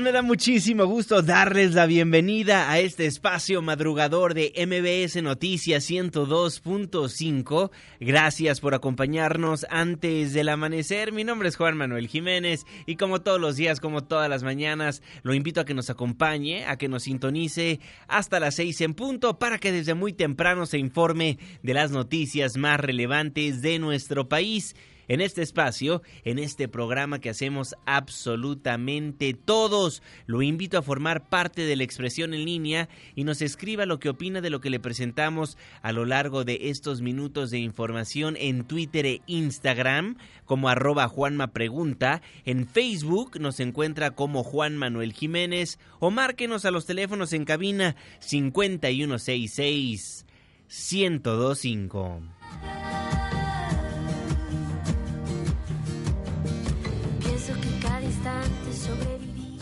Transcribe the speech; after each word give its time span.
Me 0.00 0.12
da 0.12 0.22
muchísimo 0.22 0.86
gusto 0.86 1.22
darles 1.22 1.74
la 1.74 1.86
bienvenida 1.86 2.70
a 2.70 2.78
este 2.78 3.06
espacio 3.06 3.62
madrugador 3.62 4.34
de 4.34 4.52
MBS 4.54 5.22
Noticias 5.22 5.90
102.5. 5.90 7.70
Gracias 7.98 8.60
por 8.60 8.74
acompañarnos 8.74 9.66
antes 9.70 10.34
del 10.34 10.50
amanecer. 10.50 11.12
Mi 11.12 11.24
nombre 11.24 11.48
es 11.48 11.56
Juan 11.56 11.76
Manuel 11.76 12.06
Jiménez 12.06 12.64
y 12.86 12.96
como 12.96 13.22
todos 13.22 13.40
los 13.40 13.56
días, 13.56 13.80
como 13.80 14.04
todas 14.04 14.30
las 14.30 14.42
mañanas, 14.42 15.02
lo 15.22 15.34
invito 15.34 15.60
a 15.60 15.64
que 15.64 15.74
nos 15.74 15.90
acompañe, 15.90 16.64
a 16.66 16.76
que 16.76 16.88
nos 16.88 17.04
sintonice 17.04 17.80
hasta 18.06 18.40
las 18.40 18.54
seis 18.54 18.80
en 18.80 18.94
punto 18.94 19.38
para 19.38 19.58
que 19.58 19.72
desde 19.72 19.94
muy 19.94 20.12
temprano 20.12 20.66
se 20.66 20.78
informe 20.78 21.38
de 21.62 21.74
las 21.74 21.90
noticias 21.90 22.56
más 22.56 22.78
relevantes 22.78 23.62
de 23.62 23.78
nuestro 23.78 24.28
país 24.28 24.76
en 25.08 25.20
este 25.20 25.42
espacio, 25.42 26.02
en 26.24 26.38
este 26.38 26.68
programa 26.68 27.18
que 27.18 27.30
hacemos 27.30 27.74
absolutamente 27.86 29.34
todos. 29.34 30.02
Lo 30.26 30.42
invito 30.42 30.78
a 30.78 30.82
formar 30.82 31.28
parte 31.28 31.62
de 31.62 31.76
la 31.76 31.84
expresión 31.84 32.34
en 32.34 32.44
línea 32.44 32.88
y 33.14 33.24
nos 33.24 33.42
escriba 33.42 33.86
lo 33.86 33.98
que 33.98 34.10
opina 34.10 34.40
de 34.40 34.50
lo 34.50 34.60
que 34.60 34.70
le 34.70 34.80
presentamos 34.80 35.56
a 35.82 35.92
lo 35.92 36.04
largo 36.04 36.44
de 36.44 36.70
estos 36.70 37.00
minutos 37.00 37.50
de 37.50 37.58
información 37.58 38.36
en 38.38 38.64
Twitter 38.64 39.06
e 39.06 39.22
Instagram 39.26 40.16
como 40.44 40.68
arroba 40.68 41.08
Juanma 41.08 41.52
Pregunta. 41.52 42.22
En 42.44 42.66
Facebook 42.66 43.40
nos 43.40 43.60
encuentra 43.60 44.12
como 44.12 44.44
Juan 44.44 44.76
Manuel 44.76 45.12
Jiménez 45.12 45.78
o 45.98 46.10
márquenos 46.10 46.64
a 46.64 46.70
los 46.70 46.86
teléfonos 46.86 47.32
en 47.32 47.44
cabina 47.44 47.96
5166 48.20 50.26
1025. 50.68 52.22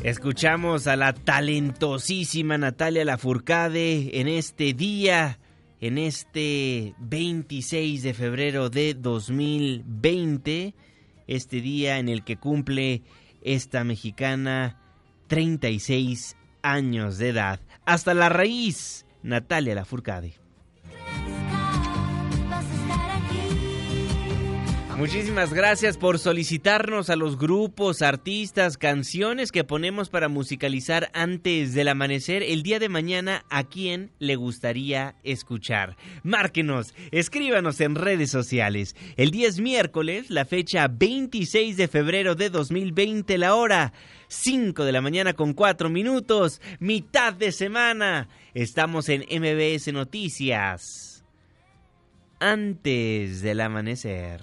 Escuchamos 0.07 0.87
a 0.87 0.95
la 0.95 1.13
talentosísima 1.15 2.57
Natalia 2.57 3.05
Lafourcade 3.05 4.21
en 4.21 4.29
este 4.29 4.73
día, 4.73 5.41
en 5.81 5.99
este 5.99 6.95
26 7.01 8.05
de 8.05 8.15
febrero 8.15 8.71
de 8.71 8.95
2020, 8.95 10.77
este 11.27 11.61
día 11.61 11.99
en 11.99 12.09
el 12.09 12.23
que 12.23 12.37
cumple 12.37 13.03
esta 13.43 13.83
mexicana 13.83 14.81
36 15.27 16.37
años 16.63 17.19
de 17.19 17.31
edad. 17.31 17.59
Hasta 17.85 18.15
la 18.15 18.29
raíz, 18.29 19.07
Natalia 19.25 19.75
Lafourcade. 19.75 20.46
Muchísimas 24.99 25.53
gracias 25.53 25.99
por 25.99 26.19
solicitarnos 26.19 27.11
a 27.11 27.17
los 27.17 27.37
grupos, 27.37 28.01
artistas, 28.01 28.79
canciones 28.79 29.53
que 29.53 29.63
ponemos 29.63 30.09
para 30.09 30.29
musicalizar 30.29 31.11
antes 31.13 31.75
del 31.75 31.89
amanecer 31.89 32.43
el 32.43 32.63
día 32.63 32.79
de 32.79 32.89
mañana 32.89 33.45
a 33.51 33.65
quien 33.65 34.11
le 34.19 34.37
gustaría 34.37 35.17
escuchar. 35.23 35.99
Márquenos, 36.23 36.95
escríbanos 37.11 37.79
en 37.83 37.95
redes 37.95 38.31
sociales. 38.31 38.97
El 39.19 39.33
día 39.33 39.49
es 39.49 39.61
miércoles, 39.61 40.31
la 40.31 40.47
fecha 40.47 40.89
26 40.89 41.77
de 41.77 41.89
febrero 41.89 42.35
de 42.35 42.49
2020, 42.49 43.37
la 43.37 43.55
hora 43.55 43.93
5 44.29 44.83
de 44.83 44.93
la 44.93 45.03
mañana 45.03 45.35
con 45.35 45.53
4 45.53 45.91
minutos, 45.91 46.63
mitad 46.81 47.35
de 47.35 47.53
semana. 47.53 48.31
Estamos 48.55 49.11
en 49.11 49.27
MBS 49.29 49.93
Noticias. 49.93 51.23
Antes 52.41 53.43
del 53.43 53.61
amanecer. 53.61 54.41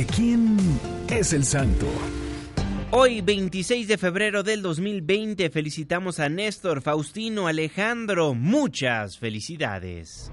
¿De 0.00 0.06
quién 0.06 0.56
es 1.10 1.34
el 1.34 1.44
santo? 1.44 1.86
Hoy, 2.90 3.20
26 3.20 3.86
de 3.86 3.98
febrero 3.98 4.42
del 4.42 4.62
2020, 4.62 5.50
felicitamos 5.50 6.20
a 6.20 6.30
Néstor, 6.30 6.80
Faustino, 6.80 7.46
Alejandro. 7.46 8.32
Muchas 8.32 9.18
felicidades. 9.18 10.32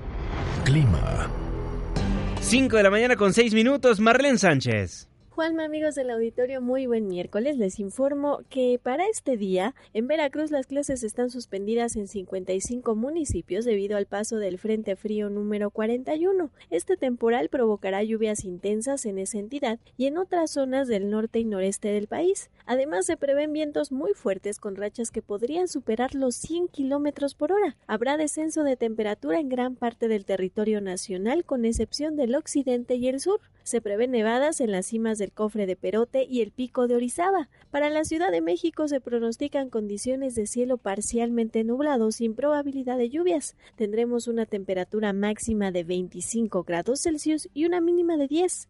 Clima. 0.64 1.30
5 2.40 2.78
de 2.78 2.84
la 2.84 2.90
mañana 2.90 3.18
con 3.18 3.34
6 3.34 3.54
minutos, 3.54 4.00
Marlene 4.00 4.38
Sánchez. 4.38 5.10
Juanma, 5.38 5.66
amigos 5.66 5.94
del 5.94 6.09
auditorio, 6.09 6.64
muy 6.64 6.88
buen 6.88 7.08
miércoles. 7.08 7.59
Les 7.59 7.80
informo 7.80 8.42
que 8.50 8.80
para 8.81 9.08
este 9.08 9.38
día, 9.38 9.75
en 9.94 10.08
Veracruz 10.08 10.50
las 10.50 10.66
clases 10.66 11.03
están 11.03 11.30
suspendidas 11.30 11.96
en 11.96 12.08
55 12.08 12.96
municipios 12.96 13.64
debido 13.64 13.98
al 13.98 14.08
paso 14.08 14.38
del 14.38 14.58
Frente 14.58 14.96
Frío 14.96 15.30
número 15.30 15.70
41. 15.70 16.50
Este 16.72 16.98
temporal 16.98 17.50
provocará 17.50 18.02
lluvias 18.02 18.46
intensas 18.46 19.06
en 19.06 19.20
esa 19.20 19.38
entidad 19.38 19.78
y 19.96 20.08
en 20.08 20.18
otras 20.18 20.50
zonas 20.50 20.88
del 20.88 21.12
norte 21.12 21.38
y 21.38 21.46
noreste 21.46 21.90
del 21.90 22.08
país. 22.08 22.50
Además, 22.66 23.06
se 23.06 23.16
prevén 23.16 23.54
vientos 23.54 23.92
muy 23.92 24.16
fuertes 24.16 24.59
con 24.59 24.75
rachas 24.75 25.12
que 25.12 25.22
podrían 25.22 25.68
superar 25.68 26.16
los 26.16 26.34
100 26.34 26.69
kilómetros 26.69 27.36
por 27.36 27.52
hora. 27.52 27.78
Habrá 27.86 28.18
descenso 28.18 28.64
de 28.64 28.75
temperatura 28.75 29.40
en 29.40 29.50
gran 29.50 29.75
parte 29.75 30.08
del 30.08 30.25
territorio 30.25 30.81
nacional, 30.81 31.46
con 31.46 31.64
excepción 31.64 32.16
del 32.16 32.34
occidente 32.34 32.96
y 32.96 33.08
el 33.08 33.19
sur. 33.19 33.40
Se 33.68 33.82
prevén 33.82 34.12
nevadas 34.12 34.62
en 34.62 34.72
las 34.72 34.86
cimas 34.86 35.18
del 35.18 35.34
cofre 35.34 35.66
de 35.66 35.76
Perote 35.76 36.24
y 36.24 36.40
el 36.40 36.52
pico 36.52 36.88
de 36.88 36.96
Orizaba. 36.96 37.50
Para 37.70 37.90
la 37.90 38.06
Ciudad 38.06 38.32
de 38.32 38.40
México 38.40 38.88
se 38.88 39.02
pronostican 39.02 39.70
condiciones 39.70 40.36
de 40.36 40.48
cielo 40.48 40.78
parcialmente 40.78 41.66
nublado 41.66 42.14
sin 42.14 42.34
probabilidad 42.34 42.98
de 42.98 43.10
lluvias. 43.10 43.58
Tendremos 43.76 44.30
una 44.30 44.46
temperatura 44.46 45.12
máxima 45.12 45.74
de 45.74 45.84
25 45.84 46.64
grados 46.64 47.02
Celsius 47.02 47.50
y 47.54 47.66
una 47.66 47.82
mínima 47.82 48.16
de 48.16 48.30
10. 48.30 48.70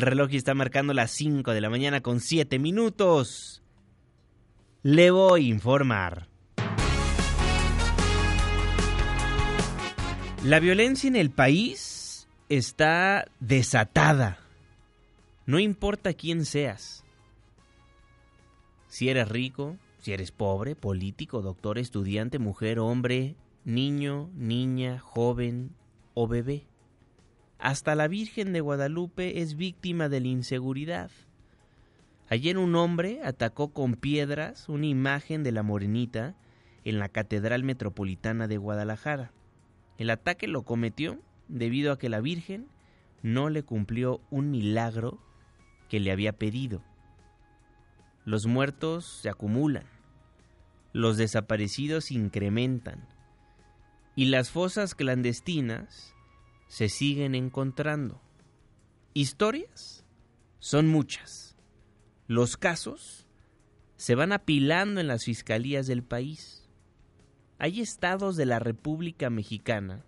reloj 0.00 0.34
está 0.34 0.54
marcando 0.54 0.92
las 0.94 1.10
5 1.12 1.52
de 1.52 1.60
la 1.60 1.70
mañana 1.70 2.00
con 2.00 2.20
7 2.20 2.58
minutos. 2.58 3.62
Le 4.82 5.10
voy 5.10 5.46
a 5.46 5.48
informar. 5.48 6.28
La 10.44 10.60
violencia 10.60 11.08
en 11.08 11.16
el 11.16 11.30
país 11.30 12.28
está 12.48 13.26
desatada. 13.40 14.38
No 15.46 15.58
importa 15.58 16.14
quién 16.14 16.44
seas. 16.44 17.04
Si 18.88 19.08
eres 19.08 19.28
rico, 19.28 19.76
si 20.00 20.12
eres 20.12 20.30
pobre, 20.30 20.76
político, 20.76 21.42
doctor, 21.42 21.78
estudiante, 21.78 22.38
mujer, 22.38 22.78
hombre, 22.78 23.34
niño, 23.64 24.30
niña, 24.34 24.98
joven 25.00 25.70
o 26.14 26.28
bebé. 26.28 26.66
Hasta 27.58 27.96
la 27.96 28.06
Virgen 28.06 28.52
de 28.52 28.60
Guadalupe 28.60 29.40
es 29.42 29.56
víctima 29.56 30.08
de 30.08 30.20
la 30.20 30.28
inseguridad. 30.28 31.10
Ayer 32.28 32.56
un 32.56 32.76
hombre 32.76 33.20
atacó 33.24 33.72
con 33.72 33.94
piedras 33.94 34.68
una 34.68 34.86
imagen 34.86 35.42
de 35.42 35.50
la 35.50 35.64
Morenita 35.64 36.36
en 36.84 37.00
la 37.00 37.08
Catedral 37.08 37.64
Metropolitana 37.64 38.46
de 38.46 38.58
Guadalajara. 38.58 39.32
El 39.96 40.10
ataque 40.10 40.46
lo 40.46 40.62
cometió 40.62 41.18
debido 41.48 41.90
a 41.90 41.98
que 41.98 42.08
la 42.08 42.20
Virgen 42.20 42.68
no 43.22 43.50
le 43.50 43.64
cumplió 43.64 44.20
un 44.30 44.52
milagro 44.52 45.18
que 45.88 45.98
le 45.98 46.12
había 46.12 46.34
pedido. 46.34 46.84
Los 48.24 48.46
muertos 48.46 49.20
se 49.20 49.30
acumulan, 49.30 49.86
los 50.92 51.16
desaparecidos 51.16 52.12
incrementan 52.12 53.08
y 54.14 54.26
las 54.26 54.50
fosas 54.50 54.94
clandestinas 54.94 56.14
se 56.68 56.88
siguen 56.88 57.34
encontrando. 57.34 58.20
Historias 59.14 60.04
son 60.60 60.86
muchas. 60.86 61.56
Los 62.26 62.56
casos 62.56 63.26
se 63.96 64.14
van 64.14 64.32
apilando 64.32 65.00
en 65.00 65.08
las 65.08 65.24
fiscalías 65.24 65.86
del 65.86 66.04
país. 66.04 66.68
Hay 67.58 67.80
estados 67.80 68.36
de 68.36 68.46
la 68.46 68.60
República 68.60 69.30
Mexicana 69.30 70.04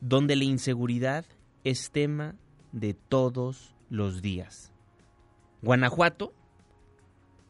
donde 0.00 0.36
la 0.36 0.44
inseguridad 0.44 1.24
es 1.64 1.90
tema 1.90 2.36
de 2.72 2.94
todos 2.94 3.74
los 3.90 4.22
días. 4.22 4.72
Guanajuato, 5.62 6.32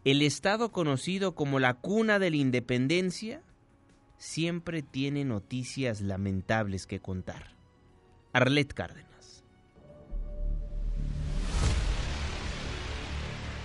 el 0.05 0.23
estado 0.23 0.73
conocido 0.73 1.35
como 1.35 1.59
la 1.59 1.75
cuna 1.75 2.19
de 2.19 2.31
la 2.31 2.37
independencia, 2.37 3.43
siempre 4.17 4.83
tiene 4.83 5.25
noticias 5.25 6.01
lamentables 6.01 6.87
que 6.87 7.01
contar. 7.01 7.58
Arlet 8.39 8.73
Cárdenas. 8.73 9.43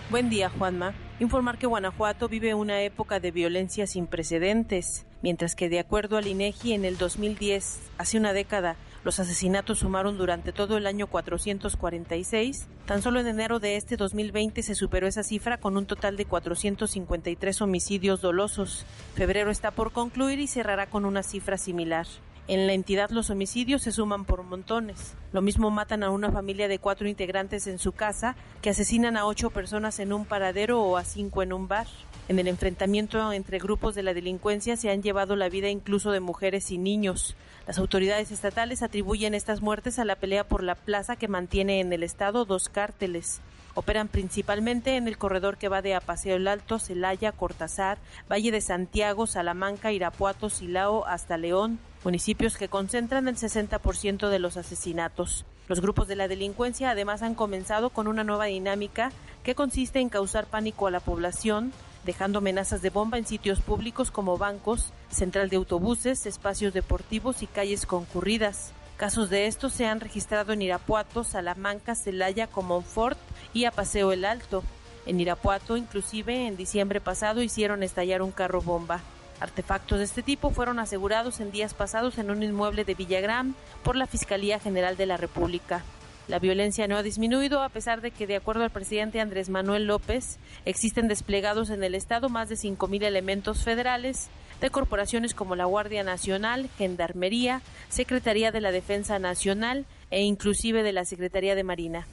Buen 0.09 0.31
día, 0.31 0.49
Juanma. 0.49 0.95
Informar 1.19 1.59
que 1.59 1.67
Guanajuato 1.67 2.27
vive 2.27 2.55
una 2.55 2.81
época 2.81 3.19
de 3.19 3.29
violencia 3.29 3.85
sin 3.85 4.07
precedentes, 4.07 5.05
mientras 5.21 5.55
que 5.55 5.69
de 5.69 5.79
acuerdo 5.79 6.17
al 6.17 6.25
INEGI 6.25 6.73
en 6.73 6.85
el 6.85 6.97
2010, 6.97 7.91
hace 7.99 8.17
una 8.17 8.33
década, 8.33 8.75
los 9.03 9.19
asesinatos 9.19 9.77
sumaron 9.77 10.17
durante 10.17 10.51
todo 10.51 10.75
el 10.77 10.87
año 10.87 11.05
446. 11.05 12.67
Tan 12.87 13.03
solo 13.03 13.19
en 13.19 13.27
enero 13.27 13.59
de 13.59 13.75
este 13.75 13.95
2020 13.95 14.63
se 14.63 14.73
superó 14.73 15.05
esa 15.05 15.21
cifra 15.21 15.59
con 15.59 15.77
un 15.77 15.85
total 15.85 16.17
de 16.17 16.25
453 16.25 17.61
homicidios 17.61 18.21
dolosos. 18.21 18.87
Febrero 19.13 19.51
está 19.51 19.69
por 19.69 19.91
concluir 19.91 20.39
y 20.39 20.47
cerrará 20.47 20.87
con 20.87 21.05
una 21.05 21.21
cifra 21.21 21.59
similar. 21.59 22.07
En 22.47 22.67
la 22.67 22.73
entidad 22.73 23.09
los 23.09 23.29
homicidios 23.29 23.83
se 23.83 23.93
suman 23.93 24.25
por 24.25 24.43
montones. 24.43 25.15
Lo 25.31 25.41
mismo 25.41 25.71
matan 25.71 26.03
a 26.03 26.09
una 26.09 26.29
familia 26.29 26.67
de 26.67 26.77
cuatro 26.77 27.07
integrantes 27.07 27.67
en 27.67 27.79
su 27.79 27.93
casa 27.93 28.35
que 28.61 28.69
asesinan 28.69 29.15
a 29.15 29.25
ocho 29.25 29.49
personas 29.49 29.99
en 29.99 30.11
un 30.11 30.25
paradero 30.25 30.81
o 30.81 30.97
a 30.97 31.05
cinco 31.05 31.41
en 31.41 31.53
un 31.53 31.69
bar. 31.69 31.87
En 32.27 32.39
el 32.39 32.49
enfrentamiento 32.49 33.31
entre 33.31 33.59
grupos 33.59 33.95
de 33.95 34.03
la 34.03 34.13
delincuencia 34.13 34.75
se 34.75 34.89
han 34.89 35.01
llevado 35.01 35.37
la 35.37 35.47
vida 35.47 35.69
incluso 35.69 36.11
de 36.11 36.19
mujeres 36.19 36.69
y 36.71 36.77
niños. 36.77 37.37
Las 37.65 37.77
autoridades 37.77 38.29
estatales 38.31 38.83
atribuyen 38.83 39.35
estas 39.35 39.61
muertes 39.61 39.97
a 39.97 40.03
la 40.03 40.17
pelea 40.17 40.45
por 40.45 40.63
la 40.63 40.75
plaza 40.75 41.15
que 41.15 41.29
mantiene 41.29 41.79
en 41.79 41.93
el 41.93 42.03
estado 42.03 42.43
dos 42.43 42.67
cárteles. 42.67 43.39
Operan 43.73 44.09
principalmente 44.09 44.97
en 44.97 45.07
el 45.07 45.17
corredor 45.17 45.57
que 45.57 45.69
va 45.69 45.81
de 45.81 45.95
Apaseo 45.95 46.35
el 46.35 46.47
Alto, 46.49 46.77
Celaya, 46.77 47.31
Cortázar, 47.31 47.97
Valle 48.29 48.51
de 48.51 48.61
Santiago, 48.61 49.27
Salamanca, 49.27 49.93
Irapuato, 49.93 50.49
Silao 50.49 51.05
hasta 51.07 51.37
León, 51.37 51.79
municipios 52.03 52.57
que 52.57 52.67
concentran 52.67 53.27
el 53.27 53.35
60% 53.35 54.29
de 54.29 54.39
los 54.39 54.57
asesinatos. 54.57 55.45
Los 55.67 55.79
grupos 55.79 56.07
de 56.07 56.15
la 56.15 56.27
delincuencia 56.27 56.91
además 56.91 57.21
han 57.21 57.35
comenzado 57.35 57.89
con 57.89 58.07
una 58.07 58.23
nueva 58.23 58.45
dinámica 58.45 59.11
que 59.43 59.55
consiste 59.55 59.99
en 59.99 60.09
causar 60.09 60.45
pánico 60.45 60.87
a 60.87 60.91
la 60.91 60.99
población, 60.99 61.71
dejando 62.05 62.39
amenazas 62.39 62.81
de 62.81 62.89
bomba 62.89 63.17
en 63.17 63.25
sitios 63.25 63.61
públicos 63.61 64.11
como 64.11 64.37
bancos, 64.37 64.91
central 65.09 65.49
de 65.49 65.55
autobuses, 65.55 66.25
espacios 66.25 66.73
deportivos 66.73 67.41
y 67.43 67.47
calles 67.47 67.85
concurridas. 67.85 68.73
Casos 68.97 69.29
de 69.29 69.47
estos 69.47 69.73
se 69.73 69.85
han 69.85 70.01
registrado 70.01 70.53
en 70.53 70.61
Irapuato, 70.61 71.23
Salamanca, 71.23 71.95
Celaya, 71.95 72.47
Comonfort 72.47 73.17
y 73.53 73.65
a 73.65 73.71
Paseo 73.71 74.11
el 74.11 74.25
Alto. 74.25 74.63
En 75.05 75.19
Irapuato, 75.19 75.77
inclusive, 75.77 76.47
en 76.47 76.55
diciembre 76.55 77.01
pasado 77.01 77.41
hicieron 77.41 77.83
estallar 77.83 78.21
un 78.21 78.31
carro 78.31 78.61
bomba. 78.61 79.01
Artefactos 79.43 79.97
de 79.97 80.05
este 80.05 80.23
tipo 80.23 80.51
fueron 80.51 80.79
asegurados 80.79 81.41
en 81.41 81.51
días 81.51 81.73
pasados 81.73 82.17
en 82.17 82.31
un 82.31 82.43
inmueble 82.43 82.85
de 82.85 82.95
Villagrán 82.95 83.55
por 83.83 83.97
la 83.97 84.07
Fiscalía 84.07 84.57
General 84.57 84.95
de 84.95 85.05
la 85.05 85.17
República. 85.17 85.83
La 86.29 86.39
violencia 86.39 86.87
no 86.87 86.95
ha 86.95 87.03
disminuido 87.03 87.61
a 87.61 87.67
pesar 87.67 87.99
de 87.99 88.11
que, 88.11 88.25
de 88.25 88.37
acuerdo 88.37 88.63
al 88.63 88.69
presidente 88.69 89.19
Andrés 89.19 89.49
Manuel 89.49 89.85
López, 89.85 90.39
existen 90.63 91.09
desplegados 91.09 91.71
en 91.71 91.83
el 91.83 91.93
Estado 91.93 92.29
más 92.29 92.47
de 92.47 92.55
5.000 92.55 93.03
elementos 93.03 93.65
federales 93.65 94.29
de 94.61 94.69
corporaciones 94.69 95.33
como 95.33 95.57
la 95.57 95.65
Guardia 95.65 96.05
Nacional, 96.05 96.69
Gendarmería, 96.77 97.61
Secretaría 97.89 98.53
de 98.53 98.61
la 98.61 98.71
Defensa 98.71 99.19
Nacional 99.19 99.85
e 100.09 100.21
inclusive 100.21 100.83
de 100.83 100.93
la 100.93 101.03
Secretaría 101.03 101.53
de 101.53 101.65
Marina. 101.65 102.07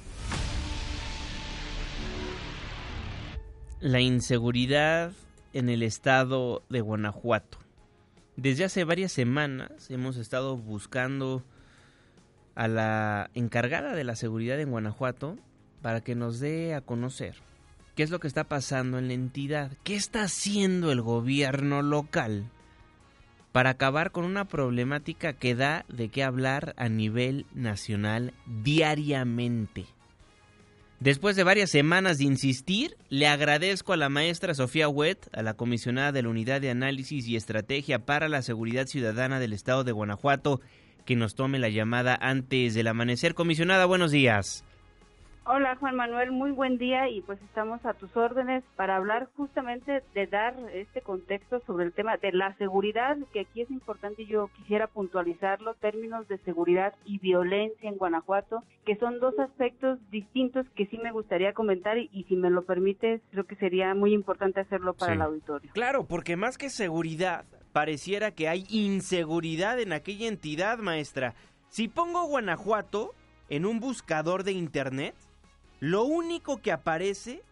La 3.79 4.01
inseguridad 4.01 5.13
en 5.53 5.69
el 5.69 5.83
estado 5.83 6.63
de 6.69 6.81
Guanajuato. 6.81 7.59
Desde 8.37 8.65
hace 8.65 8.85
varias 8.85 9.13
semanas 9.13 9.91
hemos 9.91 10.17
estado 10.17 10.57
buscando 10.57 11.45
a 12.55 12.69
la 12.69 13.31
encargada 13.35 13.95
de 13.95 14.05
la 14.05 14.17
seguridad 14.17 14.61
en 14.61 14.71
Guanajuato 14.71 15.37
para 15.83 16.01
que 16.01 16.15
nos 16.15 16.41
dé 16.41 16.75
a 16.75 16.81
conocer 16.81 17.37
qué 17.95 18.03
es 18.03 18.11
lo 18.11 18.21
que 18.21 18.29
está 18.29 18.45
pasando 18.45 18.99
en 18.99 19.09
la 19.09 19.15
entidad, 19.15 19.73
qué 19.85 19.95
está 19.97 20.23
haciendo 20.23 20.93
el 20.93 21.03
gobierno 21.03 21.83
local 21.83 22.51
para 23.53 23.71
acabar 23.71 24.13
con 24.13 24.25
una 24.25 24.47
problemática 24.47 25.33
que 25.33 25.55
da 25.55 25.85
de 25.89 26.09
qué 26.09 26.23
hablar 26.23 26.75
a 26.77 26.89
nivel 26.89 27.47
nacional 27.53 28.33
diariamente. 28.47 29.87
Después 31.01 31.35
de 31.35 31.45
varias 31.45 31.71
semanas 31.71 32.19
de 32.19 32.25
insistir, 32.25 32.95
le 33.09 33.27
agradezco 33.27 33.95
a 33.95 33.97
la 33.97 34.11
maestra 34.11 34.53
Sofía 34.53 34.87
Wett, 34.87 35.31
a 35.33 35.43
la 35.43 35.55
comisionada 35.55 36.13
de 36.13 36.23
la 36.23 36.29
Unidad 36.29 36.61
de 36.61 36.69
Análisis 36.69 37.27
y 37.27 37.37
Estrategia 37.37 38.01
para 38.01 38.29
la 38.29 38.43
Seguridad 38.43 38.87
Ciudadana 38.87 39.41
del 39.41 39.55
Estado 39.55 39.83
de 39.83 39.93
Guanajuato, 39.93 40.61
que 41.07 41.17
nos 41.17 41.35
tome 41.35 41.59
la 41.59 41.71
llamada 41.71 42.19
antes 42.21 42.75
del 42.75 42.87
amanecer. 42.87 43.35
Comisionada, 43.35 43.87
buenos 43.87 44.11
días. 44.11 44.63
Hola 45.47 45.75
Juan 45.77 45.97
Manuel, 45.97 46.33
muy 46.33 46.51
buen 46.51 46.77
día 46.77 47.09
y 47.09 47.23
pues 47.23 47.41
estamos 47.43 47.85
a 47.87 47.95
tus 47.95 48.15
órdenes 48.15 48.63
para 48.77 48.97
hablar 48.97 49.31
justamente 49.37 50.03
de 50.15 50.27
dar 50.27 50.55
este 50.75 51.01
contexto 51.01 51.61
sobre 51.67 51.87
el 51.87 51.95
tema 51.95 52.19
de 52.19 52.31
la 52.33 52.55
seguridad, 52.59 53.17
que 53.33 53.41
aquí 53.41 53.63
es 53.63 53.71
importante 53.71 54.23
y 54.23 54.27
yo 54.27 54.51
quisiera 54.59 54.87
puntualizarlo, 54.87 55.75
términos 55.75 56.29
de 56.29 56.37
seguridad 56.39 56.95
y 57.07 57.19
violencia 57.19 57.89
en 57.89 57.97
Guanajuato, 57.97 58.63
que 58.85 58.97
son 58.97 59.19
dos 59.19 59.37
aspectos 59.39 59.99
distintos 60.11 60.67
que 60.77 60.87
sí 60.87 60.99
me 60.99 61.11
gustaría 61.11 61.55
comentar 61.55 61.97
y, 61.97 62.25
si 62.29 62.37
me 62.37 62.51
lo 62.51 62.63
permites, 62.63 63.23
creo 63.31 63.45
que 63.45 63.57
sería 63.57 63.95
muy 63.95 64.13
importante 64.13 64.61
hacerlo 64.61 64.93
para 64.93 65.15
el 65.15 65.23
auditorio. 65.23 65.71
Claro, 65.73 66.05
porque 66.05 66.37
más 66.37 66.59
que 66.59 66.69
seguridad, 66.69 67.47
pareciera 67.73 68.31
que 68.33 68.49
hay 68.49 68.67
inseguridad 68.69 69.81
en 69.81 69.95
aquella 69.95 70.29
entidad, 70.29 70.79
maestra. 70.79 71.35
Si 71.71 71.89
pongo 71.89 72.27
Guanajuato 72.27 73.15
en 73.49 73.65
un 73.65 73.81
buscador 73.81 74.45
de 74.45 74.53
internet, 74.53 75.15
lo 75.81 76.05
único 76.05 76.61
que 76.61 76.73
aparece 76.73 77.43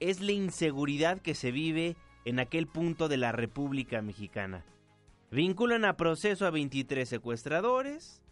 es 0.00 0.20
la 0.20 0.32
inseguridad 0.32 1.20
que 1.20 1.34
se 1.34 1.52
vive 1.52 1.96
en 2.24 2.40
aquel 2.40 2.66
punto 2.66 3.08
de 3.08 3.18
la 3.18 3.30
República 3.30 4.00
Mexicana. 4.00 4.64
Vinculan 5.30 5.84
a 5.84 5.96
proceso 5.96 6.46
a 6.46 6.50
23 6.50 7.06
secuestradores, 7.06 8.22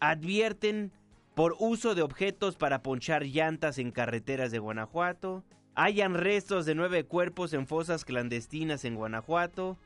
advierten 0.00 0.92
por 1.34 1.56
uso 1.58 1.94
de 1.94 2.02
objetos 2.02 2.56
para 2.56 2.82
ponchar 2.82 3.24
llantas 3.24 3.78
en 3.78 3.92
carreteras 3.92 4.50
de 4.50 4.58
Guanajuato, 4.58 5.44
hayan 5.74 6.14
restos 6.14 6.66
de 6.66 6.74
nueve 6.74 7.04
cuerpos 7.04 7.52
en 7.52 7.66
fosas 7.66 8.04
clandestinas 8.04 8.84
en 8.84 8.96
Guanajuato, 8.96 9.78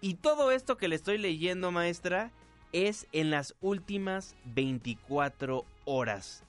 y 0.00 0.14
todo 0.14 0.50
esto 0.50 0.76
que 0.76 0.88
le 0.88 0.96
estoy 0.96 1.16
leyendo, 1.16 1.70
maestra, 1.70 2.32
es 2.72 3.06
en 3.12 3.30
las 3.30 3.54
últimas 3.60 4.34
24 4.44 5.64
horas. 5.84 6.44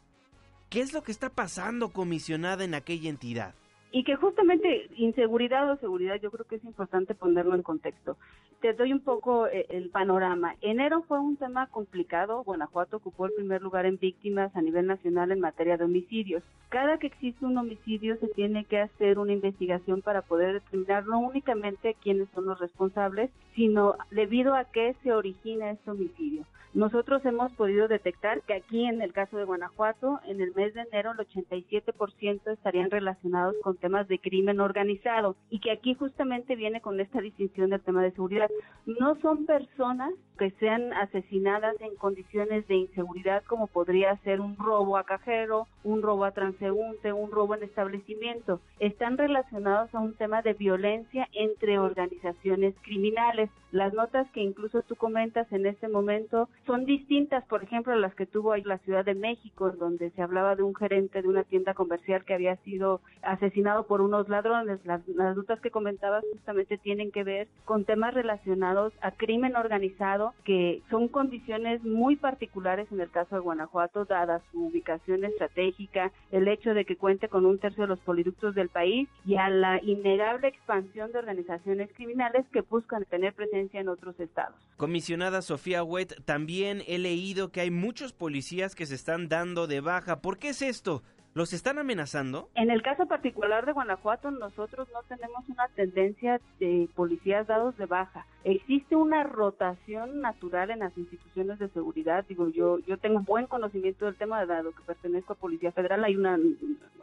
¿Qué 0.70 0.82
es 0.82 0.94
lo 0.94 1.02
que 1.04 1.12
está 1.12 1.30
pasando, 1.30 1.90
comisionada, 1.90 2.64
en 2.64 2.74
aquella 2.74 3.10
entidad? 3.10 3.56
y 3.92 4.04
que 4.04 4.16
justamente 4.16 4.90
inseguridad 4.98 5.72
o 5.72 5.78
seguridad 5.78 6.20
yo 6.22 6.30
creo 6.30 6.46
que 6.46 6.58
es 6.58 6.64
importante 6.64 7.16
ponerlo 7.16 7.56
en 7.56 7.64
contexto. 7.64 8.18
Te 8.62 8.74
doy 8.74 8.92
un 8.92 9.00
poco 9.00 9.48
eh, 9.48 9.66
el 9.70 9.90
panorama. 9.90 10.56
Enero 10.62 11.04
fue 11.08 11.20
un 11.20 11.38
tema 11.38 11.68
complicado. 11.68 12.44
Guanajuato 12.44 12.98
ocupó 12.98 13.28
el 13.28 13.34
primer 13.34 13.62
lugar 13.62 13.86
en 13.86 13.98
víctimas 13.98 14.56
a 14.56 14.62
nivel 14.62 14.88
nacional 14.88 15.32
en 15.32 15.40
materia 15.40 15.78
de 15.78 15.86
homicidios. 15.86 16.44
Cada 16.70 16.98
que 16.98 17.08
existe 17.08 17.46
un 17.46 17.58
homicidio 17.58 18.18
se 18.18 18.28
tiene 18.28 18.66
que 18.66 18.80
hacer 18.80 19.20
una 19.20 19.34
investigación 19.34 20.02
para 20.02 20.22
poder 20.22 20.54
determinar 20.54 21.06
no 21.06 21.20
únicamente 21.20 21.96
quiénes 22.02 22.28
son 22.34 22.46
los 22.46 22.60
responsables, 22.60 23.30
sino 23.56 23.96
debido 24.12 24.56
a 24.56 24.66
qué 24.66 24.96
se 25.04 25.14
origina 25.14 25.72
este 25.72 25.92
homicidio. 25.92 26.46
Nosotros 26.74 27.26
hemos 27.26 27.52
podido 27.54 27.88
detectar 27.88 28.42
que 28.42 28.54
aquí 28.54 28.86
en 28.86 29.02
el 29.02 29.14
caso 29.14 29.38
de 29.38 29.46
Guanajuato, 29.46 30.20
en 30.28 30.42
el 30.42 30.54
mes 30.54 30.74
de 30.74 30.82
enero 30.82 31.12
el 31.12 31.28
87% 31.28 32.52
estarían 32.52 32.92
relacionados 32.92 33.56
con 33.64 33.78
temas 33.78 34.08
de 34.08 34.20
crimen 34.20 34.60
organizado 34.60 35.36
y 35.50 35.60
que 35.60 35.72
aquí 35.72 35.96
justamente 35.96 36.56
viene 36.56 36.82
con 36.82 37.00
esta 37.00 37.22
distinción 37.22 37.70
del 37.70 37.82
tema 37.82 38.04
de 38.04 38.12
seguridad. 38.12 38.50
No 38.86 39.16
son 39.22 39.46
personas 39.46 40.14
que 40.38 40.52
sean 40.52 40.94
asesinadas 40.94 41.76
en 41.82 41.96
condiciones 41.96 42.68
de 42.68 42.76
inseguridad 42.76 43.44
como 43.46 43.68
podría 43.68 44.16
ser 44.18 44.40
un 44.40 44.56
robo 44.58 44.98
a 44.98 45.04
cajero, 45.04 45.68
un 45.84 46.02
robo 46.02 46.26
a 46.26 46.32
transeúnte, 46.32 47.12
un 47.12 47.32
robo 47.32 47.56
en 47.56 47.64
establecimiento. 47.64 48.62
Están 48.80 49.18
relacionados 49.18 49.94
a 49.96 50.00
un 50.00 50.14
tema 50.14 50.42
de 50.42 50.54
violencia 50.54 51.28
entre 51.34 51.80
organizaciones 51.80 52.76
criminales. 52.84 53.50
Las 53.72 53.94
notas 53.94 54.30
que 54.32 54.42
incluso 54.42 54.82
tú 54.84 54.96
comentas 54.96 55.52
en 55.52 55.66
este 55.66 55.88
momento 55.88 56.50
son 56.68 56.86
distintas, 56.86 57.46
por 57.46 57.64
ejemplo, 57.64 57.96
las 57.96 58.14
que 58.14 58.26
tuvo 58.26 58.52
ahí 58.52 58.62
la 58.64 58.78
Ciudad 58.80 59.06
de 59.06 59.16
México, 59.16 59.72
donde 59.72 60.12
se 60.12 60.22
hablaba 60.22 60.56
de 60.56 60.64
un 60.64 60.76
gerente 60.76 61.22
de 61.22 61.28
una 61.28 61.44
tienda 61.44 61.74
comercial 61.74 62.26
que 62.26 62.34
había 62.34 62.58
sido 62.58 63.02
asesinado 63.24 63.88
por 63.88 64.02
unos 64.02 64.28
ladrones. 64.28 64.80
Las, 64.86 65.08
notas 65.08 65.62
que 65.62 65.72
comentabas 65.72 66.24
justamente 66.34 66.78
tienen 66.78 67.12
que 67.12 67.24
ver 67.24 67.48
con 67.64 67.86
temas 67.86 68.14
relacionados 68.14 68.94
a 69.02 69.12
crimen 69.12 69.56
organizado, 69.56 70.34
que 70.44 70.82
son 70.90 71.08
condiciones 71.08 71.84
muy 71.84 72.18
particulares 72.18 72.88
en 72.92 73.00
el 73.00 73.10
caso 73.10 73.36
de 73.36 73.42
Guanajuato, 73.42 74.06
dada 74.06 74.42
su 74.52 74.66
ubicación 74.66 75.24
estratégica, 75.24 76.12
el 76.32 76.48
hecho 76.50 76.74
de 76.74 76.84
que 76.84 76.98
cuente 76.98 77.30
con 77.30 77.46
un 77.46 77.60
tercio 77.60 77.84
de 77.84 77.88
los 77.88 78.00
poliductos 78.00 78.54
del 78.56 78.70
país 78.70 79.08
y 79.26 79.38
a 79.38 79.50
la 79.50 79.82
innegable 79.82 80.50
expansión 80.50 81.12
de 81.14 81.20
organizaciones 81.20 81.90
criminales 81.96 82.46
que 82.52 82.62
buscan 82.62 83.06
tener 83.06 83.34
presencia 83.34 83.80
en 83.80 83.88
otros 83.88 84.20
estados. 84.20 84.56
Comisionada 84.76 85.42
Sofía 85.42 85.84
Huet, 85.84 86.24
también 86.26 86.57
he 86.64 86.98
leído 86.98 87.52
que 87.52 87.62
hay 87.62 87.72
muchos 87.72 88.14
policías 88.14 88.76
que 88.76 88.86
se 88.86 88.96
están 88.96 89.28
dando 89.30 89.68
de 89.68 89.82
baja. 89.82 90.22
¿Por 90.22 90.38
qué 90.38 90.50
es 90.50 90.62
esto? 90.62 91.04
¿Los 91.38 91.54
están 91.54 91.78
amenazando? 91.78 92.50
En 92.56 92.72
el 92.72 92.82
caso 92.82 93.06
particular 93.06 93.68
de 93.68 93.72
Guanajuato, 93.72 94.32
nosotros 94.32 94.88
no 94.92 95.04
tenemos 95.04 95.48
una 95.50 95.68
tendencia 95.76 96.42
de 96.60 96.90
policías 96.96 97.46
dados 97.46 97.78
de 97.78 97.86
baja. 97.86 98.26
Existe 98.44 98.96
una 98.96 99.22
rotación 99.22 100.22
natural 100.22 100.72
en 100.72 100.80
las 100.80 100.98
instituciones 100.98 101.60
de 101.60 101.70
seguridad. 101.70 102.26
Digo, 102.28 102.50
yo 102.50 102.80
yo 102.80 102.98
tengo 102.98 103.20
buen 103.20 103.46
conocimiento 103.46 104.06
del 104.06 104.16
tema, 104.16 104.44
dado 104.48 104.72
que 104.72 104.82
pertenezco 104.82 105.34
a 105.34 105.36
Policía 105.36 105.72
Federal, 105.72 106.04
hay 106.04 106.16
una 106.16 106.40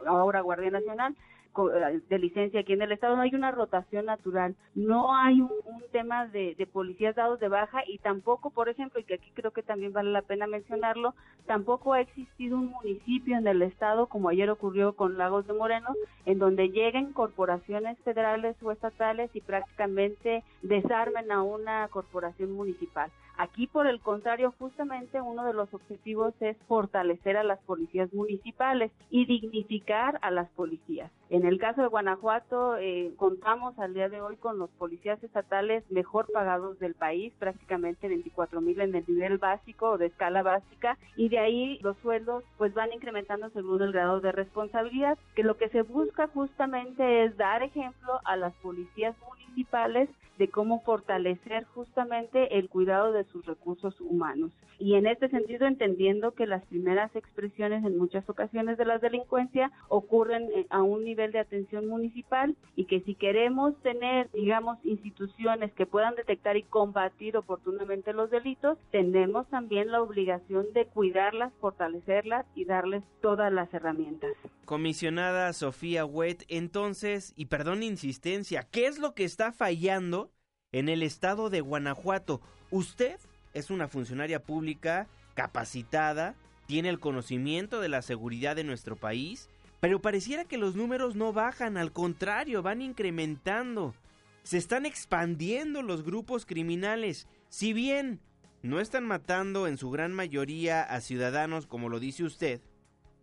ahora 0.05 0.41
Guardia 0.41 0.71
Nacional, 0.71 1.15
de 1.63 2.19
licencia 2.19 2.59
aquí 2.59 2.73
en 2.73 2.81
el 2.81 2.91
estado, 2.91 3.15
no 3.15 3.21
hay 3.21 3.33
una 3.33 3.51
rotación 3.51 4.05
natural, 4.05 4.55
no 4.73 5.15
hay 5.15 5.41
un, 5.41 5.49
tema 5.91 6.27
de, 6.27 6.55
de, 6.55 6.67
policías 6.67 7.15
dados 7.15 7.39
de 7.39 7.47
baja 7.47 7.81
y 7.87 7.99
tampoco, 7.99 8.49
por 8.49 8.67
ejemplo, 8.67 8.99
y 8.99 9.05
que 9.05 9.13
aquí 9.13 9.31
creo 9.33 9.51
que 9.51 9.63
también 9.63 9.93
vale 9.93 10.11
la 10.11 10.23
pena 10.23 10.45
mencionarlo, 10.45 11.13
tampoco 11.45 11.93
ha 11.93 12.01
existido 12.01 12.57
un 12.57 12.67
municipio 12.71 13.37
en 13.37 13.47
el 13.47 13.61
estado, 13.61 14.07
como 14.07 14.27
ayer 14.27 14.49
ocurrió 14.49 14.93
con 14.93 15.17
Lagos 15.17 15.47
de 15.47 15.53
Moreno, 15.53 15.93
en 16.25 16.39
donde 16.39 16.69
lleguen 16.69 17.13
corporaciones 17.13 17.97
federales 17.99 18.61
o 18.61 18.71
estatales 18.71 19.29
y 19.33 19.41
prácticamente 19.41 20.43
desarmen 20.61 21.31
a 21.31 21.43
una 21.43 21.87
corporación 21.87 22.51
municipal. 22.51 23.09
Aquí, 23.37 23.67
por 23.67 23.87
el 23.87 23.99
contrario, 23.99 24.53
justamente 24.57 25.19
uno 25.19 25.43
de 25.45 25.53
los 25.53 25.73
objetivos 25.73 26.33
es 26.39 26.55
fortalecer 26.67 27.35
a 27.35 27.43
las 27.43 27.59
policías 27.59 28.13
municipales 28.13 28.91
y 29.09 29.25
dignificar 29.25 30.19
a 30.21 30.31
las 30.31 30.49
policías. 30.51 31.11
En 31.29 31.45
el 31.45 31.59
caso 31.59 31.81
de 31.81 31.87
Guanajuato, 31.87 32.77
eh, 32.77 33.11
contamos 33.17 33.77
al 33.79 33.93
día 33.93 34.09
de 34.09 34.21
hoy 34.21 34.37
con 34.37 34.57
los 34.57 34.69
policías 34.71 35.21
estatales 35.23 35.83
mejor 35.91 36.31
pagados 36.31 36.79
del 36.79 36.93
país, 36.93 37.33
prácticamente 37.39 38.07
24 38.07 38.61
mil 38.61 38.79
en 38.79 38.95
el 38.95 39.03
nivel 39.07 39.37
básico 39.37 39.91
o 39.91 39.97
de 39.97 40.05
escala 40.05 40.43
básica, 40.43 40.97
y 41.17 41.29
de 41.29 41.39
ahí 41.39 41.79
los 41.81 41.97
sueldos 41.97 42.43
pues 42.57 42.73
van 42.73 42.93
incrementando 42.93 43.49
según 43.49 43.81
el 43.81 43.91
grado 43.91 44.21
de 44.21 44.31
responsabilidad, 44.31 45.17
que 45.35 45.43
lo 45.43 45.57
que 45.57 45.69
se 45.69 45.81
busca 45.81 46.27
justamente 46.27 47.25
es 47.25 47.35
dar 47.37 47.63
ejemplo 47.63 48.19
a 48.23 48.35
las 48.37 48.53
policías 48.55 49.15
municipales 49.27 50.09
de 50.37 50.49
cómo 50.49 50.81
fortalecer 50.81 51.65
justamente 51.73 52.57
el 52.57 52.69
cuidado 52.69 53.13
sus 53.25 53.45
recursos 53.45 53.99
humanos. 54.01 54.51
Y 54.79 54.95
en 54.95 55.07
este 55.07 55.29
sentido, 55.29 55.67
entendiendo 55.67 56.33
que 56.33 56.45
las 56.45 56.65
primeras 56.65 57.15
expresiones 57.15 57.85
en 57.85 57.97
muchas 57.97 58.27
ocasiones 58.29 58.77
de 58.77 58.85
la 58.85 58.99
delincuencia 58.99 59.71
ocurren 59.87 60.49
eh, 60.53 60.67
a 60.69 60.81
un 60.83 61.03
nivel 61.03 61.31
de 61.31 61.39
atención 61.39 61.87
municipal 61.87 62.55
y 62.75 62.85
que 62.85 63.01
si 63.01 63.15
queremos 63.15 63.79
tener, 63.81 64.29
digamos, 64.31 64.77
instituciones 64.83 65.71
que 65.73 65.85
puedan 65.85 66.15
detectar 66.15 66.57
y 66.57 66.63
combatir 66.63 67.37
oportunamente 67.37 68.13
los 68.13 68.29
delitos, 68.29 68.77
tenemos 68.91 69.47
también 69.49 69.91
la 69.91 70.01
obligación 70.01 70.65
de 70.73 70.85
cuidarlas, 70.85 71.53
fortalecerlas 71.59 72.45
y 72.55 72.65
darles 72.65 73.03
todas 73.21 73.51
las 73.51 73.73
herramientas. 73.73 74.31
Comisionada 74.65 75.53
Sofía 75.53 76.05
Wet, 76.05 76.43
entonces, 76.47 77.33
y 77.35 77.45
perdón 77.45 77.83
insistencia, 77.83 78.67
¿qué 78.71 78.87
es 78.87 78.99
lo 78.99 79.13
que 79.13 79.23
está 79.23 79.51
fallando 79.51 80.31
en 80.71 80.89
el 80.89 81.03
estado 81.03 81.49
de 81.49 81.61
Guanajuato? 81.61 82.41
Usted 82.75 83.17
es 83.53 83.69
una 83.69 83.87
funcionaria 83.87 84.43
pública 84.43 85.07
capacitada, 85.33 86.35
tiene 86.65 86.89
el 86.89 86.99
conocimiento 86.99 87.79
de 87.79 87.87
la 87.87 88.01
seguridad 88.01 88.57
de 88.57 88.65
nuestro 88.65 88.97
país, 88.97 89.49
pero 89.79 90.01
pareciera 90.01 90.43
que 90.43 90.57
los 90.57 90.75
números 90.75 91.15
no 91.15 91.31
bajan, 91.31 91.77
al 91.77 91.93
contrario, 91.93 92.61
van 92.61 92.81
incrementando. 92.81 93.95
Se 94.43 94.57
están 94.57 94.85
expandiendo 94.85 95.83
los 95.83 96.03
grupos 96.03 96.45
criminales. 96.45 97.29
Si 97.47 97.71
bien 97.71 98.19
no 98.61 98.81
están 98.81 99.05
matando 99.05 99.67
en 99.67 99.77
su 99.77 99.89
gran 99.89 100.11
mayoría 100.11 100.83
a 100.83 100.99
ciudadanos 100.99 101.67
como 101.67 101.87
lo 101.87 102.01
dice 102.01 102.25
usted, 102.25 102.59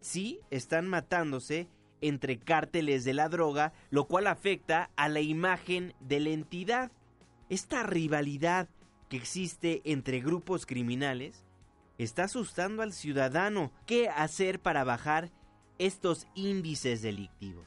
sí 0.00 0.40
están 0.50 0.88
matándose 0.88 1.68
entre 2.00 2.38
cárteles 2.38 3.04
de 3.04 3.12
la 3.12 3.28
droga, 3.28 3.74
lo 3.90 4.06
cual 4.06 4.28
afecta 4.28 4.88
a 4.96 5.10
la 5.10 5.20
imagen 5.20 5.92
de 6.00 6.20
la 6.20 6.30
entidad. 6.30 6.90
Esta 7.50 7.82
rivalidad 7.82 8.70
que 9.12 9.18
existe 9.18 9.82
entre 9.84 10.20
grupos 10.20 10.64
criminales 10.64 11.44
está 11.98 12.24
asustando 12.24 12.80
al 12.80 12.92
ciudadano. 12.92 13.70
¿Qué 13.84 14.08
hacer 14.08 14.58
para 14.58 14.84
bajar 14.84 15.28
estos 15.78 16.26
índices 16.34 17.02
delictivos? 17.02 17.66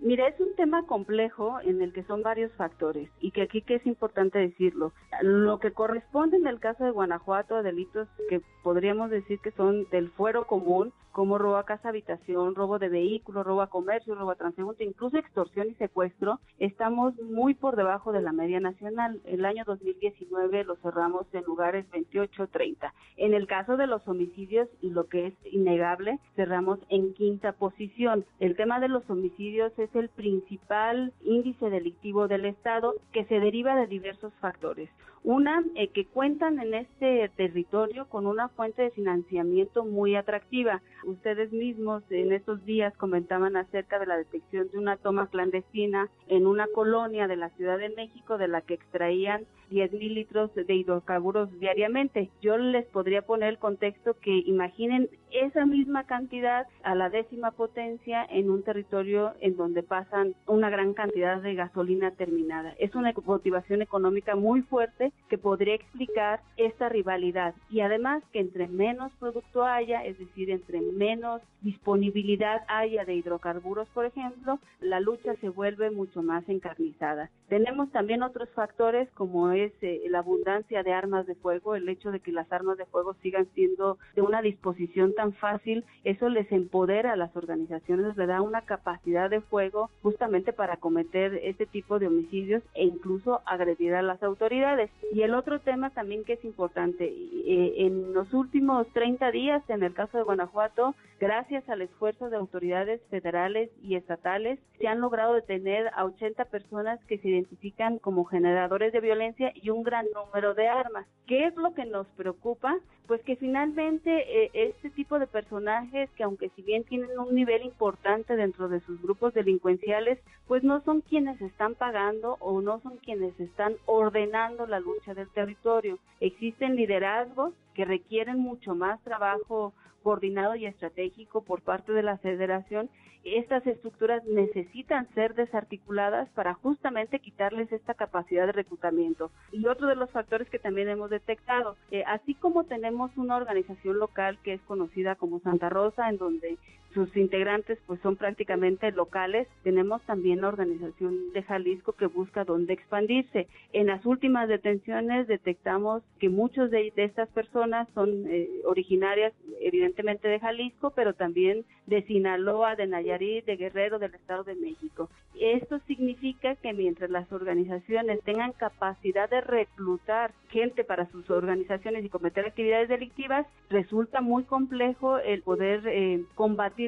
Mira, 0.00 0.28
es 0.28 0.38
un 0.38 0.54
tema 0.54 0.84
complejo 0.84 1.60
en 1.62 1.80
el 1.80 1.94
que 1.94 2.02
son 2.02 2.22
varios 2.22 2.52
factores 2.56 3.08
y 3.20 3.30
que 3.30 3.40
aquí 3.40 3.62
que 3.62 3.76
es 3.76 3.86
importante 3.86 4.38
decirlo. 4.38 4.92
Lo 5.22 5.60
que 5.60 5.72
corresponde 5.72 6.36
en 6.36 6.46
el 6.46 6.60
caso 6.60 6.84
de 6.84 6.90
Guanajuato 6.90 7.56
a 7.56 7.62
delitos 7.62 8.06
que 8.28 8.42
podríamos 8.62 9.08
decir 9.08 9.38
que 9.38 9.52
son 9.52 9.88
del 9.92 10.10
fuero 10.10 10.46
común, 10.46 10.92
como 11.12 11.38
robo 11.38 11.56
a 11.56 11.64
casa 11.64 11.90
habitación, 11.90 12.54
robo 12.54 12.78
de 12.78 12.88
vehículos, 12.88 13.46
robo 13.46 13.62
a 13.62 13.68
comercio, 13.68 14.14
robo 14.14 14.32
a 14.32 14.36
transeúnte, 14.36 14.84
incluso 14.84 15.18
extorsión 15.18 15.68
y 15.68 15.74
secuestro, 15.74 16.40
estamos 16.58 17.14
muy 17.20 17.54
por 17.54 17.76
debajo 17.76 18.12
de 18.12 18.22
la 18.22 18.32
media 18.32 18.60
nacional. 18.60 19.20
El 19.24 19.44
año 19.44 19.64
2019 19.66 20.64
lo 20.64 20.76
cerramos 20.76 21.26
en 21.32 21.44
lugares 21.44 21.86
28-30. 21.90 22.92
En 23.16 23.34
el 23.34 23.46
caso 23.46 23.76
de 23.76 23.86
los 23.86 24.06
homicidios, 24.08 24.68
lo 24.80 25.06
que 25.08 25.28
es 25.28 25.34
innegable, 25.44 26.18
cerramos 26.34 26.78
en 26.88 27.14
quinta 27.14 27.52
posición. 27.52 28.24
El 28.40 28.56
tema 28.56 28.80
de 28.80 28.88
los 28.88 29.08
homicidios 29.08 29.72
es 29.78 29.94
el 29.94 30.08
principal 30.08 31.12
índice 31.22 31.70
delictivo 31.70 32.28
del 32.28 32.46
Estado 32.46 32.94
que 33.12 33.24
se 33.26 33.40
deriva 33.40 33.76
de 33.76 33.86
diversos 33.86 34.32
factores. 34.40 34.88
Una, 35.24 35.62
eh, 35.76 35.88
que 35.88 36.04
cuentan 36.06 36.58
en 36.58 36.74
este 36.74 37.30
territorio 37.36 38.08
con 38.08 38.26
una 38.26 38.48
fuente 38.48 38.82
de 38.82 38.90
financiamiento 38.90 39.84
muy 39.84 40.16
atractiva. 40.16 40.82
Ustedes 41.04 41.52
mismos 41.52 42.02
en 42.10 42.32
estos 42.32 42.64
días 42.64 42.92
comentaban 42.96 43.56
acerca 43.56 44.00
de 44.00 44.06
la 44.06 44.16
detección 44.16 44.68
de 44.72 44.78
una 44.78 44.96
toma 44.96 45.28
clandestina 45.28 46.10
en 46.26 46.46
una 46.48 46.66
colonia 46.66 47.28
de 47.28 47.36
la 47.36 47.50
Ciudad 47.50 47.78
de 47.78 47.90
México 47.90 48.36
de 48.36 48.48
la 48.48 48.62
que 48.62 48.74
extraían 48.74 49.46
10 49.72 49.92
mil 49.92 50.14
litros 50.14 50.54
de 50.54 50.74
hidrocarburos 50.74 51.50
diariamente. 51.58 52.30
Yo 52.42 52.58
les 52.58 52.84
podría 52.86 53.22
poner 53.22 53.48
el 53.48 53.58
contexto 53.58 54.14
que 54.20 54.42
imaginen 54.46 55.08
esa 55.30 55.64
misma 55.64 56.04
cantidad 56.04 56.66
a 56.82 56.94
la 56.94 57.08
décima 57.08 57.52
potencia 57.52 58.24
en 58.28 58.50
un 58.50 58.62
territorio 58.62 59.32
en 59.40 59.56
donde 59.56 59.82
pasan 59.82 60.34
una 60.46 60.68
gran 60.68 60.92
cantidad 60.92 61.40
de 61.40 61.54
gasolina 61.54 62.10
terminada. 62.10 62.74
Es 62.78 62.94
una 62.94 63.14
motivación 63.24 63.80
económica 63.80 64.36
muy 64.36 64.60
fuerte 64.60 65.12
que 65.30 65.38
podría 65.38 65.74
explicar 65.74 66.40
esta 66.58 66.90
rivalidad 66.90 67.54
y 67.70 67.80
además 67.80 68.22
que 68.32 68.40
entre 68.40 68.68
menos 68.68 69.10
producto 69.18 69.64
haya, 69.64 70.04
es 70.04 70.18
decir, 70.18 70.50
entre 70.50 70.82
menos 70.82 71.40
disponibilidad 71.62 72.62
haya 72.68 73.04
de 73.06 73.14
hidrocarburos, 73.14 73.88
por 73.88 74.04
ejemplo, 74.04 74.58
la 74.80 75.00
lucha 75.00 75.34
se 75.36 75.48
vuelve 75.48 75.90
mucho 75.90 76.22
más 76.22 76.46
encarnizada. 76.48 77.30
Tenemos 77.48 77.90
también 77.92 78.22
otros 78.22 78.48
factores 78.50 79.08
como 79.12 79.52
es 79.64 79.72
eh, 79.82 80.02
la 80.08 80.18
abundancia 80.20 80.82
de 80.82 80.92
armas 80.92 81.26
de 81.26 81.34
fuego, 81.34 81.74
el 81.74 81.88
hecho 81.88 82.10
de 82.10 82.20
que 82.20 82.32
las 82.32 82.50
armas 82.52 82.78
de 82.78 82.86
fuego 82.86 83.14
sigan 83.22 83.46
siendo 83.54 83.98
de 84.14 84.22
una 84.22 84.42
disposición 84.42 85.14
tan 85.14 85.32
fácil, 85.32 85.84
eso 86.04 86.28
les 86.28 86.50
empodera 86.52 87.12
a 87.12 87.16
las 87.16 87.34
organizaciones, 87.36 88.16
les 88.16 88.28
da 88.28 88.40
una 88.40 88.62
capacidad 88.62 89.30
de 89.30 89.40
fuego 89.40 89.90
justamente 90.02 90.52
para 90.52 90.76
cometer 90.76 91.40
este 91.42 91.66
tipo 91.66 91.98
de 91.98 92.06
homicidios 92.06 92.62
e 92.74 92.84
incluso 92.84 93.40
agredir 93.46 93.94
a 93.94 94.02
las 94.02 94.22
autoridades. 94.22 94.90
Y 95.12 95.22
el 95.22 95.34
otro 95.34 95.60
tema 95.60 95.90
también 95.90 96.24
que 96.24 96.34
es 96.34 96.44
importante, 96.44 97.04
eh, 97.04 97.74
en 97.78 98.12
los 98.12 98.32
últimos 98.32 98.86
30 98.92 99.30
días, 99.30 99.62
en 99.68 99.82
el 99.82 99.94
caso 99.94 100.18
de 100.18 100.24
Guanajuato, 100.24 100.94
gracias 101.20 101.68
al 101.68 101.82
esfuerzo 101.82 102.30
de 102.30 102.36
autoridades 102.36 103.00
federales 103.10 103.70
y 103.82 103.94
estatales, 103.94 104.58
se 104.78 104.88
han 104.88 105.00
logrado 105.00 105.34
detener 105.34 105.90
a 105.94 106.04
80 106.04 106.46
personas 106.46 106.98
que 107.04 107.18
se 107.18 107.28
identifican 107.28 107.98
como 107.98 108.24
generadores 108.24 108.92
de 108.92 109.00
violencia 109.00 109.51
y 109.54 109.70
un 109.70 109.82
gran 109.82 110.06
número 110.14 110.54
de 110.54 110.68
armas. 110.68 111.06
¿Qué 111.26 111.46
es 111.46 111.56
lo 111.56 111.74
que 111.74 111.84
nos 111.84 112.06
preocupa? 112.08 112.78
Pues 113.06 113.22
que 113.22 113.36
finalmente 113.36 114.44
eh, 114.44 114.50
este 114.54 114.90
tipo 114.90 115.18
de 115.18 115.26
personajes 115.26 116.10
que 116.16 116.22
aunque 116.22 116.50
si 116.50 116.62
bien 116.62 116.84
tienen 116.84 117.18
un 117.18 117.34
nivel 117.34 117.62
importante 117.62 118.36
dentro 118.36 118.68
de 118.68 118.80
sus 118.80 119.00
grupos 119.02 119.34
delincuenciales, 119.34 120.18
pues 120.46 120.62
no 120.62 120.82
son 120.82 121.00
quienes 121.00 121.40
están 121.40 121.74
pagando 121.74 122.36
o 122.40 122.60
no 122.60 122.80
son 122.80 122.98
quienes 122.98 123.38
están 123.40 123.74
ordenando 123.86 124.66
la 124.66 124.80
lucha 124.80 125.14
del 125.14 125.28
territorio. 125.30 125.98
Existen 126.20 126.76
liderazgos 126.76 127.54
que 127.74 127.84
requieren 127.84 128.38
mucho 128.38 128.74
más 128.74 129.00
trabajo 129.02 129.72
coordinado 130.02 130.54
y 130.56 130.66
estratégico 130.66 131.42
por 131.42 131.62
parte 131.62 131.92
de 131.92 132.02
la 132.02 132.18
federación, 132.18 132.90
estas 133.24 133.64
estructuras 133.66 134.24
necesitan 134.24 135.08
ser 135.14 135.34
desarticuladas 135.34 136.28
para 136.30 136.54
justamente 136.54 137.20
quitarles 137.20 137.70
esta 137.70 137.94
capacidad 137.94 138.46
de 138.46 138.52
reclutamiento. 138.52 139.30
Y 139.52 139.66
otro 139.66 139.86
de 139.86 139.94
los 139.94 140.10
factores 140.10 140.50
que 140.50 140.58
también 140.58 140.88
hemos 140.88 141.08
detectado, 141.08 141.76
eh, 141.92 142.02
así 142.06 142.34
como 142.34 142.64
tenemos 142.64 143.16
una 143.16 143.36
organización 143.36 143.98
local 143.98 144.38
que 144.42 144.54
es 144.54 144.60
conocida 144.62 145.14
como 145.14 145.38
Santa 145.40 145.68
Rosa, 145.68 146.08
en 146.08 146.18
donde 146.18 146.58
sus 146.94 147.16
integrantes 147.16 147.78
pues 147.86 148.00
son 148.00 148.16
prácticamente 148.16 148.90
locales. 148.92 149.48
Tenemos 149.62 150.02
también 150.02 150.40
la 150.40 150.48
organización 150.48 151.32
de 151.32 151.42
Jalisco 151.42 151.92
que 151.92 152.06
busca 152.06 152.44
dónde 152.44 152.72
expandirse. 152.72 153.48
En 153.72 153.86
las 153.86 154.04
últimas 154.04 154.48
detenciones 154.48 155.26
detectamos 155.26 156.02
que 156.18 156.28
muchos 156.28 156.70
de, 156.70 156.92
estas 156.96 157.28
personas 157.30 157.88
son 157.94 158.26
eh, 158.26 158.48
originarias 158.64 159.32
evidentemente 159.60 160.28
de 160.28 160.40
Jalisco, 160.40 160.90
pero 160.90 161.14
también 161.14 161.64
de 161.86 162.02
Sinaloa, 162.02 162.76
de 162.76 162.86
Nayarit, 162.86 163.44
de 163.44 163.56
Guerrero, 163.56 163.98
del 163.98 164.14
Estado 164.14 164.44
de 164.44 164.54
México. 164.54 165.08
Esto 165.40 165.80
significa 165.86 166.54
que 166.56 166.72
mientras 166.72 167.10
las 167.10 167.30
organizaciones 167.32 168.22
tengan 168.22 168.52
capacidad 168.52 169.28
de 169.28 169.40
reclutar 169.40 170.32
gente 170.50 170.84
para 170.84 171.10
sus 171.10 171.28
organizaciones 171.30 172.04
y 172.04 172.08
cometer 172.08 172.46
actividades 172.46 172.88
delictivas, 172.88 173.46
resulta 173.70 174.20
muy 174.20 174.44
complejo 174.44 175.18
el 175.18 175.42
poder 175.42 175.86
eh, 175.86 176.22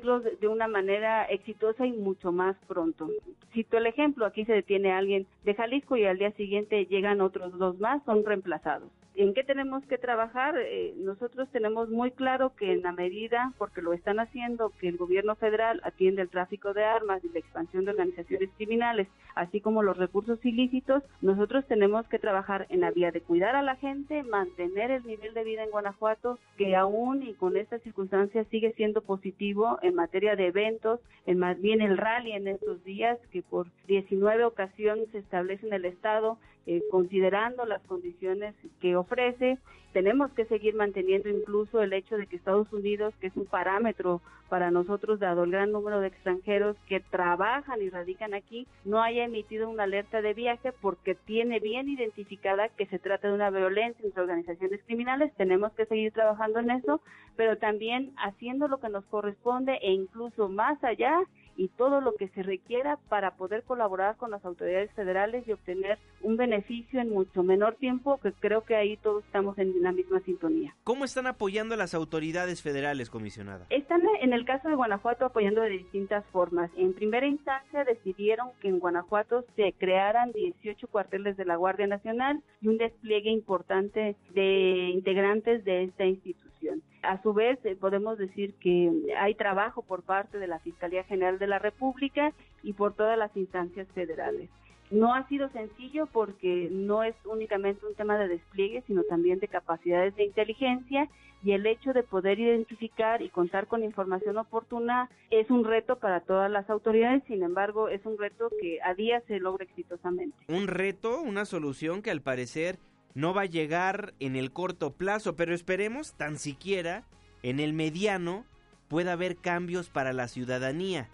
de 0.00 0.48
una 0.48 0.68
manera 0.68 1.24
exitosa 1.26 1.86
y 1.86 1.92
mucho 1.92 2.32
más 2.32 2.56
pronto. 2.66 3.08
Cito 3.52 3.78
el 3.78 3.86
ejemplo, 3.86 4.26
aquí 4.26 4.44
se 4.44 4.52
detiene 4.52 4.92
alguien 4.92 5.26
de 5.44 5.54
Jalisco 5.54 5.96
y 5.96 6.04
al 6.04 6.18
día 6.18 6.32
siguiente 6.32 6.86
llegan 6.86 7.20
otros 7.20 7.56
dos 7.58 7.78
más, 7.78 8.02
son 8.04 8.24
reemplazados. 8.24 8.90
¿En 9.16 9.32
qué 9.32 9.44
tenemos 9.44 9.84
que 9.84 9.96
trabajar? 9.96 10.56
Eh, 10.58 10.92
nosotros 10.96 11.48
tenemos 11.52 11.88
muy 11.88 12.10
claro 12.10 12.52
que 12.56 12.72
en 12.72 12.82
la 12.82 12.90
medida, 12.90 13.52
porque 13.58 13.80
lo 13.80 13.92
están 13.92 14.18
haciendo, 14.18 14.72
que 14.80 14.88
el 14.88 14.96
gobierno 14.96 15.36
federal 15.36 15.80
atiende 15.84 16.22
el 16.22 16.28
tráfico 16.28 16.74
de 16.74 16.82
armas 16.82 17.22
y 17.22 17.28
la 17.28 17.38
expansión 17.38 17.84
de 17.84 17.92
organizaciones 17.92 18.50
criminales, 18.56 19.06
así 19.36 19.60
como 19.60 19.84
los 19.84 19.96
recursos 19.96 20.44
ilícitos, 20.44 21.04
nosotros 21.22 21.64
tenemos 21.66 22.08
que 22.08 22.18
trabajar 22.18 22.66
en 22.70 22.80
la 22.80 22.90
vía 22.90 23.12
de 23.12 23.20
cuidar 23.20 23.54
a 23.54 23.62
la 23.62 23.76
gente, 23.76 24.24
mantener 24.24 24.90
el 24.90 25.06
nivel 25.06 25.32
de 25.32 25.44
vida 25.44 25.62
en 25.62 25.70
Guanajuato, 25.70 26.40
que 26.56 26.74
aún 26.74 27.22
y 27.22 27.34
con 27.34 27.56
estas 27.56 27.82
circunstancias 27.82 28.48
sigue 28.50 28.72
siendo 28.72 29.00
positivo 29.00 29.78
en 29.84 29.94
materia 29.94 30.34
de 30.36 30.46
eventos, 30.46 31.00
en 31.26 31.38
más 31.38 31.60
bien 31.60 31.80
el 31.80 31.98
rally 31.98 32.32
en 32.32 32.48
estos 32.48 32.82
días, 32.84 33.18
que 33.30 33.42
por 33.42 33.66
19 33.86 34.44
ocasiones 34.44 35.08
se 35.12 35.18
establece 35.18 35.66
en 35.66 35.74
el 35.74 35.84
Estado, 35.84 36.38
eh, 36.66 36.82
considerando 36.90 37.64
las 37.66 37.82
condiciones 37.82 38.54
que 38.80 38.96
ofrece. 38.96 39.58
Tenemos 39.92 40.32
que 40.32 40.44
seguir 40.46 40.74
manteniendo 40.74 41.28
incluso 41.28 41.80
el 41.80 41.92
hecho 41.92 42.16
de 42.16 42.26
que 42.26 42.36
Estados 42.36 42.72
Unidos, 42.72 43.14
que 43.20 43.28
es 43.28 43.36
un 43.36 43.46
parámetro 43.46 44.20
para 44.48 44.70
nosotros, 44.70 45.20
dado 45.20 45.44
el 45.44 45.50
gran 45.50 45.72
número 45.72 46.00
de 46.00 46.08
extranjeros 46.08 46.76
que 46.88 47.00
trabajan 47.00 47.80
y 47.80 47.90
radican 47.90 48.34
aquí, 48.34 48.66
no 48.84 49.02
haya 49.02 49.24
emitido 49.24 49.68
una 49.68 49.84
alerta 49.84 50.20
de 50.20 50.34
viaje 50.34 50.72
porque 50.80 51.14
tiene 51.14 51.60
bien 51.60 51.88
identificada 51.88 52.68
que 52.70 52.86
se 52.86 52.98
trata 52.98 53.28
de 53.28 53.34
una 53.34 53.50
violencia 53.50 54.04
entre 54.04 54.22
organizaciones 54.22 54.80
criminales. 54.86 55.32
Tenemos 55.36 55.72
que 55.72 55.86
seguir 55.86 56.12
trabajando 56.12 56.60
en 56.60 56.70
eso, 56.70 57.00
pero 57.36 57.58
también 57.58 58.12
haciendo 58.16 58.68
lo 58.68 58.78
que 58.80 58.88
nos 58.88 59.04
corresponde 59.04 59.78
e 59.82 59.92
incluso 59.92 60.48
más 60.48 60.82
allá 60.82 61.20
y 61.56 61.68
todo 61.68 62.00
lo 62.00 62.14
que 62.14 62.28
se 62.28 62.42
requiera 62.42 62.98
para 63.08 63.32
poder 63.32 63.62
colaborar 63.62 64.16
con 64.16 64.30
las 64.30 64.44
autoridades 64.44 64.90
federales 64.92 65.46
y 65.46 65.52
obtener 65.52 65.98
un 66.22 66.36
beneficio 66.36 67.00
en 67.00 67.10
mucho 67.10 67.42
menor 67.42 67.74
tiempo, 67.76 68.18
que 68.18 68.32
creo 68.32 68.62
que 68.62 68.76
ahí 68.76 68.96
todos 68.96 69.24
estamos 69.24 69.58
en 69.58 69.82
la 69.82 69.92
misma 69.92 70.20
sintonía. 70.20 70.74
¿Cómo 70.84 71.04
están 71.04 71.26
apoyando 71.26 71.74
a 71.74 71.78
las 71.78 71.94
autoridades 71.94 72.62
federales, 72.62 73.10
comisionada? 73.10 73.66
Están 73.70 74.02
en 74.20 74.32
el 74.32 74.44
caso 74.44 74.68
de 74.68 74.74
Guanajuato 74.74 75.26
apoyando 75.26 75.60
de 75.60 75.70
distintas 75.70 76.24
formas. 76.26 76.70
En 76.76 76.94
primera 76.94 77.26
instancia 77.26 77.84
decidieron 77.84 78.48
que 78.60 78.68
en 78.68 78.78
Guanajuato 78.78 79.44
se 79.56 79.72
crearan 79.72 80.32
18 80.32 80.86
cuarteles 80.88 81.36
de 81.36 81.44
la 81.44 81.56
Guardia 81.56 81.86
Nacional 81.86 82.42
y 82.60 82.68
un 82.68 82.78
despliegue 82.78 83.30
importante 83.30 84.16
de 84.34 84.90
integrantes 84.92 85.64
de 85.64 85.84
esta 85.84 86.04
institución. 86.04 86.82
A 87.06 87.22
su 87.22 87.32
vez, 87.32 87.58
eh, 87.64 87.76
podemos 87.78 88.18
decir 88.18 88.54
que 88.54 88.90
hay 89.18 89.34
trabajo 89.34 89.82
por 89.82 90.02
parte 90.02 90.38
de 90.38 90.46
la 90.46 90.58
Fiscalía 90.60 91.04
General 91.04 91.38
de 91.38 91.46
la 91.46 91.58
República 91.58 92.32
y 92.62 92.72
por 92.72 92.94
todas 92.94 93.18
las 93.18 93.36
instancias 93.36 93.86
federales. 93.94 94.48
No 94.90 95.14
ha 95.14 95.26
sido 95.28 95.48
sencillo 95.50 96.06
porque 96.06 96.68
no 96.70 97.02
es 97.02 97.14
únicamente 97.24 97.84
un 97.86 97.94
tema 97.94 98.18
de 98.18 98.28
despliegue, 98.28 98.82
sino 98.86 99.02
también 99.04 99.38
de 99.38 99.48
capacidades 99.48 100.14
de 100.16 100.24
inteligencia 100.24 101.08
y 101.42 101.52
el 101.52 101.66
hecho 101.66 101.92
de 101.92 102.02
poder 102.02 102.40
identificar 102.40 103.20
y 103.20 103.28
contar 103.28 103.66
con 103.66 103.84
información 103.84 104.38
oportuna 104.38 105.10
es 105.30 105.50
un 105.50 105.64
reto 105.64 105.98
para 105.98 106.20
todas 106.20 106.50
las 106.50 106.68
autoridades, 106.70 107.22
sin 107.26 107.42
embargo 107.42 107.88
es 107.88 108.04
un 108.06 108.16
reto 108.18 108.50
que 108.60 108.80
a 108.82 108.94
día 108.94 109.20
se 109.26 109.40
logra 109.40 109.64
exitosamente. 109.64 110.36
Un 110.48 110.66
reto, 110.68 111.20
una 111.20 111.44
solución 111.44 112.00
que 112.00 112.10
al 112.10 112.22
parecer 112.22 112.78
no 113.14 113.32
va 113.32 113.42
a 113.42 113.46
llegar 113.46 114.14
en 114.18 114.36
el 114.36 114.52
corto 114.52 114.92
plazo, 114.92 115.36
pero 115.36 115.54
esperemos 115.54 116.14
tan 116.14 116.38
siquiera 116.38 117.04
en 117.42 117.60
el 117.60 117.72
mediano 117.72 118.44
pueda 118.88 119.12
haber 119.12 119.36
cambios 119.36 119.88
para 119.88 120.12
la 120.12 120.28
ciudadanía 120.28 121.08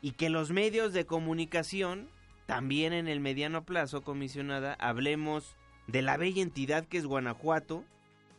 y 0.00 0.12
que 0.12 0.30
los 0.30 0.50
medios 0.50 0.92
de 0.92 1.06
comunicación, 1.06 2.08
también 2.46 2.92
en 2.92 3.06
el 3.06 3.20
mediano 3.20 3.64
plazo, 3.64 4.02
comisionada, 4.02 4.74
hablemos 4.74 5.56
de 5.86 6.02
la 6.02 6.16
bella 6.16 6.42
entidad 6.42 6.86
que 6.86 6.98
es 6.98 7.06
Guanajuato 7.06 7.84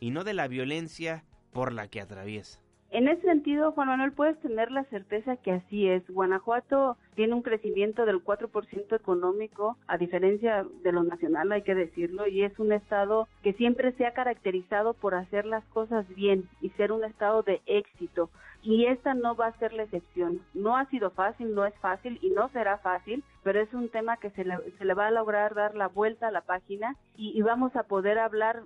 y 0.00 0.10
no 0.10 0.24
de 0.24 0.34
la 0.34 0.48
violencia 0.48 1.24
por 1.52 1.72
la 1.72 1.88
que 1.88 2.00
atraviesa. 2.00 2.60
En 2.90 3.08
ese 3.08 3.22
sentido, 3.22 3.72
Juan 3.72 3.88
Manuel, 3.88 4.12
puedes 4.12 4.38
tener 4.40 4.70
la 4.70 4.84
certeza 4.84 5.36
que 5.36 5.52
así 5.52 5.88
es. 5.88 6.06
Guanajuato 6.08 6.96
tiene 7.14 7.34
un 7.34 7.42
crecimiento 7.42 8.06
del 8.06 8.22
4% 8.22 8.94
económico, 8.94 9.76
a 9.86 9.96
diferencia 9.98 10.66
de 10.82 10.92
lo 10.92 11.02
nacional, 11.02 11.52
hay 11.52 11.62
que 11.62 11.74
decirlo, 11.74 12.26
y 12.26 12.42
es 12.42 12.58
un 12.58 12.72
estado 12.72 13.28
que 13.42 13.52
siempre 13.54 13.92
se 13.92 14.06
ha 14.06 14.14
caracterizado 14.14 14.94
por 14.94 15.14
hacer 15.14 15.46
las 15.46 15.64
cosas 15.66 16.06
bien 16.14 16.48
y 16.60 16.70
ser 16.70 16.92
un 16.92 17.04
estado 17.04 17.42
de 17.42 17.60
éxito. 17.66 18.30
Y 18.62 18.86
esta 18.86 19.12
no 19.12 19.36
va 19.36 19.48
a 19.48 19.58
ser 19.58 19.74
la 19.74 19.82
excepción. 19.82 20.40
No 20.54 20.78
ha 20.78 20.86
sido 20.86 21.10
fácil, 21.10 21.54
no 21.54 21.66
es 21.66 21.74
fácil 21.80 22.18
y 22.22 22.30
no 22.30 22.48
será 22.48 22.78
fácil, 22.78 23.22
pero 23.42 23.60
es 23.60 23.72
un 23.74 23.90
tema 23.90 24.16
que 24.16 24.30
se 24.30 24.44
le, 24.44 24.56
se 24.78 24.84
le 24.86 24.94
va 24.94 25.08
a 25.08 25.10
lograr 25.10 25.54
dar 25.54 25.74
la 25.74 25.88
vuelta 25.88 26.28
a 26.28 26.32
la 26.32 26.40
página 26.40 26.96
y, 27.14 27.38
y 27.38 27.42
vamos 27.42 27.76
a 27.76 27.82
poder 27.82 28.18
hablar 28.18 28.62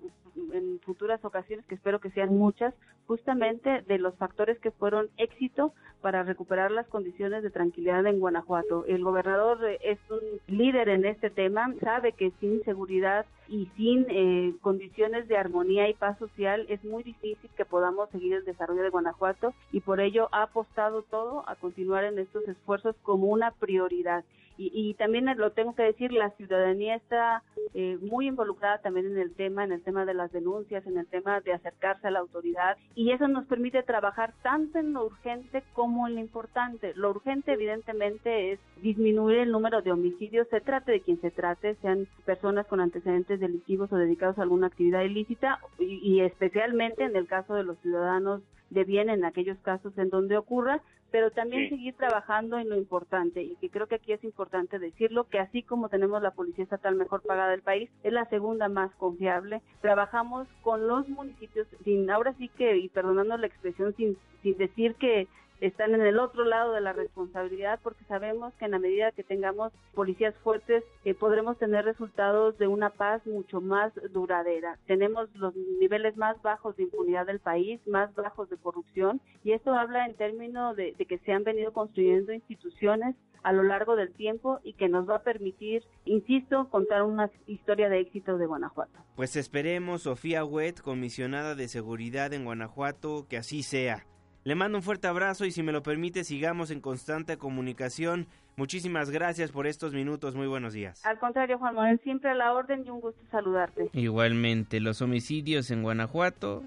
en 0.52 0.78
futuras 0.80 1.24
ocasiones, 1.24 1.66
que 1.66 1.74
espero 1.74 2.00
que 2.00 2.10
sean 2.10 2.36
muchas, 2.36 2.74
justamente 3.06 3.82
de 3.82 3.98
los 3.98 4.14
factores 4.16 4.58
que 4.60 4.70
fueron 4.70 5.08
éxito 5.16 5.72
para 6.00 6.22
recuperar 6.22 6.70
las 6.70 6.86
condiciones 6.86 7.42
de 7.42 7.50
tranquilidad 7.50 8.06
en 8.06 8.20
Guanajuato. 8.20 8.37
El 8.86 9.04
gobernador 9.04 9.58
es 9.82 9.98
un 10.10 10.20
líder 10.46 10.88
en 10.88 11.04
este 11.04 11.30
tema, 11.30 11.74
sabe 11.80 12.12
que 12.12 12.32
sin 12.40 12.62
seguridad 12.64 13.26
y 13.48 13.66
sin 13.76 14.06
eh, 14.08 14.54
condiciones 14.60 15.28
de 15.28 15.36
armonía 15.36 15.88
y 15.88 15.94
paz 15.94 16.18
social 16.18 16.66
es 16.68 16.84
muy 16.84 17.02
difícil 17.02 17.50
que 17.56 17.64
podamos 17.64 18.10
seguir 18.10 18.34
el 18.34 18.44
desarrollo 18.44 18.82
de 18.82 18.90
Guanajuato 18.90 19.54
y 19.72 19.80
por 19.80 20.00
ello 20.00 20.28
ha 20.32 20.42
apostado 20.42 21.02
todo 21.02 21.44
a 21.48 21.56
continuar 21.56 22.04
en 22.04 22.18
estos 22.18 22.46
esfuerzos 22.48 22.96
como 23.02 23.26
una 23.26 23.50
prioridad. 23.52 24.24
Y, 24.60 24.94
también 24.94 25.26
lo 25.36 25.52
tengo 25.52 25.74
que 25.76 25.84
decir, 25.84 26.12
la 26.12 26.30
ciudadanía 26.30 26.96
está 26.96 27.44
eh, 27.74 27.96
muy 28.00 28.26
involucrada 28.26 28.78
también 28.78 29.06
en 29.06 29.18
el 29.18 29.32
tema, 29.32 29.62
en 29.62 29.70
el 29.70 29.82
tema 29.82 30.04
de 30.04 30.14
las 30.14 30.32
denuncias, 30.32 30.84
en 30.84 30.98
el 30.98 31.06
tema 31.06 31.40
de 31.40 31.52
acercarse 31.52 32.08
a 32.08 32.10
la 32.10 32.18
autoridad 32.18 32.76
y 32.96 33.12
eso 33.12 33.28
nos 33.28 33.46
permite 33.46 33.84
trabajar 33.84 34.34
tanto 34.42 34.80
en 34.80 34.94
lo 34.94 35.06
urgente 35.06 35.62
como 35.74 36.08
en 36.08 36.16
lo 36.16 36.20
importante. 36.20 36.92
Lo 36.96 37.10
urgente 37.10 37.52
evidentemente 37.52 38.52
es 38.52 38.60
disminuir 38.82 39.38
el 39.38 39.52
número 39.52 39.80
de 39.80 39.92
homicidios, 39.92 40.48
se 40.48 40.60
trate 40.60 40.90
de 40.90 41.02
quien 41.02 41.20
se 41.20 41.30
trate, 41.30 41.76
sean 41.76 42.08
personas 42.24 42.66
con 42.66 42.80
antecedentes 42.80 43.38
delictivos 43.38 43.92
o 43.92 43.96
dedicados 43.96 44.38
a 44.38 44.42
alguna 44.42 44.66
actividad 44.66 45.02
ilícita 45.02 45.60
y 45.78 46.20
especialmente 46.20 47.04
en 47.04 47.14
el 47.14 47.28
caso 47.28 47.54
de 47.54 47.62
los 47.62 47.78
ciudadanos 47.78 48.42
de 48.70 48.84
bien 48.84 49.08
en 49.08 49.24
aquellos 49.24 49.58
casos 49.58 49.96
en 49.96 50.10
donde 50.10 50.36
ocurra, 50.36 50.82
pero 51.10 51.30
también 51.30 51.68
seguir 51.68 51.94
trabajando 51.94 52.58
en 52.58 52.68
lo 52.68 52.76
importante 52.76 53.42
y 53.42 53.56
que 53.56 53.70
creo 53.70 53.86
que 53.86 53.96
aquí 53.96 54.12
es 54.12 54.22
importante 54.24 54.78
decirlo 54.78 55.24
que 55.24 55.38
así 55.38 55.62
como 55.62 55.88
tenemos 55.88 56.20
la 56.22 56.32
policía 56.32 56.64
estatal 56.64 56.94
mejor 56.94 57.22
pagada 57.22 57.50
del 57.50 57.62
país 57.62 57.90
es 58.02 58.12
la 58.12 58.28
segunda 58.28 58.68
más 58.68 58.94
confiable. 58.96 59.62
Trabajamos 59.80 60.46
con 60.62 60.86
los 60.86 61.08
municipios 61.08 61.66
sin 61.84 62.10
ahora 62.10 62.34
sí 62.34 62.48
que 62.48 62.76
y 62.76 62.88
perdonando 62.88 63.36
la 63.36 63.46
expresión 63.46 63.94
sin 63.96 64.16
sin 64.42 64.56
decir 64.56 64.94
que 64.94 65.26
están 65.60 65.94
en 65.94 66.02
el 66.02 66.18
otro 66.18 66.44
lado 66.44 66.72
de 66.72 66.80
la 66.80 66.92
responsabilidad 66.92 67.80
porque 67.82 68.04
sabemos 68.04 68.54
que 68.54 68.66
en 68.66 68.72
la 68.72 68.78
medida 68.78 69.12
que 69.12 69.24
tengamos 69.24 69.72
policías 69.94 70.34
fuertes 70.42 70.84
eh, 71.04 71.14
podremos 71.14 71.58
tener 71.58 71.84
resultados 71.84 72.56
de 72.58 72.66
una 72.66 72.90
paz 72.90 73.26
mucho 73.26 73.60
más 73.60 73.92
duradera. 74.12 74.78
Tenemos 74.86 75.28
los 75.34 75.54
niveles 75.80 76.16
más 76.16 76.40
bajos 76.42 76.76
de 76.76 76.84
impunidad 76.84 77.26
del 77.26 77.40
país, 77.40 77.80
más 77.86 78.14
bajos 78.14 78.48
de 78.50 78.56
corrupción 78.56 79.20
y 79.44 79.52
esto 79.52 79.72
habla 79.74 80.06
en 80.06 80.14
términos 80.14 80.76
de, 80.76 80.94
que 80.94 81.18
se 81.18 81.32
han 81.32 81.44
venido 81.44 81.72
construyendo 81.72 82.32
instituciones 82.32 83.16
a 83.42 83.52
lo 83.52 83.62
largo 83.62 83.96
del 83.96 84.12
tiempo 84.12 84.58
y 84.62 84.74
que 84.74 84.88
nos 84.88 85.08
va 85.08 85.16
a 85.16 85.22
permitir, 85.22 85.84
insisto, 86.04 86.68
contar 86.70 87.02
una 87.04 87.30
historia 87.46 87.88
de 87.88 88.00
éxito 88.00 88.36
de 88.36 88.46
Guanajuato. 88.46 88.98
Pues 89.14 89.36
esperemos, 89.36 90.02
Sofía 90.02 90.44
Huet, 90.44 90.80
comisionada 90.80 91.54
de 91.54 91.68
seguridad 91.68 92.32
en 92.32 92.44
Guanajuato, 92.44 93.26
que 93.28 93.36
así 93.36 93.62
sea. 93.62 94.04
Le 94.48 94.54
mando 94.54 94.78
un 94.78 94.82
fuerte 94.82 95.06
abrazo 95.06 95.44
y 95.44 95.50
si 95.50 95.62
me 95.62 95.72
lo 95.72 95.82
permite 95.82 96.24
sigamos 96.24 96.70
en 96.70 96.80
constante 96.80 97.36
comunicación. 97.36 98.26
Muchísimas 98.56 99.10
gracias 99.10 99.50
por 99.50 99.66
estos 99.66 99.92
minutos. 99.92 100.34
Muy 100.34 100.46
buenos 100.46 100.72
días. 100.72 101.04
Al 101.04 101.18
contrario, 101.18 101.58
Juan 101.58 101.74
Manuel, 101.74 102.00
siempre 102.02 102.30
a 102.30 102.34
la 102.34 102.54
orden 102.54 102.82
y 102.86 102.88
un 102.88 103.00
gusto 103.02 103.20
saludarte. 103.30 103.90
Igualmente, 103.92 104.80
los 104.80 105.02
homicidios 105.02 105.70
en 105.70 105.82
Guanajuato 105.82 106.64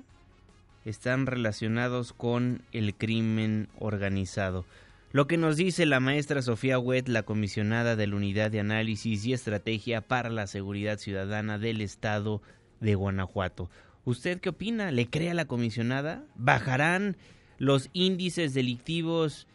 están 0.86 1.26
relacionados 1.26 2.14
con 2.14 2.62
el 2.72 2.94
crimen 2.94 3.68
organizado. 3.80 4.64
Lo 5.12 5.26
que 5.26 5.38
nos 5.38 5.58
dice 5.58 5.88
la 5.88 6.00
maestra 6.00 6.44
Sofía 6.44 6.78
Huet, 6.78 7.08
la 7.08 7.24
comisionada 7.24 7.96
de 7.96 8.06
la 8.06 8.16
Unidad 8.16 8.52
de 8.52 8.60
Análisis 8.60 9.26
y 9.26 9.34
Estrategia 9.34 10.02
para 10.02 10.30
la 10.30 10.46
Seguridad 10.46 11.00
Ciudadana 11.00 11.58
del 11.58 11.82
Estado 11.82 12.44
de 12.80 12.94
Guanajuato. 12.94 13.72
¿Usted 14.06 14.40
qué 14.40 14.50
opina? 14.50 14.92
¿Le 14.92 15.08
cree 15.08 15.32
a 15.32 15.34
la 15.34 15.46
comisionada? 15.46 16.24
¿Bajarán 16.36 17.18
los 17.62 17.92
índices 17.94 18.56
delictivos 18.56 19.46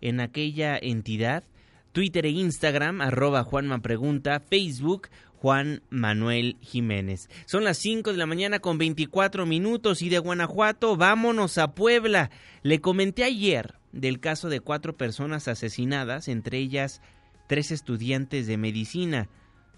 en 0.00 0.20
aquella 0.20 0.78
entidad. 0.80 1.42
Twitter 1.90 2.24
e 2.24 2.30
Instagram, 2.30 3.00
arroba 3.00 3.42
Juanma 3.42 3.82
Pregunta, 3.82 4.38
Facebook, 4.38 5.08
Juan 5.40 5.82
Manuel 5.90 6.58
Jiménez. 6.60 7.28
Son 7.44 7.64
las 7.64 7.78
5 7.78 8.12
de 8.12 8.18
la 8.18 8.26
mañana 8.26 8.60
con 8.60 8.78
24 8.78 9.46
minutos 9.46 10.00
y 10.02 10.10
de 10.10 10.20
Guanajuato 10.20 10.96
vámonos 10.96 11.58
a 11.58 11.74
Puebla. 11.74 12.30
Le 12.62 12.80
comenté 12.80 13.24
ayer 13.24 13.74
del 13.90 14.20
caso 14.20 14.48
de 14.48 14.60
cuatro 14.60 14.96
personas 14.96 15.48
asesinadas, 15.48 16.28
entre 16.28 16.58
ellas 16.58 17.02
tres 17.48 17.72
estudiantes 17.72 18.46
de 18.46 18.58
medicina, 18.58 19.28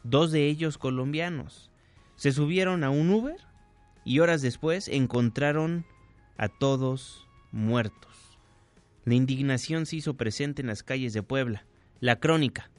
dos 0.05 0.31
de 0.31 0.46
ellos 0.46 0.77
colombianos. 0.77 1.70
Se 2.16 2.33
subieron 2.33 2.85
a 2.85 2.90
un 2.90 3.09
Uber 3.09 3.40
y 4.05 4.18
horas 4.18 4.42
después 4.42 4.88
encontraron 4.88 5.87
a 6.37 6.48
todos 6.48 7.28
muertos. 7.53 8.39
La 9.05 9.15
indignación 9.15 9.87
se 9.87 9.97
hizo 9.97 10.15
presente 10.15 10.63
en 10.63 10.69
las 10.69 10.83
calles 10.83 11.13
de 11.13 11.23
Puebla. 11.23 11.65
La 12.01 12.21
crónica 12.21 12.71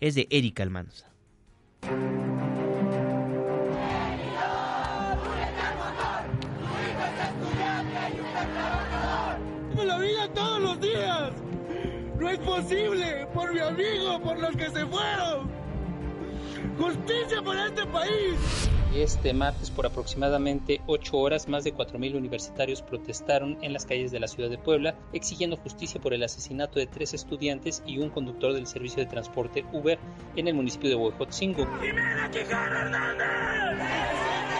es 0.00 0.14
de 0.14 0.26
Erika 0.30 0.62
Almanza. 0.62 1.06
¡Me 9.76 9.84
la 9.84 9.98
vida 9.98 10.32
todos 10.34 10.60
los 10.60 10.80
días! 10.80 11.32
¡No 12.18 12.28
es 12.28 12.38
posible! 12.40 13.26
¡Por 13.32 13.54
mi 13.54 13.60
amigo! 13.60 14.20
¡Por 14.20 14.38
los 14.40 14.56
que 14.56 14.70
se 14.70 14.84
fueron! 14.86 15.48
¡Justicia 16.76 17.42
para 17.42 17.66
este 17.66 17.86
país! 17.86 18.67
Este 18.98 19.32
martes, 19.32 19.70
por 19.70 19.86
aproximadamente 19.86 20.80
ocho 20.88 21.18
horas, 21.18 21.46
más 21.46 21.62
de 21.62 21.72
4.000 21.72 22.16
universitarios 22.16 22.82
protestaron 22.82 23.56
en 23.62 23.72
las 23.72 23.86
calles 23.86 24.10
de 24.10 24.18
la 24.18 24.26
ciudad 24.26 24.50
de 24.50 24.58
Puebla, 24.58 24.96
exigiendo 25.12 25.56
justicia 25.56 26.00
por 26.00 26.14
el 26.14 26.24
asesinato 26.24 26.80
de 26.80 26.88
tres 26.88 27.14
estudiantes 27.14 27.80
y 27.86 27.98
un 27.98 28.10
conductor 28.10 28.52
del 28.52 28.66
servicio 28.66 28.98
de 28.98 29.08
transporte 29.08 29.64
Uber 29.72 30.00
en 30.34 30.48
el 30.48 30.54
municipio 30.54 30.90
de 30.90 30.96
Huejotzingo. 30.96 31.64
¡Jimena 31.80 32.28
Quijano 32.32 32.76
Hernández! 32.76 33.28
¡Presente! 34.08 34.58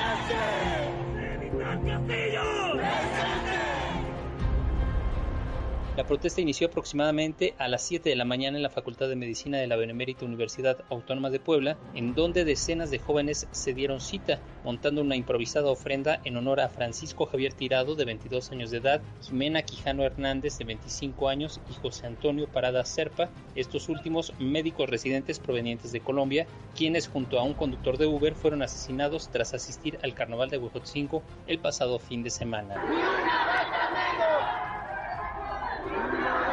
¡Antonio 0.00 0.79
La 6.00 6.06
protesta 6.06 6.40
inició 6.40 6.68
aproximadamente 6.68 7.52
a 7.58 7.68
las 7.68 7.82
7 7.82 8.08
de 8.08 8.16
la 8.16 8.24
mañana 8.24 8.56
en 8.56 8.62
la 8.62 8.70
Facultad 8.70 9.10
de 9.10 9.16
Medicina 9.16 9.58
de 9.58 9.66
la 9.66 9.76
Benemérita 9.76 10.24
Universidad 10.24 10.82
Autónoma 10.88 11.28
de 11.28 11.40
Puebla, 11.40 11.76
en 11.94 12.14
donde 12.14 12.46
decenas 12.46 12.90
de 12.90 12.98
jóvenes 12.98 13.46
se 13.50 13.74
dieron 13.74 14.00
cita, 14.00 14.40
montando 14.64 15.02
una 15.02 15.14
improvisada 15.14 15.70
ofrenda 15.70 16.22
en 16.24 16.38
honor 16.38 16.60
a 16.60 16.70
Francisco 16.70 17.26
Javier 17.26 17.52
Tirado, 17.52 17.96
de 17.96 18.06
22 18.06 18.50
años 18.50 18.70
de 18.70 18.78
edad, 18.78 19.02
Jimena 19.20 19.60
Quijano 19.60 20.02
Hernández, 20.02 20.56
de 20.56 20.64
25 20.64 21.28
años, 21.28 21.60
y 21.70 21.74
José 21.74 22.06
Antonio 22.06 22.46
Parada 22.46 22.82
Serpa, 22.86 23.28
estos 23.54 23.90
últimos 23.90 24.32
médicos 24.38 24.88
residentes 24.88 25.38
provenientes 25.38 25.92
de 25.92 26.00
Colombia, 26.00 26.46
quienes 26.74 27.08
junto 27.08 27.38
a 27.38 27.42
un 27.42 27.52
conductor 27.52 27.98
de 27.98 28.06
Uber 28.06 28.34
fueron 28.34 28.62
asesinados 28.62 29.28
tras 29.28 29.52
asistir 29.52 29.98
al 30.02 30.14
carnaval 30.14 30.48
de 30.48 30.56
Huejotzingo 30.56 31.22
el 31.46 31.58
pasado 31.58 31.98
fin 31.98 32.22
de 32.22 32.30
semana. 32.30 32.74
Yeah. 35.86 36.49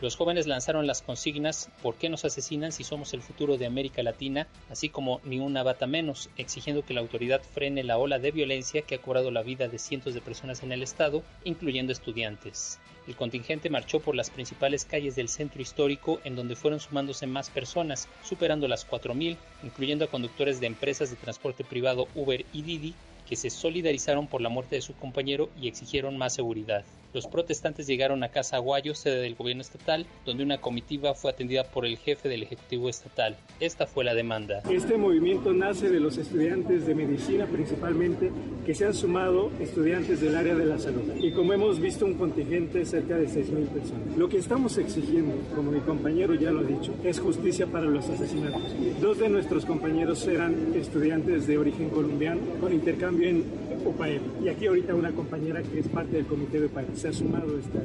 Los 0.00 0.16
jóvenes 0.16 0.46
lanzaron 0.46 0.86
las 0.86 1.02
consignas 1.02 1.68
¿Por 1.82 1.94
qué 1.94 2.08
nos 2.08 2.24
asesinan 2.24 2.72
si 2.72 2.84
somos 2.84 3.12
el 3.12 3.20
futuro 3.20 3.58
de 3.58 3.66
América 3.66 4.02
Latina? 4.02 4.48
así 4.70 4.88
como 4.88 5.20
Ni 5.24 5.40
una 5.40 5.62
bata 5.62 5.86
menos, 5.86 6.30
exigiendo 6.38 6.82
que 6.82 6.94
la 6.94 7.00
autoridad 7.00 7.42
frene 7.42 7.84
la 7.84 7.98
ola 7.98 8.18
de 8.18 8.30
violencia 8.30 8.80
que 8.80 8.94
ha 8.94 9.02
cobrado 9.02 9.30
la 9.30 9.42
vida 9.42 9.68
de 9.68 9.78
cientos 9.78 10.14
de 10.14 10.22
personas 10.22 10.62
en 10.62 10.72
el 10.72 10.82
estado, 10.82 11.22
incluyendo 11.44 11.92
estudiantes. 11.92 12.78
El 13.06 13.14
contingente 13.14 13.68
marchó 13.68 14.00
por 14.00 14.14
las 14.14 14.30
principales 14.30 14.86
calles 14.86 15.16
del 15.16 15.28
centro 15.28 15.60
histórico 15.60 16.18
en 16.24 16.34
donde 16.34 16.56
fueron 16.56 16.80
sumándose 16.80 17.26
más 17.26 17.50
personas, 17.50 18.08
superando 18.22 18.68
las 18.68 18.88
4.000, 18.88 19.36
incluyendo 19.62 20.06
a 20.06 20.08
conductores 20.08 20.60
de 20.60 20.66
empresas 20.66 21.10
de 21.10 21.16
transporte 21.16 21.62
privado 21.62 22.08
Uber 22.14 22.46
y 22.54 22.62
Didi, 22.62 22.94
que 23.28 23.36
se 23.36 23.50
solidarizaron 23.50 24.28
por 24.28 24.40
la 24.40 24.48
muerte 24.48 24.76
de 24.76 24.82
su 24.82 24.94
compañero 24.94 25.50
y 25.60 25.68
exigieron 25.68 26.16
más 26.16 26.34
seguridad. 26.34 26.84
Los 27.12 27.26
protestantes 27.26 27.88
llegaron 27.88 28.22
a 28.22 28.28
Casa 28.28 28.56
Aguayo, 28.56 28.94
sede 28.94 29.22
del 29.22 29.34
gobierno 29.34 29.62
estatal, 29.62 30.06
donde 30.24 30.44
una 30.44 30.60
comitiva 30.60 31.12
fue 31.14 31.32
atendida 31.32 31.64
por 31.64 31.84
el 31.84 31.98
jefe 31.98 32.28
del 32.28 32.44
Ejecutivo 32.44 32.88
Estatal. 32.88 33.36
Esta 33.58 33.86
fue 33.86 34.04
la 34.04 34.14
demanda. 34.14 34.62
Este 34.70 34.96
movimiento 34.96 35.52
nace 35.52 35.90
de 35.90 35.98
los 35.98 36.18
estudiantes 36.18 36.86
de 36.86 36.94
medicina 36.94 37.46
principalmente, 37.46 38.30
que 38.64 38.74
se 38.76 38.86
han 38.86 38.94
sumado 38.94 39.50
estudiantes 39.58 40.20
del 40.20 40.36
área 40.36 40.54
de 40.54 40.66
la 40.66 40.78
salud. 40.78 41.02
Y 41.20 41.32
como 41.32 41.52
hemos 41.52 41.80
visto, 41.80 42.06
un 42.06 42.14
contingente 42.14 42.84
cerca 42.84 43.16
de 43.16 43.26
6.000 43.26 43.66
personas. 43.68 44.16
Lo 44.16 44.28
que 44.28 44.38
estamos 44.38 44.78
exigiendo, 44.78 45.34
como 45.56 45.72
mi 45.72 45.80
compañero 45.80 46.34
ya 46.34 46.52
lo 46.52 46.60
ha 46.60 46.62
dicho, 46.62 46.94
es 47.02 47.18
justicia 47.18 47.66
para 47.66 47.86
los 47.86 48.08
asesinatos. 48.08 48.62
Dos 49.00 49.18
de 49.18 49.28
nuestros 49.28 49.66
compañeros 49.66 50.24
eran 50.28 50.74
estudiantes 50.76 51.48
de 51.48 51.58
origen 51.58 51.90
colombiano 51.90 52.40
con 52.60 52.72
intercambio 52.72 53.20
bien 53.20 53.44
UPAEP. 53.84 54.22
Y 54.44 54.48
aquí 54.48 54.66
ahorita 54.66 54.94
una 54.94 55.10
compañera 55.12 55.62
que 55.62 55.80
es 55.80 55.88
parte 55.88 56.16
del 56.16 56.26
comité 56.26 56.60
de 56.60 56.66
UPAEP 56.66 56.99
se 57.00 57.08
ha 57.08 57.12
sumado 57.14 57.58
esta, 57.58 57.78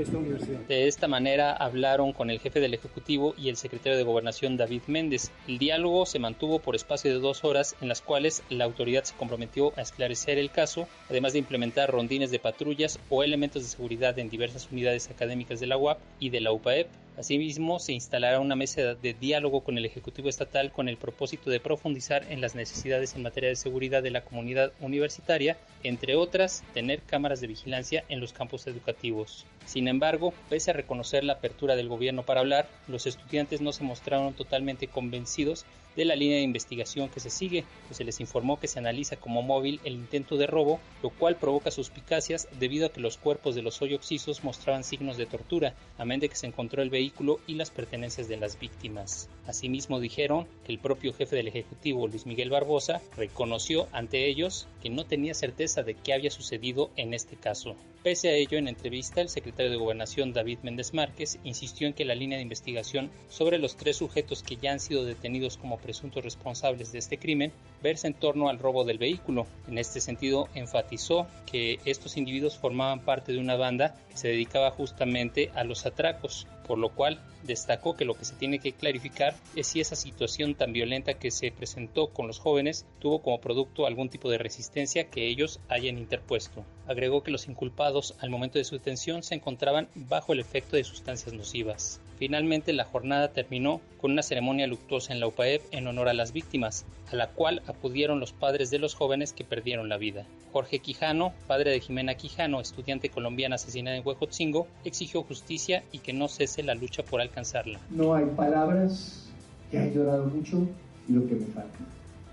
esta 0.00 0.16
universidad. 0.16 0.60
De 0.60 0.88
esta 0.88 1.06
manera 1.06 1.52
hablaron 1.52 2.14
con 2.14 2.30
el 2.30 2.40
jefe 2.40 2.60
del 2.60 2.72
Ejecutivo 2.72 3.34
y 3.36 3.50
el 3.50 3.56
secretario 3.56 3.98
de 3.98 4.04
Gobernación 4.04 4.56
David 4.56 4.82
Méndez. 4.86 5.30
El 5.46 5.58
diálogo 5.58 6.06
se 6.06 6.18
mantuvo 6.18 6.60
por 6.60 6.74
espacio 6.74 7.12
de 7.12 7.20
dos 7.20 7.44
horas 7.44 7.76
en 7.82 7.88
las 7.88 8.00
cuales 8.00 8.42
la 8.48 8.64
autoridad 8.64 9.04
se 9.04 9.14
comprometió 9.16 9.74
a 9.76 9.82
esclarecer 9.82 10.38
el 10.38 10.50
caso, 10.50 10.88
además 11.10 11.34
de 11.34 11.40
implementar 11.40 11.90
rondines 11.90 12.30
de 12.30 12.38
patrullas 12.38 12.98
o 13.10 13.22
elementos 13.22 13.62
de 13.62 13.68
seguridad 13.68 14.18
en 14.18 14.30
diversas 14.30 14.66
unidades 14.72 15.10
académicas 15.10 15.60
de 15.60 15.66
la 15.66 15.76
UAP 15.76 15.98
y 16.18 16.30
de 16.30 16.40
la 16.40 16.52
UPAEP. 16.52 16.88
Asimismo, 17.16 17.78
se 17.78 17.92
instalará 17.92 18.40
una 18.40 18.56
mesa 18.56 18.94
de 18.94 19.14
diálogo 19.14 19.60
con 19.62 19.78
el 19.78 19.84
Ejecutivo 19.84 20.28
Estatal 20.28 20.72
con 20.72 20.88
el 20.88 20.96
propósito 20.96 21.48
de 21.48 21.60
profundizar 21.60 22.24
en 22.28 22.40
las 22.40 22.56
necesidades 22.56 23.14
en 23.14 23.22
materia 23.22 23.50
de 23.50 23.56
seguridad 23.56 24.02
de 24.02 24.10
la 24.10 24.24
comunidad 24.24 24.72
universitaria, 24.80 25.56
entre 25.84 26.16
otras, 26.16 26.64
tener 26.74 27.02
cámaras 27.02 27.40
de 27.40 27.46
vigilancia 27.46 28.04
en 28.08 28.18
los 28.18 28.32
campos 28.32 28.53
educativos. 28.66 29.44
Sin 29.66 29.88
embargo, 29.88 30.32
pese 30.48 30.70
a 30.70 30.74
reconocer 30.74 31.24
la 31.24 31.34
apertura 31.34 31.76
del 31.76 31.88
gobierno 31.88 32.22
para 32.22 32.40
hablar, 32.40 32.68
los 32.88 33.06
estudiantes 33.06 33.60
no 33.60 33.72
se 33.72 33.84
mostraron 33.84 34.34
totalmente 34.34 34.86
convencidos 34.86 35.66
de 35.96 36.04
la 36.04 36.16
línea 36.16 36.36
de 36.36 36.42
investigación 36.42 37.08
que 37.08 37.20
se 37.20 37.30
sigue, 37.30 37.64
pues 37.86 37.98
se 37.98 38.04
les 38.04 38.20
informó 38.20 38.58
que 38.58 38.68
se 38.68 38.78
analiza 38.78 39.16
como 39.16 39.42
móvil 39.42 39.80
el 39.84 39.94
intento 39.94 40.36
de 40.36 40.46
robo, 40.46 40.80
lo 41.02 41.10
cual 41.10 41.36
provoca 41.36 41.70
suspicacias 41.70 42.48
debido 42.58 42.86
a 42.86 42.92
que 42.92 43.00
los 43.00 43.18
cuerpos 43.18 43.54
de 43.54 43.62
los 43.62 43.82
hoy 43.82 43.94
oxisos 43.94 44.44
mostraban 44.44 44.84
signos 44.84 45.16
de 45.16 45.26
tortura, 45.26 45.74
a 45.98 46.04
de 46.04 46.28
que 46.28 46.36
se 46.36 46.46
encontró 46.46 46.82
el 46.82 46.90
vehículo 46.90 47.40
y 47.46 47.54
las 47.54 47.70
pertenencias 47.70 48.28
de 48.28 48.36
las 48.36 48.58
víctimas. 48.58 49.28
Asimismo 49.46 50.00
dijeron 50.00 50.46
que 50.64 50.72
el 50.72 50.78
propio 50.78 51.12
jefe 51.12 51.36
del 51.36 51.48
Ejecutivo, 51.48 52.06
Luis 52.06 52.26
Miguel 52.26 52.50
Barbosa, 52.50 53.00
reconoció 53.16 53.88
ante 53.92 54.26
ellos 54.26 54.68
que 54.82 54.90
no 54.90 55.04
tenía 55.04 55.34
certeza 55.34 55.82
de 55.82 55.94
qué 55.94 56.12
había 56.12 56.30
sucedido 56.30 56.90
en 56.96 57.14
este 57.14 57.36
caso. 57.36 57.74
Pese 58.02 58.28
a 58.28 58.34
ello, 58.34 58.58
en 58.58 58.68
entrevista, 58.68 59.22
el 59.22 59.30
secretario 59.30 59.70
de 59.70 59.78
Gobernación, 59.78 60.34
David 60.34 60.58
Méndez 60.62 60.92
Márquez, 60.92 61.38
insistió 61.42 61.86
en 61.86 61.94
que 61.94 62.04
la 62.04 62.14
línea 62.14 62.36
de 62.36 62.42
investigación 62.42 63.10
sobre 63.30 63.58
los 63.58 63.76
tres 63.76 63.96
sujetos 63.96 64.42
que 64.42 64.56
ya 64.56 64.72
han 64.72 64.80
sido 64.80 65.06
detenidos 65.06 65.56
como 65.56 65.78
presuntos 65.84 66.24
responsables 66.24 66.90
de 66.90 66.98
este 66.98 67.18
crimen 67.18 67.52
verse 67.82 68.06
en 68.06 68.14
torno 68.14 68.48
al 68.48 68.58
robo 68.58 68.84
del 68.84 68.96
vehículo. 68.96 69.46
En 69.68 69.76
este 69.76 70.00
sentido, 70.00 70.48
enfatizó 70.54 71.26
que 71.44 71.78
estos 71.84 72.16
individuos 72.16 72.56
formaban 72.56 73.00
parte 73.00 73.32
de 73.32 73.38
una 73.38 73.56
banda 73.56 73.94
que 74.08 74.16
se 74.16 74.28
dedicaba 74.28 74.70
justamente 74.70 75.50
a 75.54 75.64
los 75.64 75.84
atracos, 75.84 76.46
por 76.66 76.78
lo 76.78 76.88
cual 76.88 77.20
destacó 77.42 77.94
que 77.94 78.06
lo 78.06 78.14
que 78.14 78.24
se 78.24 78.36
tiene 78.36 78.58
que 78.58 78.72
clarificar 78.72 79.34
es 79.54 79.66
si 79.66 79.80
esa 79.80 79.96
situación 79.96 80.54
tan 80.54 80.72
violenta 80.72 81.14
que 81.14 81.30
se 81.30 81.52
presentó 81.52 82.08
con 82.08 82.26
los 82.26 82.38
jóvenes 82.38 82.86
tuvo 83.00 83.20
como 83.20 83.42
producto 83.42 83.86
algún 83.86 84.08
tipo 84.08 84.30
de 84.30 84.38
resistencia 84.38 85.10
que 85.10 85.28
ellos 85.28 85.60
hayan 85.68 85.98
interpuesto. 85.98 86.64
Agregó 86.86 87.22
que 87.22 87.30
los 87.30 87.48
inculpados 87.48 88.14
al 88.20 88.30
momento 88.30 88.58
de 88.58 88.64
su 88.64 88.76
detención 88.76 89.22
se 89.22 89.34
encontraban 89.34 89.88
bajo 89.94 90.32
el 90.32 90.40
efecto 90.40 90.76
de 90.76 90.84
sustancias 90.84 91.34
nocivas. 91.34 92.00
Finalmente 92.18 92.72
la 92.72 92.84
jornada 92.84 93.32
terminó 93.32 93.80
con 94.00 94.12
una 94.12 94.22
ceremonia 94.22 94.66
luctuosa 94.66 95.12
en 95.12 95.20
la 95.20 95.26
UPAEP 95.26 95.62
en 95.72 95.86
honor 95.86 96.08
a 96.08 96.14
las 96.14 96.32
víctimas, 96.32 96.84
a 97.10 97.16
la 97.16 97.30
cual 97.30 97.62
acudieron 97.66 98.20
los 98.20 98.32
padres 98.32 98.70
de 98.70 98.78
los 98.78 98.94
jóvenes 98.94 99.32
que 99.32 99.44
perdieron 99.44 99.88
la 99.88 99.96
vida. 99.96 100.24
Jorge 100.52 100.78
Quijano, 100.78 101.32
padre 101.48 101.72
de 101.72 101.80
Jimena 101.80 102.14
Quijano, 102.14 102.60
estudiante 102.60 103.08
colombiana 103.08 103.56
asesinada 103.56 103.96
en 103.96 104.06
Huejotzingo, 104.06 104.68
exigió 104.84 105.22
justicia 105.22 105.82
y 105.90 105.98
que 105.98 106.12
no 106.12 106.28
cese 106.28 106.62
la 106.62 106.74
lucha 106.74 107.02
por 107.02 107.20
alcanzarla. 107.20 107.80
No 107.90 108.14
hay 108.14 108.26
palabras, 108.36 109.28
que 109.70 109.78
he 109.78 109.92
llorado 109.92 110.26
mucho 110.26 110.68
y 111.08 111.12
lo 111.12 111.26
que 111.26 111.34
me 111.34 111.46
falta. 111.46 111.78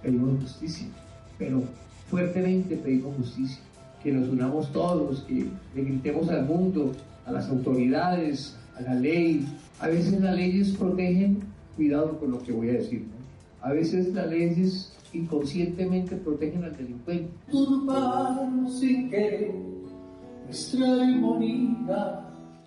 Pedimos 0.03 0.41
justicia, 0.41 0.87
pero 1.37 1.63
fuertemente 2.09 2.75
pedimos 2.75 3.15
justicia. 3.17 3.59
Que 4.03 4.11
nos 4.11 4.29
unamos 4.29 4.71
todos, 4.71 5.21
que 5.21 5.45
le 5.75 5.83
gritemos 5.83 6.27
al 6.29 6.45
mundo, 6.45 6.91
a 7.25 7.31
las 7.31 7.49
autoridades, 7.49 8.57
a 8.81 8.93
la 8.93 8.99
ley. 8.99 9.45
A 9.79 9.87
veces 9.87 10.19
las 10.19 10.35
leyes 10.35 10.71
protegen, 10.71 11.39
cuidado 11.75 12.19
con 12.19 12.31
lo 12.31 12.39
que 12.39 12.51
voy 12.51 12.69
a 12.69 12.73
decir, 12.73 13.05
a 13.61 13.71
veces 13.71 14.13
las 14.13 14.27
leyes 14.27 14.93
inconscientemente 15.13 16.15
protegen 16.15 16.63
al 16.63 16.75
delincuente. 16.75 17.31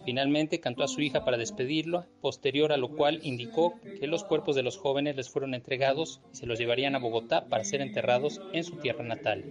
Finalmente 0.04 0.60
cantó 0.60 0.82
a 0.82 0.88
su 0.88 1.00
hija 1.00 1.24
para 1.24 1.38
despedirlo, 1.38 2.04
posterior 2.20 2.72
a 2.72 2.76
lo 2.76 2.90
cual 2.90 3.20
indicó 3.22 3.74
que 3.98 4.06
los 4.06 4.22
cuerpos 4.24 4.54
de 4.54 4.62
los 4.62 4.76
jóvenes 4.76 5.16
les 5.16 5.30
fueron 5.30 5.54
entregados 5.54 6.20
y 6.32 6.36
se 6.36 6.46
los 6.46 6.58
llevarían 6.58 6.94
a 6.94 6.98
Bogotá 6.98 7.46
para 7.48 7.64
ser 7.64 7.80
enterrados 7.80 8.40
en 8.52 8.64
su 8.64 8.76
tierra 8.76 9.04
natal. 9.04 9.44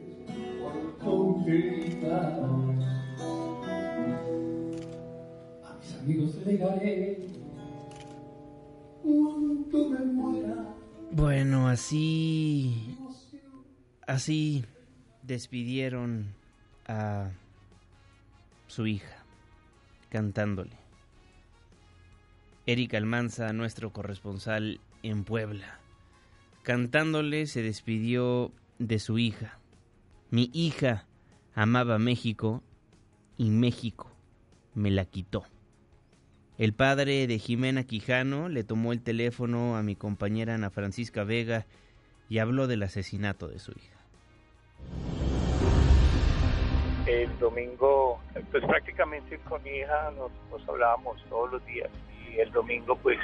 Bueno, 11.11 11.67
así. 11.67 12.97
Así 14.07 14.65
despidieron 15.21 16.33
a 16.87 17.31
su 18.67 18.87
hija, 18.87 19.23
cantándole. 20.09 20.75
Erika 22.65 22.97
Almanza, 22.97 23.53
nuestro 23.53 23.91
corresponsal 23.91 24.79
en 25.03 25.23
Puebla. 25.23 25.79
Cantándole 26.63 27.45
se 27.45 27.61
despidió 27.61 28.51
de 28.79 28.99
su 28.99 29.17
hija. 29.19 29.59
Mi 30.31 30.49
hija 30.53 31.05
amaba 31.53 31.99
México 31.99 32.63
y 33.37 33.49
México 33.49 34.09
me 34.73 34.91
la 34.91 35.05
quitó. 35.05 35.45
El 36.59 36.73
padre 36.73 37.25
de 37.25 37.39
Jimena 37.39 37.83
Quijano 37.83 38.47
le 38.47 38.63
tomó 38.63 38.93
el 38.93 39.01
teléfono 39.01 39.75
a 39.75 39.81
mi 39.81 39.95
compañera 39.95 40.53
Ana 40.53 40.69
Francisca 40.69 41.23
Vega 41.23 41.65
y 42.29 42.37
habló 42.37 42.67
del 42.67 42.83
asesinato 42.83 43.47
de 43.47 43.57
su 43.57 43.71
hija. 43.71 43.97
El 47.07 47.37
domingo, 47.39 48.21
pues 48.51 48.63
prácticamente 48.65 49.39
con 49.49 49.63
mi 49.63 49.71
hija 49.71 50.11
nos, 50.15 50.69
hablábamos 50.69 51.23
todos 51.27 51.53
los 51.53 51.65
días 51.65 51.89
y 52.29 52.37
el 52.37 52.51
domingo 52.51 52.95
pues 52.97 53.17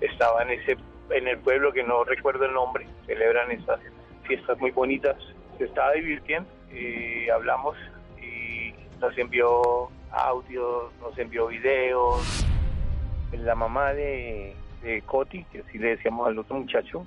estaba 0.00 0.42
en 0.44 0.50
ese 0.50 0.76
en 1.10 1.26
el 1.26 1.38
pueblo 1.38 1.72
que 1.72 1.82
no 1.82 2.04
recuerdo 2.04 2.44
el 2.44 2.52
nombre, 2.52 2.86
celebran 3.06 3.50
estas 3.50 3.80
fiestas 4.24 4.58
muy 4.60 4.70
bonitas, 4.70 5.16
se 5.56 5.64
estaba 5.64 5.92
divirtiendo 5.92 6.48
y 6.70 7.28
hablamos 7.30 7.76
y 8.22 8.72
nos 9.00 9.16
envió 9.16 9.88
audios, 10.10 10.92
nos 11.00 11.18
envió 11.18 11.46
videos, 11.46 12.46
la 13.32 13.54
mamá 13.54 13.92
de, 13.92 14.54
Coti, 15.06 15.44
que 15.44 15.60
así 15.60 15.78
le 15.78 15.96
decíamos 15.96 16.26
al 16.26 16.38
otro 16.38 16.56
muchacho, 16.56 17.06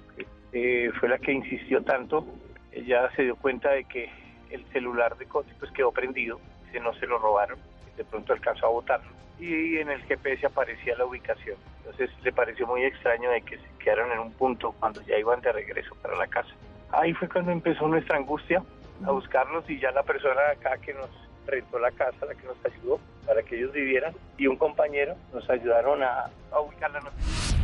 eh, 0.51 0.91
fue 0.99 1.09
la 1.09 1.17
que 1.17 1.31
insistió 1.31 1.81
tanto. 1.83 2.25
Ella 2.71 3.09
se 3.15 3.23
dio 3.23 3.35
cuenta 3.35 3.71
de 3.71 3.85
que 3.85 4.09
el 4.49 4.63
celular 4.71 5.17
de 5.17 5.25
Coti 5.25 5.51
pues 5.59 5.71
quedó 5.71 5.91
prendido, 5.91 6.39
que 6.71 6.79
no 6.79 6.93
se 6.93 7.07
lo 7.07 7.17
robaron, 7.17 7.57
de 7.97 8.03
pronto 8.03 8.33
alcanzó 8.33 8.67
a 8.67 8.69
botarlo. 8.69 9.09
Y 9.39 9.77
en 9.77 9.89
el 9.89 10.01
GPS 10.03 10.45
aparecía 10.45 10.95
la 10.95 11.05
ubicación. 11.05 11.57
Entonces 11.79 12.11
le 12.23 12.31
pareció 12.31 12.67
muy 12.67 12.83
extraño 12.83 13.31
de 13.31 13.41
que 13.41 13.57
se 13.57 13.67
quedaron 13.79 14.11
en 14.11 14.19
un 14.19 14.31
punto 14.33 14.73
cuando 14.79 15.01
ya 15.01 15.17
iban 15.17 15.41
de 15.41 15.51
regreso 15.51 15.95
para 16.01 16.15
la 16.15 16.27
casa. 16.27 16.53
Ahí 16.91 17.13
fue 17.13 17.27
cuando 17.27 17.51
empezó 17.51 17.87
nuestra 17.87 18.17
angustia 18.17 18.61
a 19.05 19.11
buscarlos 19.11 19.67
y 19.69 19.79
ya 19.79 19.91
la 19.91 20.03
persona 20.03 20.41
acá 20.51 20.77
que 20.77 20.93
nos 20.93 21.09
rentó 21.47 21.79
la 21.79 21.91
casa, 21.91 22.25
la 22.25 22.35
que 22.35 22.45
nos 22.45 22.57
ayudó 22.65 22.99
para 23.25 23.41
que 23.43 23.57
ellos 23.57 23.71
vivieran, 23.71 24.13
y 24.37 24.47
un 24.47 24.57
compañero 24.57 25.15
nos 25.33 25.49
ayudaron 25.49 26.03
a, 26.03 26.29
a 26.51 26.59
ubicar 26.59 26.91
la 26.91 26.99
noticia. 26.99 27.57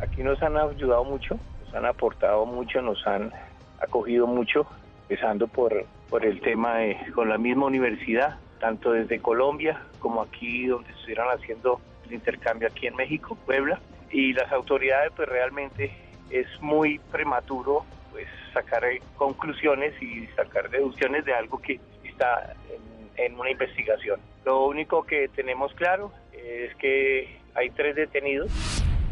Aquí 0.00 0.22
nos 0.22 0.42
han 0.42 0.56
ayudado 0.56 1.04
mucho, 1.04 1.38
nos 1.64 1.74
han 1.74 1.86
aportado 1.86 2.44
mucho, 2.44 2.82
nos 2.82 3.06
han 3.06 3.32
acogido 3.80 4.26
mucho, 4.26 4.66
empezando 5.02 5.46
por, 5.46 5.84
por 6.08 6.24
el 6.24 6.40
tema 6.40 6.78
de, 6.78 6.96
con 7.14 7.28
la 7.28 7.38
misma 7.38 7.66
universidad, 7.66 8.38
tanto 8.60 8.92
desde 8.92 9.20
Colombia 9.20 9.80
como 9.98 10.22
aquí 10.22 10.66
donde 10.66 10.90
estuvieron 10.90 11.28
haciendo 11.28 11.80
el 12.06 12.14
intercambio 12.14 12.68
aquí 12.68 12.86
en 12.86 12.96
México, 12.96 13.36
Puebla, 13.46 13.80
y 14.10 14.32
las 14.32 14.50
autoridades 14.52 15.12
pues 15.14 15.28
realmente 15.28 15.92
es 16.30 16.46
muy 16.60 16.98
prematuro 17.10 17.84
pues 18.12 18.26
sacar 18.52 18.82
conclusiones 19.16 20.00
y 20.00 20.26
sacar 20.28 20.70
deducciones 20.70 21.24
de 21.24 21.34
algo 21.34 21.58
que 21.58 21.80
está 22.04 22.54
en 22.70 22.85
en 23.16 23.38
una 23.38 23.50
investigación. 23.50 24.20
Lo 24.44 24.66
único 24.66 25.04
que 25.04 25.28
tenemos 25.28 25.72
claro 25.74 26.12
es 26.32 26.74
que 26.76 27.38
hay 27.54 27.70
tres 27.70 27.96
detenidos. 27.96 28.50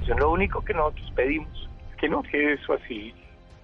Es 0.02 0.16
lo 0.16 0.30
único 0.30 0.64
que 0.64 0.74
nosotros 0.74 1.10
pedimos. 1.14 1.68
Que 1.98 2.08
no 2.08 2.22
que 2.22 2.52
eso 2.54 2.74
así 2.74 3.14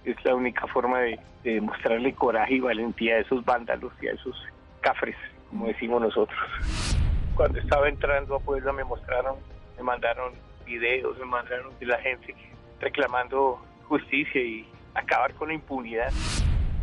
es 0.05 0.15
la 0.25 0.35
única 0.35 0.65
forma 0.67 0.99
de, 0.99 1.19
de 1.43 1.61
mostrarle 1.61 2.13
coraje 2.13 2.55
y 2.55 2.59
valentía 2.59 3.15
a 3.15 3.19
esos 3.19 3.43
vándalos 3.45 3.93
y 4.01 4.07
a 4.07 4.13
esos 4.13 4.35
cafres, 4.81 5.15
como 5.49 5.67
decimos 5.67 6.01
nosotros. 6.01 6.39
Cuando 7.35 7.59
estaba 7.59 7.87
entrando 7.87 8.35
a 8.35 8.39
Puebla 8.39 8.73
me 8.73 8.83
mostraron, 8.83 9.35
me 9.77 9.83
mandaron 9.83 10.33
videos, 10.65 11.17
me 11.19 11.25
mandaron 11.25 11.77
de 11.79 11.85
la 11.85 11.97
gente 11.99 12.35
reclamando 12.79 13.63
justicia 13.87 14.41
y 14.41 14.65
acabar 14.95 15.33
con 15.35 15.49
la 15.49 15.53
impunidad. 15.53 16.11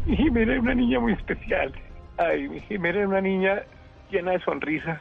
Mi 0.06 0.16
Jimena 0.16 0.52
era 0.52 0.60
una 0.60 0.74
niña 0.74 1.00
muy 1.00 1.12
especial. 1.12 1.72
Ay, 2.18 2.48
mi 2.48 2.58
Jimena 2.58 2.98
era 2.98 3.06
una 3.06 3.20
niña 3.20 3.62
llena 4.10 4.32
de 4.32 4.40
sonrisa. 4.40 5.00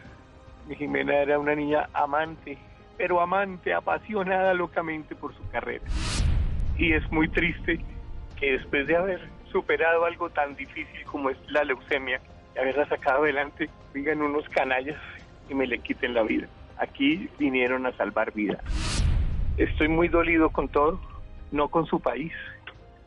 Mi 0.68 0.76
Jimena 0.76 1.16
era 1.16 1.40
una 1.40 1.56
niña 1.56 1.90
amante, 1.92 2.60
pero 2.96 3.20
amante, 3.20 3.74
apasionada 3.74 4.54
locamente 4.54 5.16
por 5.16 5.34
su 5.36 5.50
carrera. 5.50 5.84
Y 6.78 6.94
es 6.94 7.12
muy 7.12 7.28
triste 7.28 7.80
que 8.40 8.52
después 8.52 8.86
de 8.86 8.98
haber 8.98 9.20
superado 9.52 10.06
algo 10.06 10.30
tan 10.30 10.56
difícil 10.56 11.04
como 11.06 11.32
es 11.32 11.38
la 11.50 11.64
leucemia, 11.64 12.22
y 12.56 12.60
haberla 12.60 12.88
sacado 12.88 13.24
adelante, 13.24 13.68
vengan 13.96 14.22
unos 14.22 14.48
canallas 14.50 15.02
y 15.50 15.56
me 15.56 15.66
le 15.66 15.80
quiten 15.80 16.14
la 16.14 16.22
vida. 16.22 16.46
Aquí 16.78 17.32
vinieron 17.40 17.88
a 17.88 17.94
salvar 17.94 18.32
vidas. 18.32 18.62
Estoy 19.58 19.88
muy 19.88 20.08
dolido 20.08 20.52
con 20.52 20.68
todo, 20.68 21.02
no 21.52 21.70
con 21.70 21.88
su 21.88 22.00
país. 22.00 22.34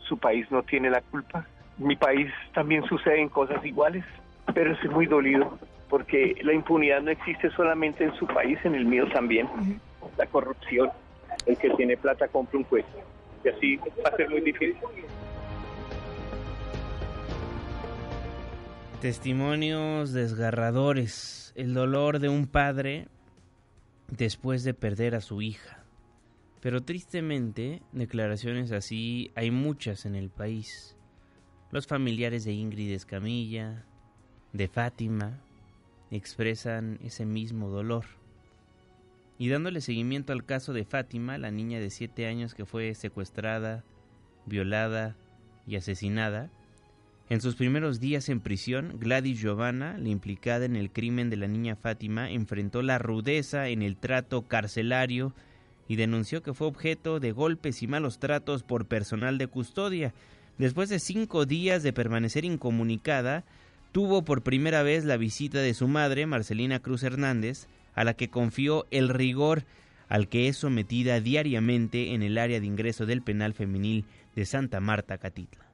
Su 0.00 0.18
país 0.18 0.50
no 0.50 0.64
tiene 0.64 0.90
la 0.90 1.00
culpa. 1.00 1.46
Mi 1.80 1.96
país 1.96 2.30
también 2.52 2.84
suceden 2.84 3.30
cosas 3.30 3.64
iguales, 3.64 4.04
pero 4.54 4.74
estoy 4.74 4.90
muy 4.90 5.06
dolido 5.06 5.58
porque 5.88 6.36
la 6.42 6.52
impunidad 6.52 7.00
no 7.00 7.10
existe 7.10 7.50
solamente 7.52 8.04
en 8.04 8.14
su 8.16 8.26
país, 8.26 8.58
en 8.64 8.74
el 8.74 8.84
mío 8.84 9.08
también. 9.12 9.48
La 10.18 10.26
corrupción, 10.26 10.90
el 11.46 11.56
que 11.56 11.70
tiene 11.70 11.96
plata 11.96 12.28
compra 12.28 12.58
un 12.58 12.64
juez. 12.64 12.84
Y 13.42 13.48
así 13.48 13.76
va 13.76 14.10
a 14.12 14.16
ser 14.16 14.28
muy 14.28 14.42
difícil. 14.42 14.76
Testimonios 19.00 20.12
desgarradores. 20.12 21.54
El 21.56 21.72
dolor 21.72 22.18
de 22.18 22.28
un 22.28 22.46
padre 22.46 23.08
después 24.08 24.64
de 24.64 24.74
perder 24.74 25.14
a 25.14 25.22
su 25.22 25.40
hija. 25.40 25.82
Pero 26.60 26.82
tristemente, 26.82 27.80
declaraciones 27.92 28.70
así 28.70 29.32
hay 29.34 29.50
muchas 29.50 30.04
en 30.04 30.14
el 30.14 30.28
país. 30.28 30.94
Los 31.70 31.87
familiares 31.87 32.44
de 32.44 32.52
Ingrid 32.52 32.92
Escamilla, 32.92 33.85
de 34.52 34.68
Fátima, 34.68 35.38
expresan 36.11 36.98
ese 37.04 37.24
mismo 37.24 37.68
dolor. 37.68 38.06
Y 39.38 39.48
dándole 39.48 39.80
seguimiento 39.80 40.33
al 40.33 40.44
caso 40.44 40.72
de 40.72 40.85
Fátima, 40.85 41.38
la 41.38 41.50
niña 41.50 41.78
de 41.78 41.90
7 41.90 42.26
años 42.26 42.54
que 42.54 42.66
fue 42.66 42.94
secuestrada, 42.94 43.85
violada 44.46 45.16
y 45.66 45.76
asesinada, 45.76 46.50
en 47.30 47.40
sus 47.40 47.54
primeros 47.54 48.00
días 48.00 48.28
en 48.28 48.40
prisión, 48.40 48.98
Gladys 48.98 49.40
Giovanna, 49.40 49.96
la 49.96 50.09
implicada 50.09 50.64
en 50.64 50.74
el 50.74 50.90
crimen 50.90 51.30
de 51.30 51.37
la 51.37 51.46
niña 51.46 51.76
Fátima, 51.76 52.28
enfrentó 52.28 52.83
la 52.83 52.98
rudeza 52.98 53.68
en 53.68 53.83
el 53.83 53.96
trato 53.96 54.48
carcelario 54.48 55.33
y 55.87 55.94
denunció 55.94 56.42
que 56.42 56.54
fue 56.54 56.66
objeto 56.66 57.20
de 57.20 57.30
golpes 57.30 57.85
y 57.85 57.87
malos 57.87 58.18
tratos 58.18 58.64
por 58.64 58.87
personal 58.87 59.38
de 59.38 59.46
custodia. 59.46 60.12
Después 60.60 60.90
de 60.90 60.98
cinco 60.98 61.46
días 61.46 61.82
de 61.82 61.94
permanecer 61.94 62.44
incomunicada, 62.44 63.44
tuvo 63.92 64.24
por 64.24 64.42
primera 64.42 64.82
vez 64.82 65.06
la 65.06 65.16
visita 65.16 65.58
de 65.60 65.72
su 65.72 65.88
madre, 65.88 66.26
Marcelina 66.26 66.80
Cruz 66.80 67.02
Hernández, 67.02 67.66
a 67.94 68.04
la 68.04 68.12
que 68.12 68.28
confió 68.28 68.84
el 68.90 69.08
rigor 69.08 69.62
al 70.10 70.28
que 70.28 70.48
es 70.48 70.58
sometida 70.58 71.18
diariamente 71.20 72.12
en 72.12 72.22
el 72.22 72.36
área 72.36 72.60
de 72.60 72.66
ingreso 72.66 73.06
del 73.06 73.22
penal 73.22 73.54
femenil 73.54 74.04
de 74.36 74.44
Santa 74.44 74.80
Marta, 74.80 75.16
Catitla. 75.16 75.64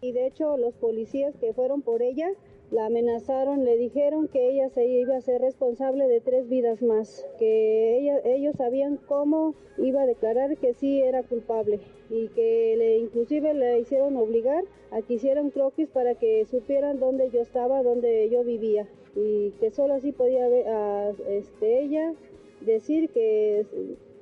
Y 0.00 0.10
de 0.10 0.26
hecho 0.26 0.56
los 0.56 0.74
policías 0.74 1.32
que 1.36 1.52
fueron 1.52 1.80
por 1.80 2.02
ella 2.02 2.26
la 2.74 2.86
amenazaron, 2.86 3.64
le 3.64 3.76
dijeron 3.76 4.26
que 4.26 4.50
ella 4.50 4.68
se 4.68 4.84
iba 4.84 5.16
a 5.16 5.20
ser 5.20 5.40
responsable 5.40 6.08
de 6.08 6.20
tres 6.20 6.48
vidas 6.48 6.82
más, 6.82 7.24
que 7.38 8.12
ellos 8.24 8.56
sabían 8.56 8.96
cómo 8.96 9.54
iba 9.78 10.02
a 10.02 10.06
declarar 10.06 10.56
que 10.56 10.74
sí 10.74 11.00
era 11.00 11.22
culpable 11.22 11.78
y 12.10 12.26
que 12.28 12.74
le, 12.76 12.98
inclusive 12.98 13.54
le 13.54 13.78
hicieron 13.78 14.16
obligar 14.16 14.64
a 14.90 15.02
que 15.02 15.14
hiciera 15.14 15.40
un 15.40 15.50
croquis 15.50 15.88
para 15.88 16.16
que 16.16 16.44
supieran 16.46 16.98
dónde 16.98 17.30
yo 17.30 17.40
estaba, 17.42 17.84
dónde 17.84 18.28
yo 18.28 18.42
vivía 18.42 18.88
y 19.14 19.50
que 19.60 19.70
solo 19.70 19.94
así 19.94 20.10
podía 20.10 20.48
ver 20.48 20.66
a, 20.66 21.12
este, 21.28 21.80
ella 21.80 22.12
decir 22.60 23.10
que 23.10 23.66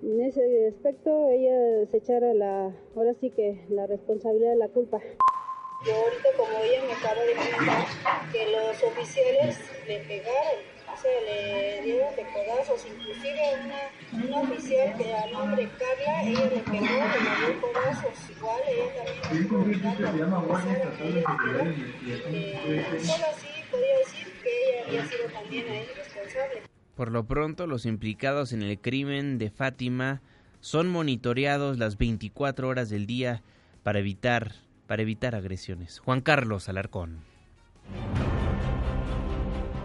en 0.03 0.21
ese 0.21 0.67
aspecto 0.67 1.31
ella 1.31 1.87
se 1.87 1.97
echara 1.97 2.35
la, 2.35 2.77
ahora 2.95 3.15
sí 3.15 3.31
que 3.31 3.65
la 3.71 3.87
responsabilidad 3.87 4.51
de 4.51 4.57
la 4.57 4.69
culpa. 4.69 5.01
Yo 5.85 5.97
ahorita, 5.97 6.29
como 6.37 6.59
ella 6.63 6.85
me 6.87 6.93
acaba 6.93 7.23
de 7.23 7.35
comentar, 7.35 7.87
que 8.31 8.53
los 8.53 8.83
oficiales 8.85 9.59
le 9.89 9.99
pegaron, 9.99 10.63
o 10.93 10.97
sea, 10.97 11.11
le 11.27 11.83
dieron 11.83 12.15
de 12.15 12.23
codazos, 12.23 12.87
inclusive 12.87 13.41
una, 13.65 14.25
una 14.25 14.41
oficial 14.43 14.97
que 14.97 15.13
a 15.13 15.27
nombre 15.33 15.69
Carla, 15.77 16.23
ella 16.23 16.45
le 16.45 16.61
pegó, 16.61 16.87
le 16.87 17.53
dio 17.53 17.61
codazos, 17.61 18.31
igual 18.31 18.61
ella 18.69 18.95
también 18.95 19.43
estuvo 19.43 19.61
a 19.61 19.65
que 19.65 19.75
ella 22.79 23.01
solo 23.01 23.25
así 23.29 23.49
podía 23.69 23.99
decir 23.99 24.33
que 24.41 24.51
ella 24.71 24.87
había 24.87 25.07
sido 25.09 25.29
también 25.33 25.69
ahí 25.69 25.87
responsable. 25.97 26.63
Por 26.95 27.11
lo 27.11 27.25
pronto, 27.25 27.67
los 27.67 27.87
implicados 27.87 28.53
en 28.53 28.63
el 28.63 28.79
crimen 28.79 29.39
de 29.39 29.51
Fátima 29.51 30.23
son 30.61 30.89
monitoreados 30.89 31.79
las 31.79 31.99
24 31.99 32.69
horas 32.69 32.89
del 32.89 33.07
día 33.07 33.43
para 33.83 33.99
evitar 33.99 34.53
para 34.93 35.05
evitar 35.05 35.35
agresiones. 35.35 36.01
Juan 36.01 36.21
Carlos 36.21 36.69
Alarcón. 36.69 37.21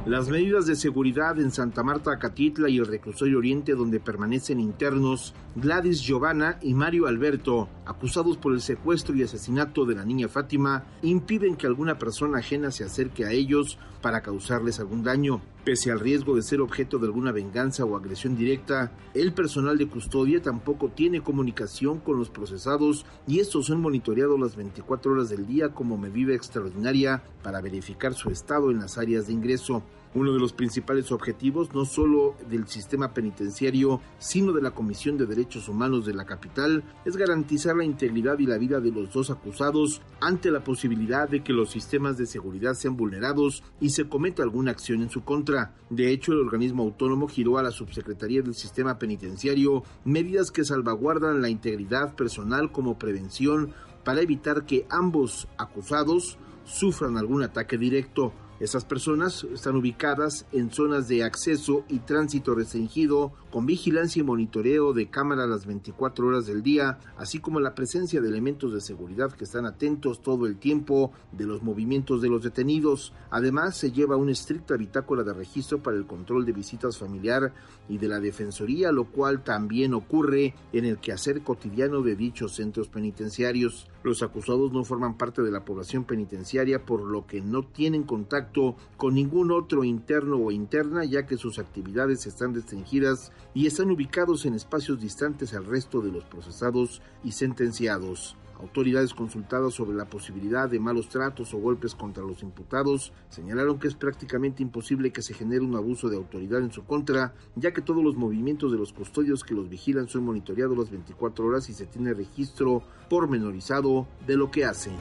Las 0.06 0.28
medidas 0.28 0.66
de 0.66 0.76
seguridad 0.76 1.40
en 1.40 1.50
Santa 1.52 1.82
Marta, 1.82 2.20
Catitla 2.20 2.68
y 2.68 2.80
el 2.80 2.88
reclusorio 2.88 3.38
Oriente 3.38 3.72
donde 3.72 4.02
permanecen 4.02 4.60
internos 4.60 5.34
Gladys 5.56 6.02
Giovanna 6.02 6.60
y 6.62 6.74
Mario 6.74 7.08
Alberto, 7.08 7.70
acusados 7.86 8.36
por 8.36 8.52
el 8.52 8.60
secuestro 8.60 9.16
y 9.16 9.24
asesinato 9.24 9.86
de 9.86 9.96
la 9.96 10.04
niña 10.04 10.28
Fátima, 10.28 10.84
impiden 11.02 11.56
que 11.56 11.68
alguna 11.68 11.98
persona 11.98 12.40
ajena 12.40 12.70
se 12.72 12.84
acerque 12.84 13.24
a 13.24 13.32
ellos 13.32 13.78
para 14.02 14.22
causarles 14.22 14.80
algún 14.80 15.04
daño. 15.04 15.42
Pese 15.64 15.92
al 15.92 16.00
riesgo 16.00 16.36
de 16.36 16.44
ser 16.44 16.62
objeto 16.62 16.98
de 16.98 17.08
alguna 17.08 17.32
venganza 17.32 17.84
o 17.84 17.98
agresión 17.98 18.38
directa, 18.38 18.92
el 19.14 19.34
personal 19.34 19.78
de 19.78 19.88
custodia 19.88 20.42
tampoco 20.42 20.90
tiene 20.90 21.22
comunicación 21.22 22.00
con 22.00 22.18
los 22.18 22.30
procesados 22.30 23.06
y 23.28 23.40
estos 23.40 23.66
son 23.66 23.82
monitoreados 23.82 24.40
las 24.40 24.56
24 24.56 25.12
horas 25.12 25.30
del 25.30 25.46
día 25.46 25.70
como 25.70 25.98
medida 25.98 26.34
extraordinaria 26.34 27.24
para 27.44 27.62
verificar 27.62 28.14
su 28.14 28.30
estado 28.30 28.72
en 28.72 28.80
las 28.80 28.98
áreas 28.98 29.28
de 29.28 29.34
ingreso. 29.34 29.84
Uno 30.14 30.34
de 30.34 30.40
los 30.40 30.54
principales 30.54 31.12
objetivos 31.12 31.74
no 31.74 31.86
solo 31.86 32.36
del 32.50 32.68
sistema 32.68 33.14
penitenciario, 33.14 34.02
sino 34.18 34.54
de 34.54 34.62
la 34.62 34.72
Comisión 34.72 35.18
de 35.18 35.26
Derechos 35.26 35.70
Humanos 35.70 36.06
de 36.06 36.14
la 36.14 36.26
capital, 36.26 36.84
es 37.06 37.18
garantizar 37.18 37.76
la 37.76 37.84
integridad 37.84 38.40
y 38.40 38.48
la 38.48 38.58
vida 38.58 38.80
de 38.80 38.92
los 38.92 39.14
dos 39.14 39.30
acusados 39.30 40.02
ante 40.22 40.52
la 40.52 40.64
posibilidad 40.64 41.30
de 41.30 41.44
que 41.44 41.54
los 41.54 41.70
sistemas 41.70 42.18
de 42.18 42.26
seguridad 42.26 42.74
sean 42.74 42.98
vulnerados 42.98 43.64
y 43.80 43.90
se 43.90 44.08
cometa 44.08 44.44
alguna 44.44 44.72
acción 44.72 45.02
en 45.02 45.10
su 45.10 45.24
contra. 45.24 45.76
De 45.90 46.12
hecho, 46.12 46.34
el 46.34 46.40
organismo 46.40 46.84
autónomo 46.84 47.28
giró 47.28 47.58
a 47.58 47.64
la 47.64 47.72
Subsecretaría 47.72 48.42
del 48.42 48.56
Sistema 48.56 48.98
Penitenciario 48.98 49.84
medidas 50.06 50.52
que 50.52 50.64
salvaguardan 50.66 51.42
la 51.42 51.50
integridad 51.50 52.16
personal 52.16 52.72
como 52.72 52.98
prevención 52.98 53.74
para 54.04 54.22
evitar 54.22 54.66
que 54.66 54.86
ambos 54.90 55.48
acusados 55.58 56.38
sufran 56.64 57.18
algún 57.18 57.44
ataque 57.44 57.78
directo. 57.78 58.34
Esas 58.60 58.86
personas 58.86 59.46
están 59.54 59.76
ubicadas 59.76 60.46
en 60.52 60.72
zonas 60.72 61.08
de 61.08 61.24
acceso 61.24 61.84
y 61.88 62.00
tránsito 62.00 62.56
restringido, 62.56 63.32
con 63.58 63.66
vigilancia 63.66 64.20
y 64.20 64.24
monitoreo 64.24 64.94
de 64.94 65.10
cámara 65.10 65.48
las 65.48 65.66
24 65.66 66.28
horas 66.28 66.46
del 66.46 66.62
día, 66.62 67.00
así 67.18 67.40
como 67.40 67.60
la 67.60 67.74
presencia 67.74 68.22
de 68.22 68.30
elementos 68.30 68.72
de 68.72 68.82
seguridad 68.82 69.32
que 69.32 69.46
están 69.46 69.66
atentos 69.66 70.22
todo 70.22 70.46
el 70.46 70.58
tiempo 70.58 71.12
de 71.32 71.46
los 71.46 71.64
movimientos 71.64 72.22
de 72.22 72.30
los 72.30 72.44
detenidos. 72.44 73.14
Además, 73.32 73.76
se 73.76 73.92
lleva 73.92 74.16
una 74.16 74.34
estricta 74.34 74.78
bitácora 74.78 75.24
de 75.24 75.34
registro 75.34 75.82
para 75.82 75.98
el 75.98 76.06
control 76.06 76.46
de 76.46 76.52
visitas 76.52 77.00
familiar 77.00 77.52
y 77.90 77.98
de 77.98 78.08
la 78.08 78.20
Defensoría, 78.20 78.92
lo 78.92 79.06
cual 79.06 79.44
también 79.44 79.96
ocurre 79.96 80.54
en 80.72 80.86
el 80.86 81.00
quehacer 81.00 81.42
cotidiano 81.42 82.04
de 82.04 82.16
dichos 82.16 82.54
centros 82.54 82.90
penitenciarios. 82.90 83.88
Los 84.04 84.22
acusados 84.22 84.72
no 84.72 84.84
forman 84.84 85.18
parte 85.18 85.42
de 85.42 85.50
la 85.50 85.66
población 85.66 86.04
penitenciaria, 86.04 86.86
por 86.86 87.02
lo 87.02 87.26
que 87.26 87.42
no 87.42 87.64
tienen 87.64 88.04
contacto 88.04 88.76
con 88.98 89.16
ningún 89.16 89.52
otro 89.52 89.84
interno 89.84 90.38
o 90.38 90.52
interna, 90.52 91.04
ya 91.06 91.26
que 91.26 91.38
sus 91.38 91.58
actividades 91.58 92.28
están 92.28 92.54
restringidas 92.54 93.32
y 93.58 93.66
están 93.66 93.90
ubicados 93.90 94.46
en 94.46 94.54
espacios 94.54 95.02
distantes 95.02 95.56
al 95.56 95.66
resto 95.66 96.00
de 96.00 96.12
los 96.12 96.24
procesados 96.26 97.02
y 97.24 97.32
sentenciados. 97.32 98.38
Autoridades 98.60 99.16
consultadas 99.16 99.74
sobre 99.74 99.98
la 99.98 100.06
posibilidad 100.06 100.70
de 100.70 100.80
malos 100.80 101.10
tratos 101.10 101.56
o 101.56 101.58
golpes 101.58 101.96
contra 101.96 102.24
los 102.24 102.44
imputados 102.44 103.14
señalaron 103.30 103.80
que 103.80 103.88
es 103.88 103.96
prácticamente 103.96 104.62
imposible 104.62 105.12
que 105.12 105.24
se 105.24 105.34
genere 105.34 105.66
un 105.66 105.76
abuso 105.76 106.08
de 106.08 106.18
autoridad 106.18 106.60
en 106.60 106.72
su 106.72 106.86
contra, 106.86 107.34
ya 107.56 107.74
que 107.74 107.82
todos 107.82 108.04
los 108.04 108.16
movimientos 108.16 108.72
de 108.72 108.78
los 108.78 108.94
custodios 108.94 109.44
que 109.44 109.56
los 109.56 109.70
vigilan 109.70 110.08
son 110.08 110.26
monitoreados 110.26 110.78
las 110.78 110.92
24 110.92 111.44
horas 111.44 111.68
y 111.68 111.74
se 111.74 111.88
tiene 111.88 112.14
registro 112.14 112.84
pormenorizado 113.10 114.08
de 114.28 114.38
lo 114.38 114.52
que 114.52 114.66
hacen. 114.66 114.94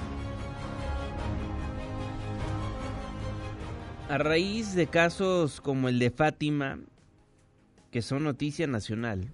A 4.08 4.16
raíz 4.16 4.74
de 4.74 4.86
casos 4.86 5.60
como 5.60 5.90
el 5.90 5.98
de 5.98 6.10
Fátima, 6.10 6.78
que 7.90 8.02
son 8.02 8.24
noticia 8.24 8.66
nacional, 8.66 9.30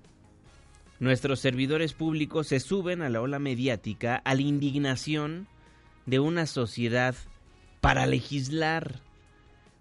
nuestros 1.01 1.41
servidores 1.41 1.95
públicos 1.95 2.47
se 2.47 2.61
suben 2.61 3.03
a 3.03 3.09
la 3.09 3.21
ola 3.21 3.39
mediática, 3.41 4.17
a 4.17 4.35
la 4.35 4.43
indignación 4.43 5.49
de 6.07 6.21
una 6.21 6.47
sociedad 6.47 7.17
para 7.81 8.07
legislar. 8.07 9.01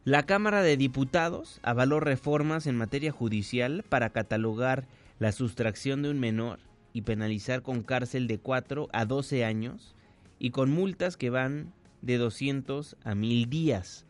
La 0.03 0.25
Cámara 0.25 0.63
de 0.63 0.77
Diputados 0.77 1.59
avaló 1.61 1.99
reformas 1.99 2.65
en 2.65 2.75
materia 2.75 3.11
judicial 3.11 3.83
para 3.87 4.09
catalogar 4.09 4.87
la 5.19 5.31
sustracción 5.31 6.01
de 6.01 6.09
un 6.09 6.19
menor 6.19 6.57
y 6.93 7.03
penalizar 7.03 7.61
con 7.61 7.83
cárcel 7.83 8.25
de 8.25 8.39
4 8.39 8.89
a 8.91 9.05
12 9.05 9.45
años 9.45 9.95
y 10.39 10.49
con 10.49 10.71
multas 10.71 11.17
que 11.17 11.29
van 11.29 11.71
de 12.01 12.17
200 12.17 12.97
a 13.03 13.13
1000 13.13 13.47
días. 13.47 14.05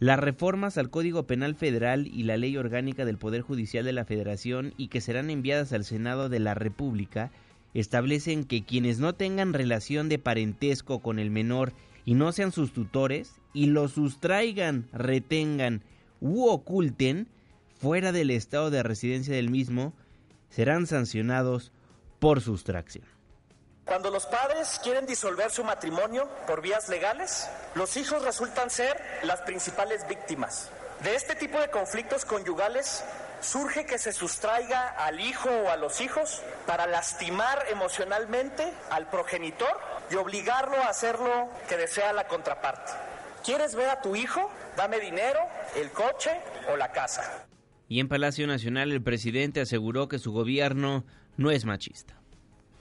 Las 0.00 0.18
reformas 0.18 0.76
al 0.76 0.90
Código 0.90 1.26
Penal 1.26 1.54
Federal 1.54 2.08
y 2.08 2.24
la 2.24 2.36
Ley 2.36 2.56
Orgánica 2.56 3.04
del 3.04 3.16
Poder 3.16 3.42
Judicial 3.42 3.84
de 3.84 3.92
la 3.92 4.04
Federación 4.04 4.74
y 4.76 4.88
que 4.88 5.00
serán 5.00 5.30
enviadas 5.30 5.72
al 5.72 5.84
Senado 5.84 6.28
de 6.28 6.40
la 6.40 6.54
República 6.54 7.30
establecen 7.74 8.44
que 8.44 8.64
quienes 8.64 8.98
no 8.98 9.14
tengan 9.14 9.52
relación 9.52 10.08
de 10.08 10.18
parentesco 10.18 11.00
con 11.00 11.18
el 11.18 11.30
menor 11.30 11.72
y 12.04 12.14
no 12.14 12.32
sean 12.32 12.52
sus 12.52 12.72
tutores 12.72 13.34
y 13.52 13.66
lo 13.66 13.88
sustraigan, 13.88 14.86
retengan 14.92 15.82
u 16.20 16.46
oculten 16.46 17.28
fuera 17.76 18.12
del 18.12 18.30
estado 18.30 18.70
de 18.70 18.82
residencia 18.82 19.34
del 19.34 19.50
mismo, 19.50 19.92
serán 20.50 20.86
sancionados 20.86 21.72
por 22.18 22.40
sustracción. 22.40 23.13
Cuando 23.84 24.10
los 24.10 24.24
padres 24.24 24.80
quieren 24.82 25.04
disolver 25.04 25.50
su 25.50 25.62
matrimonio 25.62 26.26
por 26.46 26.62
vías 26.62 26.88
legales, 26.88 27.48
los 27.74 27.96
hijos 27.98 28.24
resultan 28.24 28.70
ser 28.70 28.96
las 29.24 29.42
principales 29.42 30.08
víctimas. 30.08 30.70
De 31.02 31.14
este 31.14 31.34
tipo 31.34 31.60
de 31.60 31.68
conflictos 31.68 32.24
conyugales 32.24 33.04
surge 33.42 33.84
que 33.84 33.98
se 33.98 34.12
sustraiga 34.14 34.88
al 34.88 35.20
hijo 35.20 35.50
o 35.50 35.68
a 35.68 35.76
los 35.76 36.00
hijos 36.00 36.40
para 36.66 36.86
lastimar 36.86 37.66
emocionalmente 37.70 38.72
al 38.90 39.10
progenitor 39.10 39.78
y 40.10 40.14
obligarlo 40.14 40.76
a 40.78 40.88
hacer 40.88 41.18
lo 41.18 41.50
que 41.68 41.76
desea 41.76 42.14
la 42.14 42.26
contraparte. 42.26 42.92
¿Quieres 43.44 43.74
ver 43.74 43.90
a 43.90 44.00
tu 44.00 44.16
hijo? 44.16 44.50
Dame 44.78 44.98
dinero, 44.98 45.40
el 45.76 45.90
coche 45.90 46.30
o 46.72 46.76
la 46.78 46.90
casa. 46.90 47.46
Y 47.86 48.00
en 48.00 48.08
Palacio 48.08 48.46
Nacional 48.46 48.92
el 48.92 49.02
presidente 49.02 49.60
aseguró 49.60 50.08
que 50.08 50.18
su 50.18 50.32
gobierno 50.32 51.04
no 51.36 51.50
es 51.50 51.66
machista. 51.66 52.14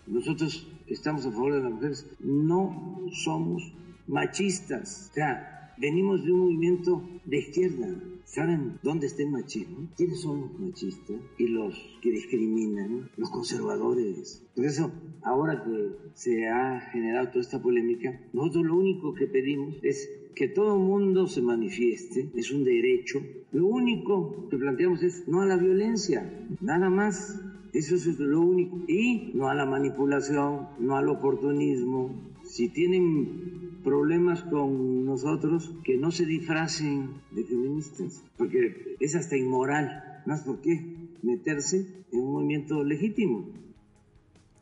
Nosotros 0.08 0.68
estamos 0.88 1.26
a 1.26 1.32
favor 1.32 1.54
de 1.54 1.62
las 1.62 1.72
mujeres, 1.72 2.08
no 2.20 3.08
somos 3.12 3.74
machistas. 4.08 5.10
O 5.12 5.14
sea, 5.14 5.74
venimos 5.78 6.24
de 6.24 6.32
un 6.32 6.39
movimiento 6.39 7.01
de 7.26 7.38
izquierda. 7.38 7.88
¿Saben 8.26 8.80
dónde 8.82 9.08
está 9.08 9.22
el 9.22 9.30
machismo? 9.30 9.88
¿Quiénes 9.95 10.22
son 10.22 10.41
los 10.41 10.60
machistas 10.60 11.18
y 11.38 11.47
los 11.47 11.76
que 12.01 12.10
discriminan? 12.12 13.10
Los 13.18 13.30
conservadores. 13.30 14.43
Por 14.56 14.66
eso, 14.66 14.91
ahora 15.22 15.64
que 15.64 15.95
se 16.16 16.47
ha 16.47 16.80
generado 16.91 17.30
toda 17.30 17.41
esta 17.41 17.62
polémica, 17.62 18.20
nosotros 18.34 18.66
lo 18.66 18.76
único 18.76 19.14
que 19.14 19.28
pedimos 19.28 19.76
es 19.84 20.10
que 20.36 20.47
todo 20.47 20.78
mundo 20.80 21.28
se 21.28 21.41
manifieste, 21.41 22.32
es 22.36 22.51
un 22.51 22.64
derecho. 22.64 23.22
Lo 23.51 23.68
único 23.68 24.49
que 24.49 24.58
planteamos 24.58 25.04
es 25.04 25.28
no 25.28 25.41
a 25.41 25.45
la 25.45 25.58
violencia, 25.58 26.47
nada 26.60 26.89
más. 26.89 27.39
Eso 27.74 27.95
es 27.95 28.19
lo 28.19 28.41
único. 28.41 28.80
Y 28.88 29.32
no 29.34 29.49
a 29.49 29.55
la 29.55 29.65
manipulación, 29.65 30.67
no 30.80 30.95
al 30.95 31.09
oportunismo. 31.09 32.11
Si 32.43 32.69
tienen 32.69 33.80
problemas 33.84 34.43
con 34.43 35.05
nosotros, 35.05 35.74
que 35.84 35.97
no 35.97 36.11
se 36.11 36.26
disfracen 36.26 37.09
de 37.32 37.43
feministas, 37.43 38.24
porque 38.38 38.95
es 38.99 39.15
hasta 39.15 39.38
inmoral. 39.38 40.21
Más 40.26 40.43
por 40.43 40.61
qué 40.61 40.80
meterse 41.24 42.05
en 42.11 42.19
un 42.19 42.34
movimiento 42.34 42.84
legítimo. 42.84 43.49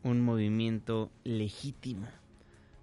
Un 0.04 0.22
movimiento 0.22 1.12
legítimo. 1.24 2.08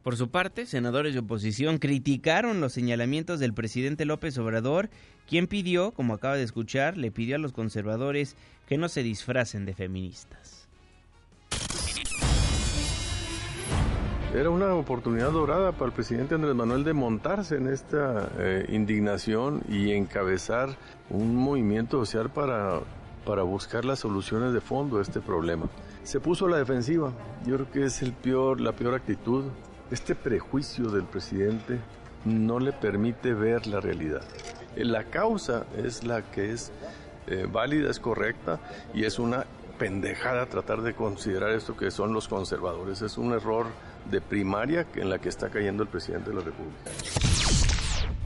Por 0.02 0.16
su 0.16 0.30
parte, 0.30 0.64
senadores 0.64 1.12
de 1.14 1.20
oposición 1.20 1.78
criticaron 1.78 2.60
los 2.60 2.72
señalamientos 2.72 3.40
del 3.40 3.52
presidente 3.52 4.04
López 4.04 4.38
Obrador, 4.38 4.90
quien 5.28 5.46
pidió, 5.46 5.92
como 5.92 6.14
acaba 6.14 6.36
de 6.36 6.44
escuchar, 6.44 6.96
le 6.96 7.10
pidió 7.10 7.36
a 7.36 7.38
los 7.38 7.52
conservadores 7.52 8.36
que 8.66 8.78
no 8.78 8.88
se 8.88 9.02
disfracen 9.02 9.66
de 9.66 9.74
feministas. 9.74 10.68
Era 14.34 14.50
una 14.50 14.74
oportunidad 14.74 15.32
dorada 15.32 15.72
para 15.72 15.86
el 15.86 15.92
presidente 15.92 16.34
Andrés 16.34 16.54
Manuel 16.54 16.84
de 16.84 16.92
montarse 16.92 17.56
en 17.56 17.66
esta 17.66 18.30
eh, 18.38 18.66
indignación 18.68 19.62
y 19.70 19.92
encabezar 19.92 20.76
un 21.08 21.34
movimiento 21.34 21.98
social 22.04 22.30
para, 22.30 22.80
para 23.24 23.42
buscar 23.42 23.86
las 23.86 24.00
soluciones 24.00 24.52
de 24.52 24.60
fondo 24.60 24.98
a 24.98 25.02
este 25.02 25.20
problema. 25.20 25.66
Se 26.02 26.20
puso 26.20 26.44
a 26.44 26.50
la 26.50 26.58
defensiva. 26.58 27.12
Yo 27.46 27.56
creo 27.56 27.70
que 27.70 27.84
es 27.86 28.02
el 28.02 28.12
peor, 28.12 28.60
la 28.60 28.72
peor 28.72 28.94
actitud. 28.94 29.44
Este 29.90 30.14
prejuicio 30.14 30.90
del 30.90 31.04
presidente 31.04 31.78
no 32.26 32.58
le 32.58 32.72
permite 32.72 33.32
ver 33.32 33.66
la 33.66 33.80
realidad. 33.80 34.22
La 34.76 35.04
causa 35.04 35.64
es 35.78 36.04
la 36.04 36.20
que 36.30 36.52
es 36.52 36.72
eh, 37.26 37.46
válida, 37.50 37.90
es 37.90 37.98
correcta 37.98 38.60
y 38.92 39.04
es 39.04 39.18
una 39.18 39.46
pendejada 39.78 40.44
tratar 40.44 40.82
de 40.82 40.94
considerar 40.94 41.52
esto 41.52 41.74
que 41.74 41.90
son 41.90 42.12
los 42.12 42.28
conservadores. 42.28 43.00
Es 43.00 43.16
un 43.16 43.32
error 43.32 43.66
de 44.10 44.20
primaria 44.20 44.86
en 44.94 45.08
la 45.08 45.18
que 45.18 45.30
está 45.30 45.48
cayendo 45.48 45.84
el 45.84 45.88
presidente 45.88 46.30
de 46.30 46.36
la 46.36 46.42
República. 46.42 46.90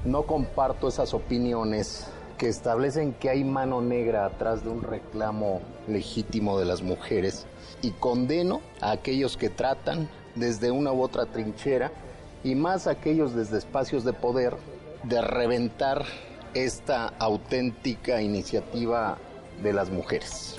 No 0.05 0.25
comparto 0.25 0.89
esas 0.89 1.15
opiniones 1.15 2.09
que 2.39 2.49
establecen 2.49 3.13
que 3.13 3.31
hay 3.31 3.45
mano 3.45 3.81
negra 3.81 4.27
atrás 4.27 4.65
de 4.65 4.71
un 4.71 4.83
reclamo 4.83 5.61
legítimo 5.87 6.59
de 6.59 6.65
las 6.65 6.83
mujeres 6.83 7.47
y 7.83 7.93
condeno 7.93 8.63
a 8.81 8.91
aquellos 8.91 9.37
que 9.37 9.49
tratan 9.49 10.09
desde 10.35 10.71
una 10.71 10.93
u 10.93 11.03
otra 11.03 11.27
trinchera 11.27 11.91
y 12.45 12.55
más 12.55 12.87
aquellos 12.87 13.35
desde 13.35 13.59
espacios 13.59 14.05
de 14.05 14.13
poder 14.13 14.57
de 15.05 15.21
reventar 15.21 16.05
esta 16.55 17.09
auténtica 17.19 18.23
iniciativa 18.23 19.19
de 19.63 19.73
las 19.73 19.91
mujeres. 19.91 20.57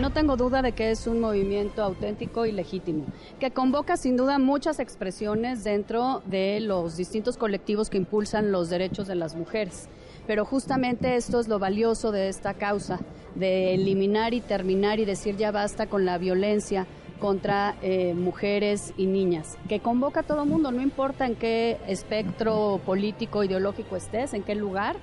No 0.00 0.12
tengo 0.12 0.36
duda 0.36 0.60
de 0.60 0.72
que 0.72 0.90
es 0.90 1.06
un 1.06 1.20
movimiento 1.20 1.82
auténtico 1.82 2.44
y 2.44 2.52
legítimo, 2.52 3.06
que 3.40 3.50
convoca 3.50 3.96
sin 3.96 4.18
duda 4.18 4.38
muchas 4.38 4.78
expresiones 4.78 5.64
dentro 5.64 6.22
de 6.26 6.60
los 6.60 6.98
distintos 6.98 7.38
colectivos 7.38 7.88
que 7.88 7.96
impulsan 7.96 8.52
los 8.52 8.68
derechos 8.68 9.06
de 9.06 9.14
las 9.14 9.34
mujeres. 9.34 9.88
Pero 10.26 10.44
justamente 10.44 11.16
esto 11.16 11.40
es 11.40 11.48
lo 11.48 11.58
valioso 11.58 12.12
de 12.12 12.28
esta 12.28 12.52
causa, 12.52 13.00
de 13.36 13.72
eliminar 13.72 14.34
y 14.34 14.42
terminar 14.42 14.98
y 14.98 15.06
decir 15.06 15.36
ya 15.36 15.50
basta 15.50 15.86
con 15.86 16.04
la 16.04 16.18
violencia 16.18 16.86
contra 17.18 17.76
eh, 17.82 18.14
mujeres 18.14 18.92
y 18.96 19.06
niñas, 19.06 19.56
que 19.68 19.80
convoca 19.80 20.20
a 20.20 20.22
todo 20.22 20.44
mundo, 20.44 20.70
no 20.72 20.82
importa 20.82 21.26
en 21.26 21.34
qué 21.34 21.78
espectro 21.86 22.80
político, 22.84 23.44
ideológico 23.44 23.96
estés, 23.96 24.34
en 24.34 24.42
qué 24.42 24.54
lugar. 24.54 24.96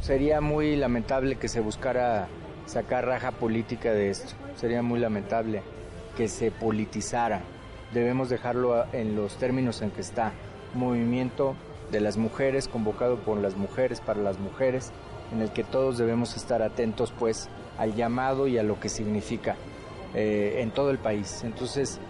Sería 0.00 0.40
muy 0.40 0.76
lamentable 0.76 1.36
que 1.36 1.48
se 1.48 1.60
buscara 1.60 2.28
sacar 2.66 3.06
raja 3.06 3.32
política 3.32 3.92
de 3.92 4.10
esto. 4.10 4.34
Sería 4.56 4.82
muy 4.82 4.98
lamentable 4.98 5.62
que 6.16 6.28
se 6.28 6.50
politizara. 6.50 7.40
Debemos 7.94 8.28
dejarlo 8.28 8.84
en 8.92 9.14
los 9.14 9.36
términos 9.36 9.82
en 9.82 9.90
que 9.90 10.00
está. 10.00 10.32
Movimiento 10.74 11.54
de 11.90 12.00
las 12.00 12.16
mujeres, 12.16 12.66
convocado 12.66 13.18
por 13.18 13.38
las 13.38 13.56
mujeres, 13.56 14.00
para 14.00 14.20
las 14.20 14.38
mujeres, 14.38 14.90
en 15.32 15.42
el 15.42 15.52
que 15.52 15.64
todos 15.64 15.98
debemos 15.98 16.36
estar 16.36 16.62
atentos 16.62 17.12
pues 17.18 17.48
al 17.78 17.94
llamado 17.94 18.46
y 18.46 18.58
a 18.58 18.62
lo 18.62 18.80
que 18.80 18.88
significa 18.88 19.56
eh, 20.14 20.58
en 20.60 20.70
todo 20.70 20.90
el 20.90 20.98
país. 20.98 21.42
Entonces 21.44 22.00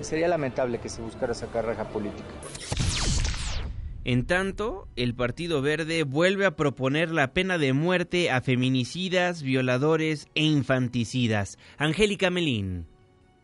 sería 0.00 0.28
lamentable 0.28 0.78
que 0.78 0.88
se 0.88 1.02
buscara 1.02 1.34
sacar 1.34 1.64
raja 1.64 1.88
política. 1.88 2.28
En 4.04 4.24
tanto, 4.24 4.88
el 4.96 5.14
Partido 5.14 5.60
Verde 5.60 6.04
vuelve 6.04 6.46
a 6.46 6.56
proponer 6.56 7.10
la 7.10 7.34
pena 7.34 7.58
de 7.58 7.74
muerte 7.74 8.30
a 8.30 8.40
feminicidas, 8.40 9.42
violadores 9.42 10.26
e 10.34 10.42
infanticidas. 10.42 11.58
Angélica 11.76 12.30
Melín. 12.30 12.86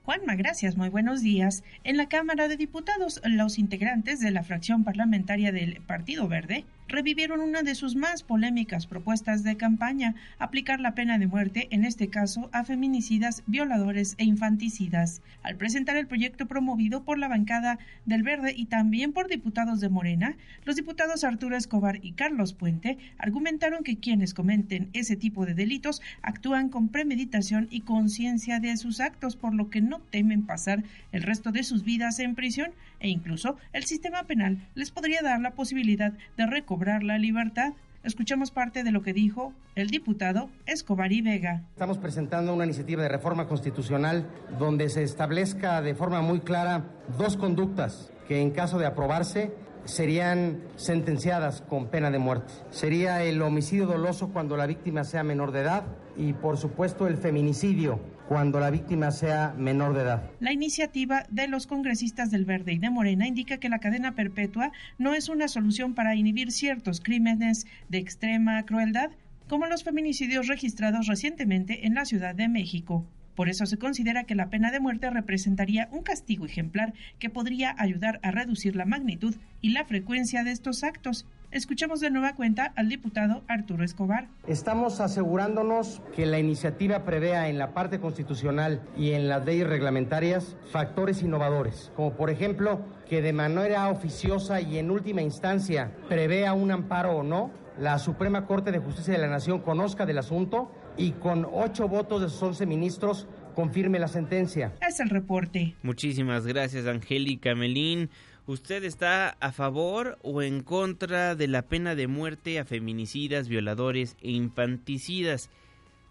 Juanma, 0.05 0.35
gracias, 0.35 0.77
muy 0.77 0.89
buenos 0.89 1.21
días. 1.21 1.63
En 1.85 1.97
la 1.97 2.09
Cámara 2.09 2.49
de 2.49 2.57
Diputados, 2.57 3.21
los 3.25 3.59
integrantes 3.59 4.21
de 4.21 4.31
la 4.31 4.45
fracción 4.45 4.83
parlamentaria 4.83 5.53
del 5.53 5.83
Partido 5.83 6.27
Verde 6.27 6.65
revivieron 6.89 7.41
una 7.41 7.63
de 7.63 7.75
sus 7.75 7.97
más 7.97 8.23
polémicas 8.23 8.87
propuestas 8.87 9.43
de 9.43 9.57
campaña, 9.57 10.15
aplicar 10.39 10.81
la 10.81 10.95
pena 10.95 11.19
de 11.19 11.27
muerte, 11.27 11.69
en 11.71 11.85
este 11.85 12.09
caso, 12.09 12.49
a 12.53 12.65
feminicidas, 12.65 13.43
violadores 13.47 14.15
e 14.19 14.25
infanticidas. 14.25 15.23
Al 15.43 15.57
presentar 15.57 15.97
el 15.97 16.07
proyecto 16.07 16.47
promovido 16.47 17.03
por 17.03 17.19
la 17.19 17.29
bancada 17.29 17.79
del 18.05 18.23
Verde 18.23 18.55
y 18.57 18.67
también 18.67 19.13
por 19.13 19.29
diputados 19.29 19.81
de 19.81 19.89
Morena, 19.89 20.37
los 20.65 20.77
diputados 20.77 21.25
Arturo 21.25 21.57
Escobar 21.57 21.99
y 22.03 22.13
Carlos 22.13 22.55
Puente 22.55 22.99
argumentaron 23.19 23.83
que 23.83 23.99
quienes 23.99 24.35
cometen 24.35 24.89
ese 24.93 25.17
tipo 25.17 25.47
de 25.47 25.55
delitos 25.55 26.03
actúan 26.23 26.69
con 26.69 26.89
premeditación 26.89 27.69
y 27.71 27.81
conciencia 27.81 28.61
de 28.61 28.77
sus 28.77 29.01
actos, 29.01 29.37
por 29.37 29.55
lo 29.55 29.71
que 29.71 29.81
no 29.81 30.01
temen 30.01 30.47
pasar 30.47 30.85
el 31.13 31.23
resto 31.23 31.53
de 31.53 31.65
sus 31.65 31.83
vidas 31.85 32.19
en 32.21 32.35
prisión 32.35 32.71
e 33.01 33.09
incluso 33.09 33.57
el 33.73 33.85
sistema 33.85 34.23
penal 34.25 34.59
les 34.75 34.91
podría 34.91 35.23
dar 35.23 35.41
la 35.41 35.53
posibilidad 35.53 36.13
de 36.37 36.47
recobrar 36.47 36.76
la 36.85 37.19
libertad. 37.19 37.73
Escuchemos 38.05 38.51
parte 38.51 38.85
de 38.85 38.93
lo 38.93 39.03
que 39.03 39.15
dijo 39.15 39.55
el 39.75 39.89
diputado 39.89 40.51
Escobar 40.67 41.11
y 41.11 41.23
Vega. 41.23 41.63
Estamos 41.73 41.99
presentando 41.99 42.55
una 42.55 42.65
iniciativa 42.65 43.03
de 43.03 43.09
reforma 43.09 43.49
constitucional 43.49 44.27
donde 44.59 44.91
se 44.91 45.03
establezca 45.03 45.81
de 45.81 45.95
forma 45.95 46.21
muy 46.21 46.41
clara 46.41 46.85
dos 47.19 47.37
conductas 47.37 48.13
que 48.29 48.43
en 48.43 48.51
caso 48.51 48.79
de 48.79 48.87
aprobarse 48.87 49.55
serían 49.85 50.63
sentenciadas 50.77 51.63
con 51.63 51.89
pena 51.89 52.11
de 52.11 52.19
muerte. 52.19 52.53
Sería 52.71 53.23
el 53.25 53.41
homicidio 53.41 53.87
doloso 53.87 54.29
cuando 54.29 54.57
la 54.57 54.67
víctima 54.67 55.05
sea 55.05 55.25
menor 55.25 55.51
de 55.53 55.61
edad 55.61 55.85
y 56.17 56.35
por 56.35 56.59
supuesto 56.59 57.07
el 57.07 57.17
feminicidio 57.17 58.01
cuando 58.29 58.61
la 58.61 58.71
víctima 58.71 59.11
sea 59.11 59.55
menor 59.57 59.95
de 59.95 60.03
edad. 60.03 60.31
La 60.41 60.53
iniciativa 60.53 61.25
de 61.31 61.49
los 61.49 61.67
congresistas 61.67 62.31
del 62.31 62.45
Verde 62.45 62.73
y 62.73 62.79
de 62.79 62.91
Morena 62.91 63.27
indica 63.27 63.59
que 63.59 63.69
la 63.69 63.79
cadena 63.79 64.15
perpetua 64.15 64.73
no 64.99 65.15
es 65.15 65.29
una 65.29 65.49
solución 65.49 65.95
para 65.95 66.15
inhibir 66.15 66.51
ciertos 66.53 67.01
crímenes 67.01 67.67
de 67.89 67.99
extrema 67.99 68.63
crueldad, 68.65 69.11
como 69.49 69.67
los 69.67 69.85
feminicidios 69.85 70.49
registrados 70.49 71.07
recientemente 71.07 71.87
en 71.87 71.95
la 71.95 72.05
Ciudad 72.05 72.35
de 72.35 72.49
México. 72.49 73.07
Por 73.37 73.51
eso 73.51 73.67
se 73.67 73.77
considera 73.77 74.25
que 74.25 74.35
la 74.35 74.49
pena 74.49 74.73
de 74.73 74.81
muerte 74.81 75.11
representaría 75.11 75.89
un 75.93 76.03
castigo 76.03 76.47
ejemplar 76.47 76.95
que 77.19 77.29
podría 77.29 77.77
ayudar 77.79 78.19
a 78.23 78.31
reducir 78.31 78.75
la 78.75 78.87
magnitud 78.87 79.37
y 79.61 79.71
la 79.71 79.85
frecuencia 79.85 80.43
de 80.43 80.53
estos 80.53 80.83
actos. 80.83 81.27
Escuchemos 81.51 82.01
de 82.01 82.11
nueva 82.11 82.35
cuenta 82.35 82.73
al 82.77 82.89
diputado 82.89 83.43
Arturo 83.49 83.85
Escobar. 83.85 84.29
Estamos 84.47 85.01
asegurándonos 85.01 86.03
que 86.15 86.27
la 86.27 86.39
iniciativa 86.39 87.05
prevea 87.05 87.49
en 87.49 87.59
la 87.59 87.73
parte 87.73 88.01
constitucional 88.01 88.83
y 88.97 89.13
en 89.13 89.29
las 89.29 89.45
leyes 89.45 89.67
reglamentarias 89.67 90.57
factores 90.71 91.23
innovadores, 91.23 91.93
como 91.95 92.15
por 92.15 92.31
ejemplo 92.31 92.81
que 93.09 93.23
de 93.23 93.33
manera 93.33 93.89
oficiosa 93.89 94.61
y 94.61 94.79
en 94.79 94.91
última 94.91 95.23
instancia 95.23 95.93
prevea 96.09 96.53
un 96.53 96.73
amparo 96.73 97.19
o 97.19 97.23
no, 97.23 97.51
la 97.79 97.99
Suprema 97.99 98.47
Corte 98.47 98.73
de 98.73 98.79
Justicia 98.79 99.15
de 99.15 99.21
la 99.21 99.29
Nación 99.29 99.61
conozca 99.61 100.05
del 100.05 100.19
asunto 100.19 100.71
y 100.97 101.13
con 101.13 101.47
ocho 101.53 101.89
votos 101.89 102.23
de 102.23 102.29
sus 102.29 102.43
once 102.43 102.67
ministros 102.67 103.29
confirme 103.55 103.99
la 103.99 104.09
sentencia. 104.09 104.75
Es 104.87 105.01
el 105.01 105.11
reporte. 105.11 105.75
Muchísimas 105.83 106.47
gracias, 106.47 106.87
Angélica 106.87 107.55
Melín. 107.55 108.11
¿Usted 108.47 108.85
está 108.85 109.31
a 109.41 109.53
favor 109.53 110.19
o 110.23 110.43
en 110.43 110.63
contra 110.63 111.35
de 111.35 111.49
la 111.49 111.63
pena 111.63 111.95
de 111.95 112.07
muerte 112.07 112.59
a 112.59 112.65
feminicidas, 112.65 113.49
violadores 113.49 114.17
e 114.21 114.31
infanticidas? 114.31 115.51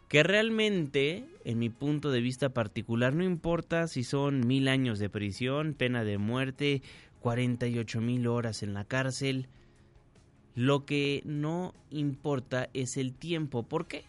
Que 0.09 0.21
realmente, 0.21 1.25
en 1.45 1.59
mi 1.59 1.69
punto 1.69 2.11
de 2.11 2.21
vista 2.21 2.49
particular, 2.49 3.15
no 3.15 3.23
importa 3.23 3.87
si 3.87 4.03
son 4.03 4.45
mil 4.45 4.67
años 4.67 4.99
de 4.99 5.09
prisión, 5.09 5.73
pena 5.73 6.03
de 6.03 6.17
muerte, 6.17 6.81
48 7.21 8.01
mil 8.01 8.27
horas 8.27 8.63
en 8.63 8.73
la 8.73 8.85
cárcel. 8.85 9.47
Lo 10.55 10.85
que 10.85 11.21
no 11.25 11.73
importa 11.89 12.69
es 12.73 12.97
el 12.97 13.13
tiempo. 13.13 13.63
¿Por 13.63 13.87
qué? 13.87 14.05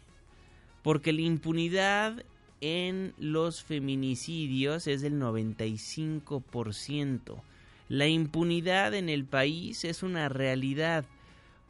porque 0.86 1.12
la 1.12 1.22
impunidad 1.22 2.22
en 2.60 3.12
los 3.18 3.64
feminicidios 3.64 4.86
es 4.86 5.02
del 5.02 5.20
95%. 5.20 7.42
La 7.88 8.08
impunidad 8.08 8.94
en 8.94 9.08
el 9.08 9.24
país 9.24 9.84
es 9.84 10.02
una 10.02 10.28
realidad. 10.28 11.04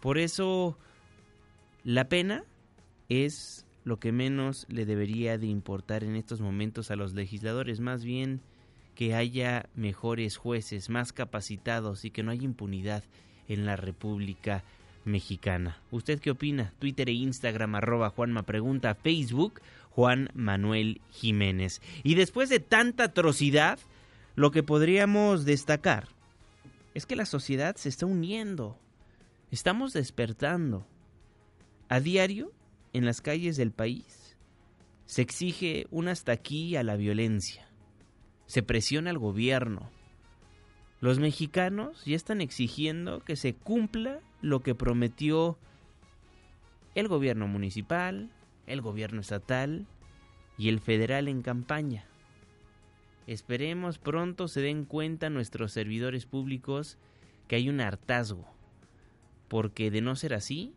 Por 0.00 0.18
eso 0.18 0.78
la 1.84 2.08
pena 2.08 2.44
es 3.08 3.66
lo 3.84 3.98
que 3.98 4.12
menos 4.12 4.66
le 4.68 4.86
debería 4.86 5.38
de 5.38 5.46
importar 5.46 6.02
en 6.02 6.16
estos 6.16 6.40
momentos 6.40 6.90
a 6.90 6.96
los 6.96 7.14
legisladores, 7.14 7.80
más 7.80 8.04
bien 8.04 8.40
que 8.94 9.14
haya 9.14 9.68
mejores 9.74 10.36
jueces, 10.36 10.88
más 10.90 11.12
capacitados 11.12 12.04
y 12.04 12.10
que 12.10 12.22
no 12.22 12.30
haya 12.30 12.44
impunidad 12.44 13.04
en 13.46 13.66
la 13.66 13.76
República 13.76 14.64
mexicana. 15.04 15.80
¿Usted 15.90 16.18
qué 16.18 16.30
opina? 16.30 16.72
Twitter 16.78 17.08
e 17.08 17.12
Instagram 17.12 17.76
arroba 17.76 18.10
Juanma 18.10 18.42
Pregunta, 18.42 18.94
Facebook 18.94 19.60
Juan 19.90 20.30
Manuel 20.34 21.00
Jiménez. 21.12 21.80
Y 22.02 22.16
después 22.16 22.48
de 22.48 22.60
tanta 22.60 23.04
atrocidad, 23.04 23.78
lo 24.36 24.50
que 24.50 24.62
podríamos 24.62 25.46
destacar 25.46 26.08
es 26.92 27.06
que 27.06 27.16
la 27.16 27.24
sociedad 27.24 27.74
se 27.76 27.88
está 27.88 28.04
uniendo. 28.04 28.78
Estamos 29.50 29.94
despertando. 29.94 30.86
A 31.88 32.00
diario, 32.00 32.52
en 32.92 33.06
las 33.06 33.22
calles 33.22 33.56
del 33.56 33.72
país, 33.72 34.36
se 35.06 35.22
exige 35.22 35.86
un 35.90 36.08
hasta 36.08 36.32
aquí 36.32 36.76
a 36.76 36.82
la 36.82 36.96
violencia. 36.96 37.66
Se 38.44 38.62
presiona 38.62 39.08
al 39.08 39.18
gobierno. 39.18 39.90
Los 41.00 41.18
mexicanos 41.18 42.04
ya 42.04 42.16
están 42.16 42.42
exigiendo 42.42 43.20
que 43.20 43.36
se 43.36 43.54
cumpla 43.54 44.20
lo 44.42 44.60
que 44.60 44.74
prometió 44.74 45.58
el 46.94 47.08
gobierno 47.08 47.48
municipal, 47.48 48.30
el 48.66 48.82
gobierno 48.82 49.22
estatal 49.22 49.86
y 50.58 50.68
el 50.68 50.80
federal 50.80 51.28
en 51.28 51.40
campaña. 51.40 52.04
Esperemos 53.26 53.98
pronto 53.98 54.46
se 54.46 54.60
den 54.60 54.84
cuenta 54.84 55.30
nuestros 55.30 55.72
servidores 55.72 56.26
públicos 56.26 56.98
que 57.48 57.56
hay 57.56 57.68
un 57.68 57.80
hartazgo, 57.80 58.46
porque 59.48 59.90
de 59.90 60.00
no 60.00 60.14
ser 60.14 60.34
así, 60.34 60.74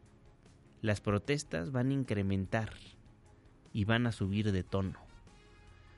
las 0.82 1.02
protestas 1.02 1.72
van 1.72 1.89
a 1.89 1.93
incrementar 1.93 2.74
y 3.72 3.86
van 3.86 4.08
a 4.08 4.12
subir 4.12 4.52
de 4.52 4.64
tono. 4.64 5.00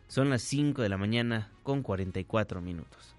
Son 0.08 0.30
las 0.30 0.42
5 0.42 0.82
de 0.82 0.90
la 0.90 0.98
mañana 0.98 1.52
con 1.64 1.84
44 1.84 2.62
minutos. 2.62 3.16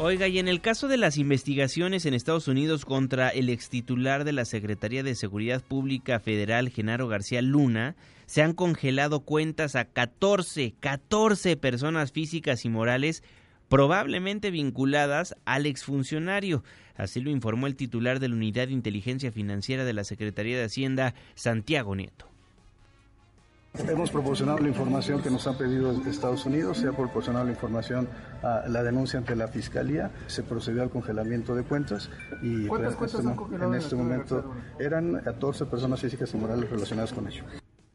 Oiga, 0.00 0.28
y 0.28 0.38
en 0.38 0.46
el 0.46 0.60
caso 0.60 0.86
de 0.86 0.96
las 0.96 1.18
investigaciones 1.18 2.06
en 2.06 2.14
Estados 2.14 2.46
Unidos 2.46 2.84
contra 2.84 3.30
el 3.30 3.48
ex 3.48 3.68
titular 3.68 4.22
de 4.22 4.30
la 4.30 4.44
Secretaría 4.44 5.02
de 5.02 5.16
Seguridad 5.16 5.60
Pública 5.60 6.20
Federal, 6.20 6.68
Genaro 6.68 7.08
García 7.08 7.42
Luna, 7.42 7.96
se 8.26 8.42
han 8.42 8.52
congelado 8.52 9.20
cuentas 9.20 9.74
a 9.74 9.86
14, 9.86 10.74
14 10.78 11.56
personas 11.56 12.12
físicas 12.12 12.64
y 12.64 12.68
morales 12.68 13.24
probablemente 13.68 14.52
vinculadas 14.52 15.34
al 15.44 15.66
exfuncionario. 15.66 16.62
Así 16.94 17.20
lo 17.20 17.30
informó 17.30 17.66
el 17.66 17.74
titular 17.74 18.20
de 18.20 18.28
la 18.28 18.36
Unidad 18.36 18.68
de 18.68 18.74
Inteligencia 18.74 19.32
Financiera 19.32 19.84
de 19.84 19.94
la 19.94 20.04
Secretaría 20.04 20.58
de 20.58 20.64
Hacienda, 20.64 21.14
Santiago 21.34 21.96
Nieto. 21.96 22.37
Hemos 23.86 24.10
proporcionado 24.10 24.58
la 24.58 24.68
información 24.68 25.22
que 25.22 25.30
nos 25.30 25.46
han 25.46 25.56
pedido 25.56 25.92
Estados 26.06 26.44
Unidos, 26.46 26.78
se 26.78 26.88
ha 26.88 26.92
proporcionado 26.92 27.44
la 27.44 27.52
información 27.52 28.08
a 28.42 28.64
la 28.68 28.82
denuncia 28.82 29.18
ante 29.18 29.36
la 29.36 29.48
Fiscalía, 29.48 30.10
se 30.26 30.42
procedió 30.42 30.82
al 30.82 30.90
congelamiento 30.90 31.54
de 31.54 31.62
cuentas 31.62 32.10
y 32.42 32.66
¿Cuántas 32.66 32.96
cuentas 32.96 33.24
han 33.24 33.36
congelado 33.36 33.72
en 33.72 33.80
este 33.80 33.94
momento 33.94 34.52
eran 34.78 35.20
14 35.22 35.66
personas 35.66 36.00
físicas 36.00 36.34
y 36.34 36.36
morales 36.36 36.68
relacionadas 36.68 37.12
con 37.12 37.28
ello. 37.28 37.44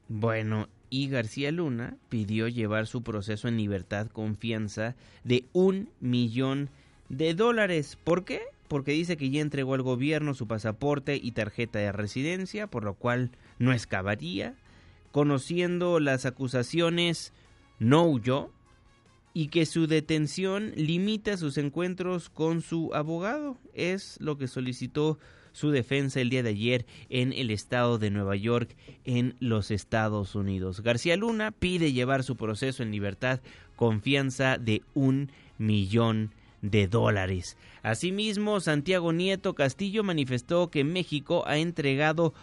Bueno, 0.08 0.68
y 0.90 1.10
García 1.10 1.52
Luna 1.52 1.98
pidió 2.10 2.48
llevar 2.48 2.88
su 2.88 3.04
proceso 3.04 3.48
en 3.48 3.58
libertad 3.58 4.08
confianza 4.08 4.96
de 5.24 5.46
un 5.54 5.90
millón 6.00 6.70
de 7.10 7.34
dólares. 7.34 7.98
¿Por 8.04 8.24
qué? 8.24 8.42
Porque 8.68 8.92
dice 8.92 9.18
que 9.18 9.30
ya 9.30 9.42
entregó 9.42 9.74
al 9.74 9.82
gobierno 9.82 10.34
su 10.34 10.48
pasaporte 10.48 11.20
y 11.22 11.32
tarjeta 11.34 11.80
de 11.80 11.92
residencia, 11.92 12.68
por 12.68 12.84
lo 12.84 12.94
cual 12.94 13.32
no 13.60 13.74
excavaría 13.74 14.56
conociendo 15.14 16.00
las 16.00 16.26
acusaciones, 16.26 17.34
no 17.78 18.04
huyó 18.04 18.50
y 19.32 19.50
que 19.50 19.68
su 19.68 19.86
detención 19.86 20.74
limita 20.76 21.38
sus 21.38 21.60
encuentros 21.60 22.32
con 22.32 22.64
su 22.64 22.90
abogado. 22.96 23.56
Es 23.76 24.18
lo 24.20 24.40
que 24.40 24.48
solicitó 24.48 25.20
su 25.52 25.70
defensa 25.70 26.20
el 26.20 26.32
día 26.32 26.42
de 26.42 26.50
ayer 26.50 26.88
en 27.10 27.32
el 27.32 27.52
estado 27.52 28.00
de 28.00 28.10
Nueva 28.10 28.36
York, 28.36 28.76
en 29.06 29.36
los 29.40 29.70
Estados 29.70 30.34
Unidos. 30.34 30.82
García 30.82 31.16
Luna 31.16 31.52
pide 31.52 31.94
llevar 31.94 32.24
su 32.24 32.36
proceso 32.36 32.82
en 32.82 32.90
libertad 32.90 33.40
confianza 33.76 34.58
de 34.58 34.82
un 34.96 35.30
millón 35.60 36.32
de 36.64 36.88
dólares. 36.88 37.56
Asimismo, 37.84 38.60
Santiago 38.62 39.14
Nieto 39.14 39.54
Castillo 39.54 40.04
manifestó 40.04 40.72
que 40.72 40.84
México 40.84 41.44
ha 41.46 41.58
entregado 41.58 42.34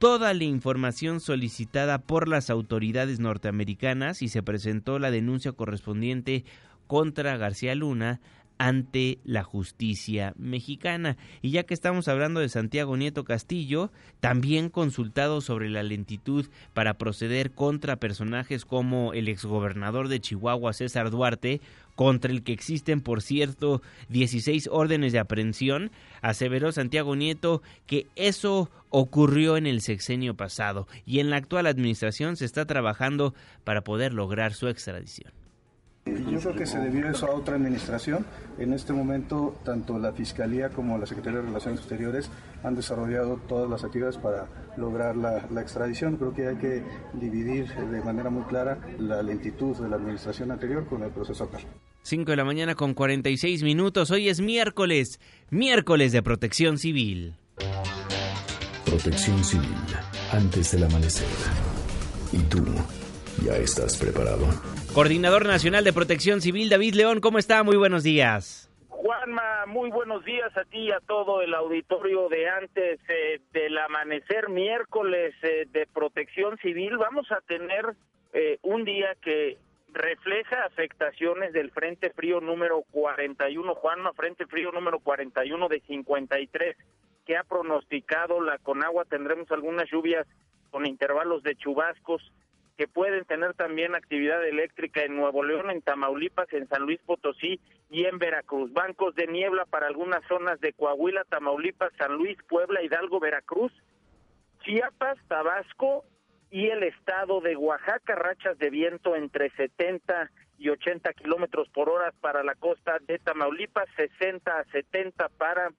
toda 0.00 0.32
la 0.32 0.44
información 0.44 1.20
solicitada 1.20 1.98
por 1.98 2.26
las 2.26 2.48
autoridades 2.48 3.20
norteamericanas 3.20 4.22
y 4.22 4.28
se 4.28 4.42
presentó 4.42 4.98
la 4.98 5.10
denuncia 5.10 5.52
correspondiente 5.52 6.46
contra 6.86 7.36
García 7.36 7.74
Luna 7.74 8.18
ante 8.56 9.18
la 9.24 9.42
justicia 9.42 10.32
mexicana. 10.38 11.18
Y 11.42 11.50
ya 11.50 11.64
que 11.64 11.74
estamos 11.74 12.08
hablando 12.08 12.40
de 12.40 12.48
Santiago 12.48 12.96
Nieto 12.96 13.24
Castillo, 13.24 13.92
también 14.20 14.70
consultado 14.70 15.42
sobre 15.42 15.68
la 15.68 15.82
lentitud 15.82 16.46
para 16.72 16.94
proceder 16.94 17.52
contra 17.52 17.96
personajes 17.96 18.64
como 18.64 19.12
el 19.12 19.28
exgobernador 19.28 20.08
de 20.08 20.20
Chihuahua, 20.20 20.72
César 20.72 21.10
Duarte, 21.10 21.60
contra 22.00 22.32
el 22.32 22.42
que 22.42 22.54
existen, 22.54 23.02
por 23.02 23.20
cierto, 23.20 23.82
16 24.08 24.70
órdenes 24.72 25.12
de 25.12 25.18
aprehensión, 25.18 25.90
aseveró 26.22 26.72
Santiago 26.72 27.14
Nieto 27.14 27.60
que 27.84 28.06
eso 28.16 28.70
ocurrió 28.88 29.58
en 29.58 29.66
el 29.66 29.82
sexenio 29.82 30.34
pasado 30.34 30.88
y 31.04 31.20
en 31.20 31.28
la 31.28 31.36
actual 31.36 31.66
administración 31.66 32.38
se 32.38 32.46
está 32.46 32.64
trabajando 32.64 33.34
para 33.64 33.84
poder 33.84 34.14
lograr 34.14 34.54
su 34.54 34.68
extradición. 34.68 35.30
Yo 36.06 36.40
creo 36.40 36.54
que 36.54 36.64
se 36.64 36.78
debió 36.78 37.10
eso 37.10 37.26
a 37.26 37.34
otra 37.34 37.56
administración. 37.56 38.24
En 38.56 38.72
este 38.72 38.94
momento, 38.94 39.54
tanto 39.62 39.98
la 39.98 40.14
Fiscalía 40.14 40.70
como 40.70 40.96
la 40.96 41.04
Secretaría 41.04 41.40
de 41.40 41.46
Relaciones 41.48 41.80
Exteriores 41.80 42.30
han 42.62 42.76
desarrollado 42.76 43.36
todas 43.46 43.68
las 43.68 43.84
actividades 43.84 44.16
para 44.16 44.46
lograr 44.78 45.18
la, 45.18 45.36
extradición. 45.60 46.16
Creo 46.16 46.32
que 46.32 46.48
hay 46.48 46.56
que 46.56 46.82
dividir 47.12 47.68
de 47.74 48.00
manera 48.00 48.30
muy 48.30 48.44
clara 48.44 48.78
la 48.98 49.22
lentitud 49.22 49.76
de 49.76 49.90
la 49.90 49.96
administración 49.96 50.50
anterior 50.50 50.86
con 50.86 51.02
el 51.02 51.10
proceso 51.10 51.44
actual. 51.44 51.64
5 52.02 52.30
de 52.30 52.36
la 52.36 52.44
mañana 52.44 52.74
con 52.74 52.94
46 52.94 53.62
minutos. 53.62 54.10
Hoy 54.10 54.28
es 54.28 54.40
miércoles, 54.40 55.20
miércoles 55.50 56.12
de 56.12 56.22
protección 56.22 56.78
civil. 56.78 57.34
Protección 58.84 59.42
civil, 59.44 59.68
antes 60.32 60.72
del 60.72 60.84
amanecer. 60.84 61.28
¿Y 62.32 62.38
tú? 62.44 62.64
¿Ya 63.44 63.56
estás 63.56 63.96
preparado? 63.98 64.46
Coordinador 64.94 65.46
Nacional 65.46 65.84
de 65.84 65.92
Protección 65.92 66.40
Civil, 66.40 66.68
David 66.68 66.94
León, 66.94 67.20
¿cómo 67.20 67.38
está? 67.38 67.62
Muy 67.62 67.76
buenos 67.76 68.02
días. 68.02 68.70
Juanma, 68.88 69.66
muy 69.66 69.90
buenos 69.90 70.24
días 70.24 70.54
a 70.56 70.64
ti 70.64 70.78
y 70.78 70.90
a 70.90 71.00
todo 71.00 71.40
el 71.42 71.54
auditorio 71.54 72.28
de 72.28 72.48
antes 72.48 73.00
eh, 73.08 73.40
del 73.52 73.78
amanecer 73.78 74.48
miércoles 74.48 75.34
eh, 75.42 75.66
de 75.70 75.86
protección 75.86 76.58
civil. 76.58 76.98
Vamos 76.98 77.30
a 77.30 77.40
tener 77.42 77.94
eh, 78.32 78.58
un 78.62 78.84
día 78.84 79.16
que 79.22 79.58
refleja 79.92 80.64
afectaciones 80.64 81.52
del 81.52 81.70
Frente 81.70 82.10
Frío 82.10 82.40
número 82.40 82.82
41, 82.90 83.74
Juanma, 83.74 84.12
Frente 84.12 84.46
Frío 84.46 84.72
número 84.72 85.00
41 85.00 85.68
de 85.68 85.80
53, 85.80 86.76
que 87.26 87.36
ha 87.36 87.44
pronosticado 87.44 88.40
la 88.40 88.58
Conagua. 88.58 89.04
Tendremos 89.04 89.50
algunas 89.50 89.90
lluvias 89.90 90.26
con 90.70 90.86
intervalos 90.86 91.42
de 91.42 91.56
chubascos 91.56 92.22
que 92.76 92.88
pueden 92.88 93.24
tener 93.26 93.52
también 93.54 93.94
actividad 93.94 94.42
eléctrica 94.46 95.02
en 95.02 95.14
Nuevo 95.14 95.42
León, 95.44 95.70
en 95.70 95.82
Tamaulipas, 95.82 96.50
en 96.52 96.66
San 96.68 96.82
Luis 96.82 96.98
Potosí 97.04 97.60
y 97.90 98.06
en 98.06 98.18
Veracruz. 98.18 98.72
Bancos 98.72 99.14
de 99.14 99.26
niebla 99.26 99.66
para 99.66 99.86
algunas 99.86 100.26
zonas 100.26 100.58
de 100.60 100.72
Coahuila, 100.72 101.24
Tamaulipas, 101.24 101.92
San 101.98 102.14
Luis, 102.14 102.38
Puebla, 102.48 102.82
Hidalgo, 102.82 103.20
Veracruz, 103.20 103.72
Chiapas, 104.62 105.18
Tabasco 105.28 106.04
y 106.50 106.68
el 106.68 106.82
estado 106.82 107.40
de 107.40 107.56
Oaxaca, 107.56 108.14
rachas 108.16 108.58
de 108.58 108.70
viento 108.70 109.14
entre 109.14 109.50
70 109.50 110.30
y 110.58 110.68
80 110.68 111.12
kilómetros 111.14 111.68
por 111.70 111.88
hora 111.88 112.12
para 112.20 112.42
la 112.42 112.54
costa 112.54 112.98
de 113.06 113.18
Tamaulipas, 113.18 113.88
60 113.96 114.58
a 114.58 114.64
70 114.64 115.28
para 115.30 115.70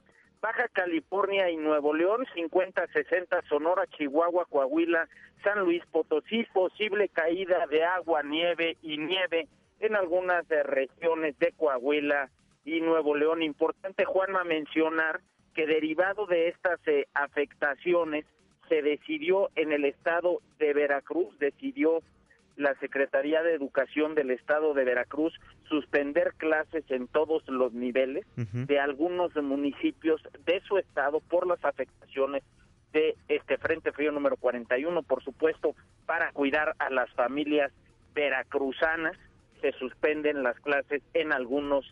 Baja 0.41 0.67
California 0.69 1.51
y 1.51 1.57
Nuevo 1.57 1.93
León, 1.93 2.26
50-60 2.36 3.47
Sonora, 3.47 3.86
Chihuahua, 3.88 4.45
Coahuila, 4.45 5.07
San 5.43 5.59
Luis 5.59 5.84
Potosí, 5.91 6.45
posible 6.51 7.09
caída 7.09 7.67
de 7.67 7.84
agua, 7.84 8.24
nieve 8.24 8.78
y 8.82 8.97
nieve 8.97 9.47
en 9.80 9.95
algunas 9.95 10.47
regiones 10.47 11.38
de 11.38 11.51
Coahuila 11.51 12.32
y 12.65 12.82
Nuevo 12.82 13.15
León. 13.15 13.43
Importante, 13.43 14.03
Juanma, 14.03 14.43
mencionar 14.43 15.22
que 15.53 15.67
derivado 15.67 16.26
de 16.26 16.47
estas 16.47 16.80
eh, 16.88 17.05
afectaciones 17.13 18.26
se 18.72 18.82
decidió 18.82 19.49
en 19.57 19.74
el 19.74 19.84
estado 19.84 20.41
de 20.57 20.74
Veracruz, 20.74 21.38
decidió 21.39 22.01
la 22.55 22.74
Secretaría 22.76 23.43
de 23.43 23.53
Educación 23.53 24.15
del 24.15 24.32
Estado 24.32 24.74
de 24.74 24.86
Veracruz 24.86 25.38
suspender 25.67 26.36
clases 26.38 26.86
en 26.89 27.09
todos 27.09 27.45
los 27.49 27.74
niveles 27.74 28.26
de 28.38 28.80
algunos 28.80 29.36
municipios 29.36 30.22
de 30.45 30.61
su 30.61 30.78
estado 30.78 31.19
por 31.19 31.47
las 31.47 31.63
afectaciones 31.65 32.43
de 32.93 33.17
este 33.28 33.57
Frente 33.57 33.91
Frío 33.91 34.13
número 34.13 34.38
41, 34.38 35.03
por 35.03 35.22
supuesto, 35.22 35.76
para 36.05 36.32
cuidar 36.32 36.74
a 36.80 36.89
las 36.89 37.11
familias 37.11 37.74
veracruzanas, 38.13 39.17
se 39.59 39.74
suspenden 39.74 40.43
las 40.43 40.57
clases 40.61 41.01
en 41.13 41.34
algunos 41.34 41.86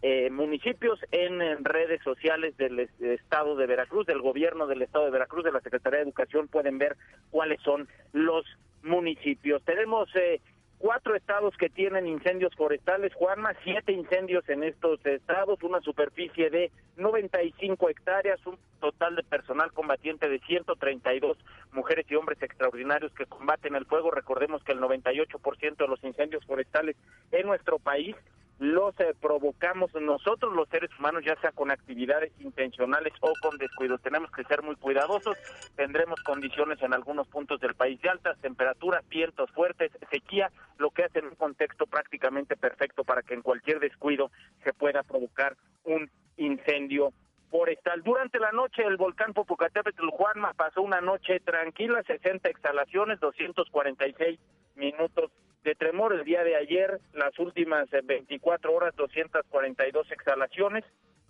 eh, 0.00 0.30
municipios 0.30 1.00
en, 1.10 1.64
redes 1.64 2.00
sociales 2.02 2.56
del 2.56 2.88
estado 3.00 3.56
de 3.56 3.66
Veracruz, 3.66 4.06
del 4.06 4.20
gobierno 4.20 4.66
del 4.66 4.82
estado 4.82 5.06
de 5.06 5.10
Veracruz, 5.10 5.44
de 5.44 5.52
la 5.52 5.60
Secretaría 5.60 5.98
de 5.98 6.04
Educación, 6.04 6.46
pueden 6.46 6.78
ver 6.78 6.96
cuáles 7.30 7.60
son 7.62 7.88
los 8.12 8.44
municipios. 8.82 9.60
Tenemos 9.64 10.08
eh, 10.14 10.40
cuatro 10.78 11.16
estados 11.16 11.56
que 11.56 11.68
tienen 11.68 12.06
incendios 12.06 12.54
forestales, 12.54 13.12
Juanma, 13.14 13.54
siete 13.64 13.92
incendios 13.92 14.48
en 14.48 14.62
estos 14.62 15.04
estados, 15.04 15.60
una 15.64 15.80
superficie 15.80 16.48
de 16.48 16.70
95 16.96 17.88
hectáreas, 17.88 18.38
un 18.46 18.56
total 18.80 19.16
de 19.16 19.24
personal 19.24 19.72
combatiente 19.72 20.28
de 20.28 20.38
132 20.38 21.36
mujeres 21.72 22.06
y 22.08 22.14
hombres 22.14 22.40
extraordinarios 22.40 23.12
que 23.14 23.26
combaten 23.26 23.74
el 23.74 23.86
fuego. 23.86 24.12
Recordemos 24.12 24.62
que 24.62 24.72
el 24.72 24.80
98% 24.80 25.76
de 25.76 25.88
los 25.88 26.02
incendios 26.04 26.44
forestales 26.46 26.96
en 27.32 27.48
nuestro 27.48 27.80
país 27.80 28.14
los 28.58 28.98
eh, 28.98 29.14
provocamos 29.20 29.94
nosotros 29.94 30.52
los 30.52 30.68
seres 30.68 30.90
humanos, 30.98 31.22
ya 31.24 31.36
sea 31.40 31.52
con 31.52 31.70
actividades 31.70 32.32
intencionales 32.40 33.12
o 33.20 33.32
con 33.40 33.56
descuido. 33.56 33.98
Tenemos 33.98 34.30
que 34.32 34.44
ser 34.44 34.62
muy 34.62 34.74
cuidadosos. 34.76 35.36
Tendremos 35.76 36.20
condiciones 36.22 36.82
en 36.82 36.92
algunos 36.92 37.28
puntos 37.28 37.60
del 37.60 37.74
país 37.74 38.00
de 38.00 38.08
altas 38.08 38.38
temperaturas, 38.40 39.06
vientos 39.08 39.50
fuertes, 39.52 39.92
sequía, 40.10 40.50
lo 40.78 40.90
que 40.90 41.04
hace 41.04 41.20
un 41.20 41.36
contexto 41.36 41.86
prácticamente 41.86 42.56
perfecto 42.56 43.04
para 43.04 43.22
que 43.22 43.34
en 43.34 43.42
cualquier 43.42 43.78
descuido 43.78 44.30
se 44.64 44.72
pueda 44.72 45.02
provocar 45.04 45.56
un 45.84 46.10
incendio 46.36 47.12
forestal. 47.50 48.02
Durante 48.02 48.38
la 48.38 48.52
noche 48.52 48.82
el 48.82 48.96
volcán 48.96 49.32
Popocatépetl 49.34 50.08
Juanma 50.10 50.52
pasó 50.54 50.82
una 50.82 51.00
noche 51.00 51.40
tranquila, 51.40 52.02
60 52.02 52.48
exhalaciones, 52.48 53.20
246 53.20 54.38
minutos 54.76 55.30
de 55.64 55.74
tremor 55.74 56.12
el 56.12 56.24
día 56.24 56.44
de 56.44 56.56
ayer, 56.56 57.00
las 57.12 57.38
últimas 57.38 57.88
24 57.90 58.72
horas, 58.72 58.94
242 58.96 60.10
exhalaciones, 60.10 60.84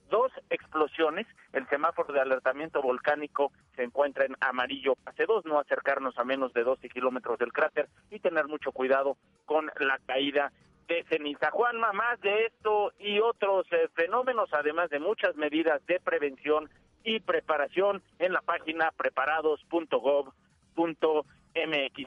dos 0.09 0.33
explosiones. 0.51 1.27
El 1.53 1.69
semáforo 1.69 2.13
de 2.13 2.21
alertamiento 2.21 2.83
volcánico 2.83 3.53
se 3.77 3.85
encuentra 3.85 4.25
en 4.25 4.37
amarillo 4.41 4.97
fase 5.05 5.25
2, 5.27 5.45
no 5.45 5.59
acercarnos 5.59 6.19
a 6.19 6.25
menos 6.25 6.53
de 6.53 6.65
12 6.65 6.89
kilómetros 6.89 7.39
del 7.39 7.53
cráter 7.53 7.89
y 8.11 8.21
tener 8.21 8.47
mucho 8.47 8.73
cuidado 8.73 9.17
con 9.45 9.71
la 9.79 9.99
caída 10.07 10.53
de 10.89 11.05
ceniza. 11.05 11.51
Juanma, 11.51 11.93
más 11.93 12.21
de 12.21 12.47
esto 12.47 12.93
y 12.99 13.21
otros 13.21 13.67
eh, 13.73 13.89
fenómenos, 13.95 14.49
además 14.53 14.91
de 14.91 14.99
muchas 14.99 15.37
medidas 15.37 15.85
de 15.87 16.01
prevención 16.01 16.69
y 17.05 17.21
preparación 17.21 18.03
en 18.19 18.33
la 18.33 18.41
página 18.41 18.91
preparados.gov.mx. 18.97 21.38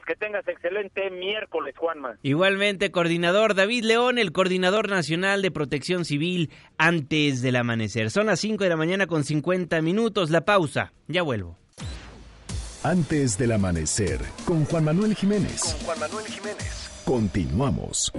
Que 0.06 0.16
tengas 0.16 0.46
excelente 0.48 1.10
miércoles, 1.10 1.74
Juanma. 1.76 2.16
Igualmente, 2.22 2.90
coordinador 2.90 3.54
David 3.54 3.84
León, 3.84 4.18
el 4.18 4.32
coordinador 4.32 4.88
nacional 4.88 5.42
de 5.42 5.50
protección 5.50 6.04
civil 6.04 6.50
antes 6.78 7.42
del 7.42 7.56
amanecer. 7.56 8.10
Son 8.10 8.26
las 8.26 8.40
5 8.40 8.64
de 8.64 8.70
la 8.70 8.76
mañana 8.76 9.06
con 9.06 9.24
50 9.24 9.80
minutos. 9.82 10.30
La 10.30 10.44
pausa. 10.44 10.92
Ya 11.08 11.22
vuelvo. 11.22 11.58
Antes 12.82 13.38
del 13.38 13.52
amanecer, 13.52 14.20
con 14.44 14.64
Juan 14.64 14.84
Manuel 14.84 15.14
Jiménez. 15.14 15.62
Con 15.62 15.86
Juan 15.86 16.00
Manuel 16.00 16.26
Jiménez. 16.26 17.02
Continuamos. 17.04 18.12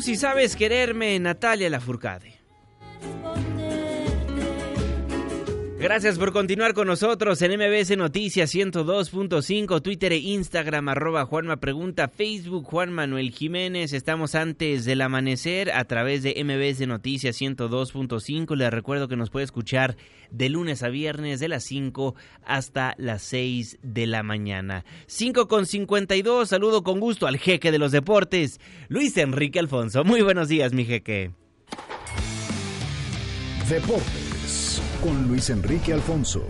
Si 0.00 0.16
sabes 0.16 0.56
quererme, 0.56 1.18
Natalia 1.18 1.68
Lafourcade. 1.70 2.34
Gracias 5.80 6.18
por 6.18 6.34
continuar 6.34 6.74
con 6.74 6.86
nosotros 6.88 7.40
en 7.40 7.52
MBS 7.52 7.96
Noticias 7.96 8.54
102.5, 8.54 9.80
Twitter 9.80 10.12
e 10.12 10.18
Instagram, 10.18 10.90
arroba 10.90 11.24
Juanma 11.24 11.56
Pregunta, 11.56 12.08
Facebook 12.08 12.66
Juan 12.66 12.92
Manuel 12.92 13.30
Jiménez. 13.30 13.94
Estamos 13.94 14.34
antes 14.34 14.84
del 14.84 15.00
amanecer 15.00 15.72
a 15.72 15.84
través 15.86 16.22
de 16.22 16.34
MBS 16.44 16.86
Noticias 16.86 17.40
102.5. 17.40 18.56
Les 18.56 18.70
recuerdo 18.70 19.08
que 19.08 19.16
nos 19.16 19.30
puede 19.30 19.44
escuchar 19.44 19.96
de 20.30 20.50
lunes 20.50 20.82
a 20.82 20.90
viernes 20.90 21.40
de 21.40 21.48
las 21.48 21.64
5 21.64 22.14
hasta 22.44 22.94
las 22.98 23.22
6 23.22 23.78
de 23.82 24.06
la 24.06 24.22
mañana. 24.22 24.84
5 25.06 25.48
con 25.48 25.64
52, 25.64 26.46
saludo 26.46 26.84
con 26.84 27.00
gusto 27.00 27.26
al 27.26 27.38
jeque 27.38 27.72
de 27.72 27.78
los 27.78 27.90
deportes, 27.90 28.60
Luis 28.88 29.16
Enrique 29.16 29.58
Alfonso. 29.58 30.04
Muy 30.04 30.20
buenos 30.20 30.48
días, 30.48 30.74
mi 30.74 30.84
jeque. 30.84 31.30
Deportes 33.70 34.29
con 35.02 35.28
Luis 35.28 35.50
Enrique 35.50 35.92
Alfonso. 35.92 36.46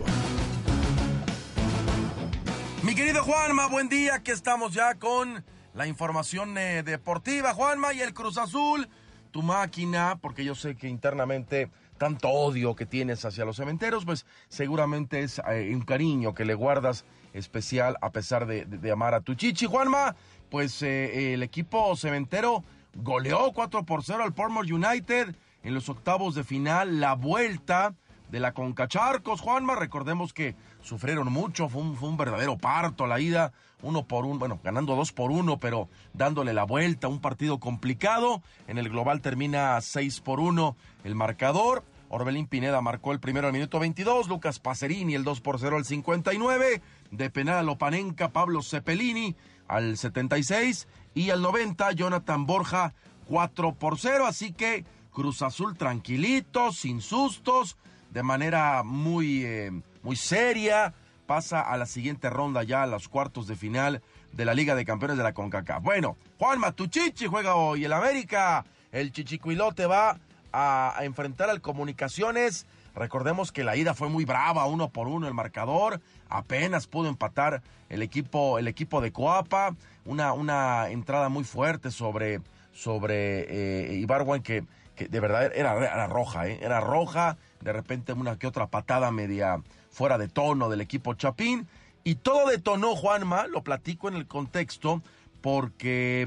Mi 2.82 2.95
querido 2.95 3.22
Juanma, 3.24 3.68
buen 3.68 3.88
día, 3.88 4.22
que 4.22 4.32
estamos 4.32 4.72
ya 4.74 4.95
con 4.97 5.45
la 5.74 5.86
información 5.86 6.57
eh, 6.59 6.82
deportiva, 6.82 7.55
Juanma, 7.55 7.93
y 7.93 8.01
el 8.01 8.14
Cruz 8.14 8.38
Azul, 8.38 8.88
tu 9.30 9.43
máquina, 9.43 10.18
porque 10.20 10.45
yo 10.45 10.55
sé 10.55 10.76
que 10.76 10.88
internamente 10.88 11.70
tanto 11.99 12.30
odio 12.30 12.74
que 12.74 12.86
tienes 12.86 13.24
hacia 13.24 13.45
los 13.45 13.57
cementeros, 13.57 14.05
pues 14.05 14.24
seguramente 14.49 15.20
es 15.22 15.41
eh, 15.51 15.70
un 15.74 15.82
cariño 15.82 16.34
que 16.34 16.45
le 16.45 16.55
guardas 16.55 17.05
especial 17.34 17.97
a 18.01 18.11
pesar 18.11 18.47
de, 18.47 18.91
amar 18.91 19.14
a 19.14 19.20
tu 19.20 19.34
chichi. 19.34 19.66
Juanma, 19.66 20.16
pues 20.49 20.82
eh, 20.82 21.34
el 21.34 21.43
equipo 21.43 21.95
cementero 21.97 22.64
goleó 22.95 23.53
4 23.53 23.84
por 23.84 24.03
0 24.03 24.24
al 24.24 24.32
Portmore 24.32 24.72
United 24.72 25.36
en 25.62 25.74
los 25.74 25.88
octavos 25.88 26.34
de 26.34 26.44
final, 26.44 27.00
la 27.00 27.14
vuelta 27.14 27.94
de 28.30 28.40
la 28.40 28.52
Concacharcos, 28.52 29.40
Juanma, 29.40 29.74
recordemos 29.74 30.32
que 30.32 30.54
sufrieron 30.82 31.32
mucho, 31.32 31.68
fue 31.68 31.82
un, 31.82 31.96
fue 31.96 32.08
un, 32.08 32.16
verdadero 32.16 32.56
parto 32.56 33.06
la 33.06 33.20
ida, 33.20 33.52
uno 33.82 34.04
por 34.06 34.24
uno, 34.24 34.38
bueno, 34.38 34.61
ganando 34.62 34.94
dos 34.94 35.12
por 35.12 35.30
uno, 35.30 35.58
pero 35.58 35.88
dándole 36.12 36.54
la 36.54 36.64
vuelta, 36.64 37.08
un 37.08 37.20
partido 37.20 37.58
complicado, 37.58 38.42
en 38.68 38.78
el 38.78 38.88
global 38.88 39.20
termina 39.20 39.80
seis 39.80 40.20
por 40.20 40.38
uno 40.38 40.76
el 41.04 41.14
marcador, 41.14 41.84
Orbelín 42.08 42.46
Pineda 42.46 42.80
marcó 42.80 43.12
el 43.12 43.20
primero 43.20 43.46
al 43.46 43.52
minuto 43.52 43.78
22, 43.78 44.28
Lucas 44.28 44.58
Pacerini 44.58 45.14
el 45.14 45.22
2 45.22 45.40
por 45.40 45.61
0 45.61 45.76
al 45.76 45.84
59, 45.84 46.82
de 47.12 47.30
penal 47.30 47.68
a 47.68 48.28
Pablo 48.28 48.62
Cepelini 48.62 49.36
al 49.68 49.96
76 49.96 50.88
y 51.14 51.30
al 51.30 51.40
90 51.40 51.92
Jonathan 51.92 52.46
Borja 52.46 52.94
4 53.26 53.74
por 53.74 53.98
0, 53.98 54.26
así 54.26 54.52
que 54.52 54.84
Cruz 55.12 55.42
Azul 55.42 55.76
tranquilito, 55.76 56.72
sin 56.72 57.00
sustos, 57.00 57.76
de 58.11 58.22
manera 58.22 58.82
muy, 58.82 59.44
eh, 59.44 59.72
muy 60.02 60.16
seria, 60.16 60.94
pasa 61.26 61.61
a 61.61 61.76
la 61.76 61.86
siguiente 61.86 62.30
ronda 62.30 62.62
ya 62.62 62.82
a 62.82 62.86
los 62.86 63.08
cuartos 63.08 63.46
de 63.46 63.56
final 63.56 64.02
de 64.32 64.44
la 64.44 64.54
Liga 64.54 64.74
de 64.74 64.84
Campeones 64.84 65.16
de 65.16 65.22
la 65.22 65.32
CONCACAF. 65.32 65.82
Bueno, 65.82 66.16
Juan 66.38 66.58
Matuchichi 66.58 67.26
juega 67.26 67.54
hoy 67.54 67.84
el 67.84 67.92
América, 67.92 68.64
el 68.92 69.12
Chichicuilote 69.12 69.86
va 69.86 70.18
a, 70.52 70.96
enfrentar 71.02 71.50
al 71.50 71.61
Comunicaciones. 71.61 72.66
Recordemos 72.94 73.52
que 73.52 73.64
la 73.64 73.76
ida 73.76 73.94
fue 73.94 74.08
muy 74.08 74.24
brava, 74.24 74.66
uno 74.66 74.88
por 74.88 75.06
uno 75.06 75.28
el 75.28 75.34
marcador, 75.34 76.00
apenas 76.28 76.86
pudo 76.86 77.08
empatar 77.08 77.62
el 77.88 78.02
equipo, 78.02 78.58
el 78.58 78.66
equipo 78.66 79.00
de 79.00 79.12
Coapa, 79.12 79.76
una, 80.04 80.32
una 80.32 80.88
entrada 80.90 81.28
muy 81.28 81.44
fuerte 81.44 81.92
sobre, 81.92 82.40
sobre 82.72 83.46
eh, 83.48 84.06
que, 84.42 84.64
que 85.01 85.09
de 85.09 85.20
verdad 85.20 85.51
era, 85.55 85.74
era 85.76 86.07
roja, 86.07 86.46
¿eh? 86.46 86.59
era 86.61 86.78
roja, 86.78 87.38
de 87.62 87.72
repente 87.72 88.12
una 88.12 88.38
que 88.38 88.46
otra 88.46 88.66
patada 88.66 89.11
media 89.11 89.62
fuera 89.90 90.18
de 90.18 90.28
tono 90.28 90.68
del 90.68 90.82
equipo 90.82 91.14
Chapín. 91.14 91.66
Y 92.05 92.16
todo 92.16 92.48
detonó, 92.48 92.94
Juanma, 92.94 93.46
lo 93.46 93.62
platico 93.62 94.09
en 94.09 94.14
el 94.14 94.26
contexto, 94.26 95.03
porque 95.40 96.26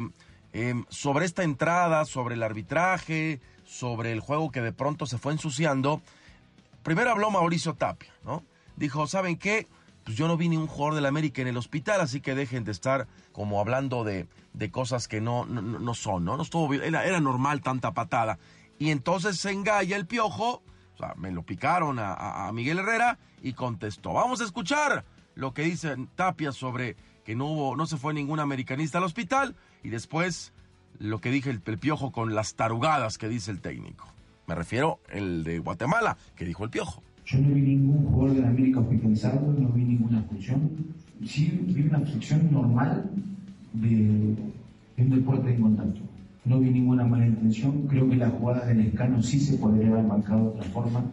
eh, 0.53 0.73
sobre 0.89 1.25
esta 1.25 1.43
entrada, 1.43 2.05
sobre 2.05 2.33
el 2.33 2.41
arbitraje, 2.41 3.41
sobre 3.63 4.11
el 4.11 4.21
juego 4.21 4.51
que 4.51 4.61
de 4.61 4.73
pronto 4.73 5.05
se 5.05 5.19
fue 5.19 5.33
ensuciando, 5.33 6.01
primero 6.81 7.11
habló 7.11 7.29
Mauricio 7.29 7.75
Tapia, 7.75 8.11
¿no? 8.23 8.43
Dijo, 8.75 9.05
¿saben 9.05 9.37
qué? 9.37 9.67
Pues 10.03 10.17
yo 10.17 10.27
no 10.27 10.35
vi 10.35 10.49
ni 10.49 10.57
un 10.57 10.67
jugador 10.67 10.95
del 10.95 11.05
América 11.05 11.43
en 11.43 11.47
el 11.47 11.57
hospital, 11.57 12.01
así 12.01 12.21
que 12.21 12.33
dejen 12.33 12.63
de 12.63 12.71
estar 12.71 13.07
como 13.31 13.59
hablando 13.59 14.03
de, 14.03 14.27
de 14.53 14.71
cosas 14.71 15.07
que 15.07 15.21
no, 15.21 15.45
no, 15.45 15.93
son, 15.93 16.25
¿no? 16.25 16.37
no 16.37 16.43
estuvo 16.43 16.73
era 16.73 17.19
normal 17.19 17.61
tanta 17.61 17.91
patada. 17.91 18.39
Y 18.83 18.89
entonces 18.89 19.37
se 19.37 19.49
engalla 19.49 19.95
el 19.95 20.05
piojo, 20.07 20.61
o 20.95 20.97
sea, 20.97 21.13
me 21.15 21.31
lo 21.31 21.43
picaron 21.43 21.99
a, 21.99 22.11
a, 22.13 22.49
a, 22.49 22.51
Miguel 22.51 22.79
Herrera 22.79 23.17
y 23.41 23.53
contestó. 23.53 24.11
Vamos 24.11 24.41
a 24.41 24.43
escuchar 24.43 25.05
lo 25.35 25.53
que 25.53 25.61
dice 25.61 25.95
Tapia 26.15 26.51
sobre 26.51 26.97
que 27.23 27.33
no 27.33 27.45
hubo, 27.45 27.77
no 27.77 27.85
se 27.85 27.95
fue 27.95 28.13
ningún 28.13 28.41
americanista 28.41 28.97
al 28.97 29.05
hospital 29.05 29.55
y 29.83 29.87
después 29.87 30.51
lo 30.99 31.21
que 31.21 31.31
dije 31.31 31.49
el, 31.49 31.61
el 31.65 31.79
piojo 31.79 32.11
con 32.11 32.35
las 32.35 32.55
tarugadas 32.55 33.17
que 33.17 33.29
dice 33.29 33.51
el 33.51 33.61
técnico. 33.61 34.05
Me 34.47 34.53
refiero 34.53 34.99
el 35.07 35.45
de 35.45 35.59
Guatemala, 35.59 36.17
que 36.35 36.43
dijo 36.43 36.65
el 36.65 36.69
piojo. 36.69 37.01
Yo 37.25 37.39
no 37.39 37.55
vi 37.55 37.61
ningún 37.61 38.11
jugador 38.11 38.35
de 38.35 38.41
la 38.41 38.49
América 38.49 38.81
hospitalizado, 38.81 39.39
no 39.39 39.69
vi 39.69 39.85
ninguna 39.85 40.23
función. 40.23 40.69
Sí 41.25 41.57
vi 41.67 41.83
una 41.83 41.99
función 41.99 42.51
normal 42.51 43.09
de, 43.71 43.87
de 44.97 45.03
un 45.03 45.09
deporte 45.09 45.53
en 45.53 45.61
contacto 45.61 46.01
no 46.45 46.59
vi 46.59 46.71
ninguna 46.71 47.05
mala 47.05 47.25
intención. 47.25 47.87
Creo 47.87 48.09
que 48.09 48.15
las 48.15 48.31
jugadas 48.31 48.67
del 48.67 48.81
escano 48.81 49.21
sí 49.21 49.39
se 49.39 49.57
podría 49.57 49.89
haber 49.89 50.03
marcado 50.03 50.41
de 50.41 50.47
otra 50.49 50.63
forma. 50.71 51.03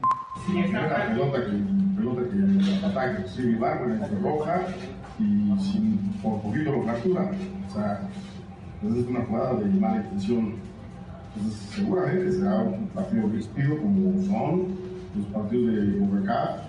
Sí, 0.47 0.59
es 0.59 0.72
la 0.72 1.09
pelota 1.09 1.45
que, 1.47 1.97
pelota 1.97 2.22
que 2.31 2.81
la 2.81 2.89
ataque 2.89 3.28
similar, 3.28 3.78
con 3.81 4.22
roja 4.22 4.62
y 5.18 5.61
sin, 5.61 5.99
por 6.22 6.41
poquito 6.41 6.72
lo 6.72 6.83
fractura. 6.83 7.31
O 7.68 7.72
sea, 7.72 8.01
es 8.83 9.07
una 9.07 9.20
jugada 9.20 9.55
de 9.55 9.66
mala 9.66 9.97
intención. 9.99 10.55
Entonces, 11.37 11.61
seguramente 11.74 12.33
será 12.33 12.62
un 12.62 12.89
partido 12.89 13.28
despido 13.28 13.76
como 13.76 14.20
son 14.24 14.66
los 15.14 15.26
partidos 15.33 15.76
de 15.76 15.99
CONCACAF. 15.99 16.61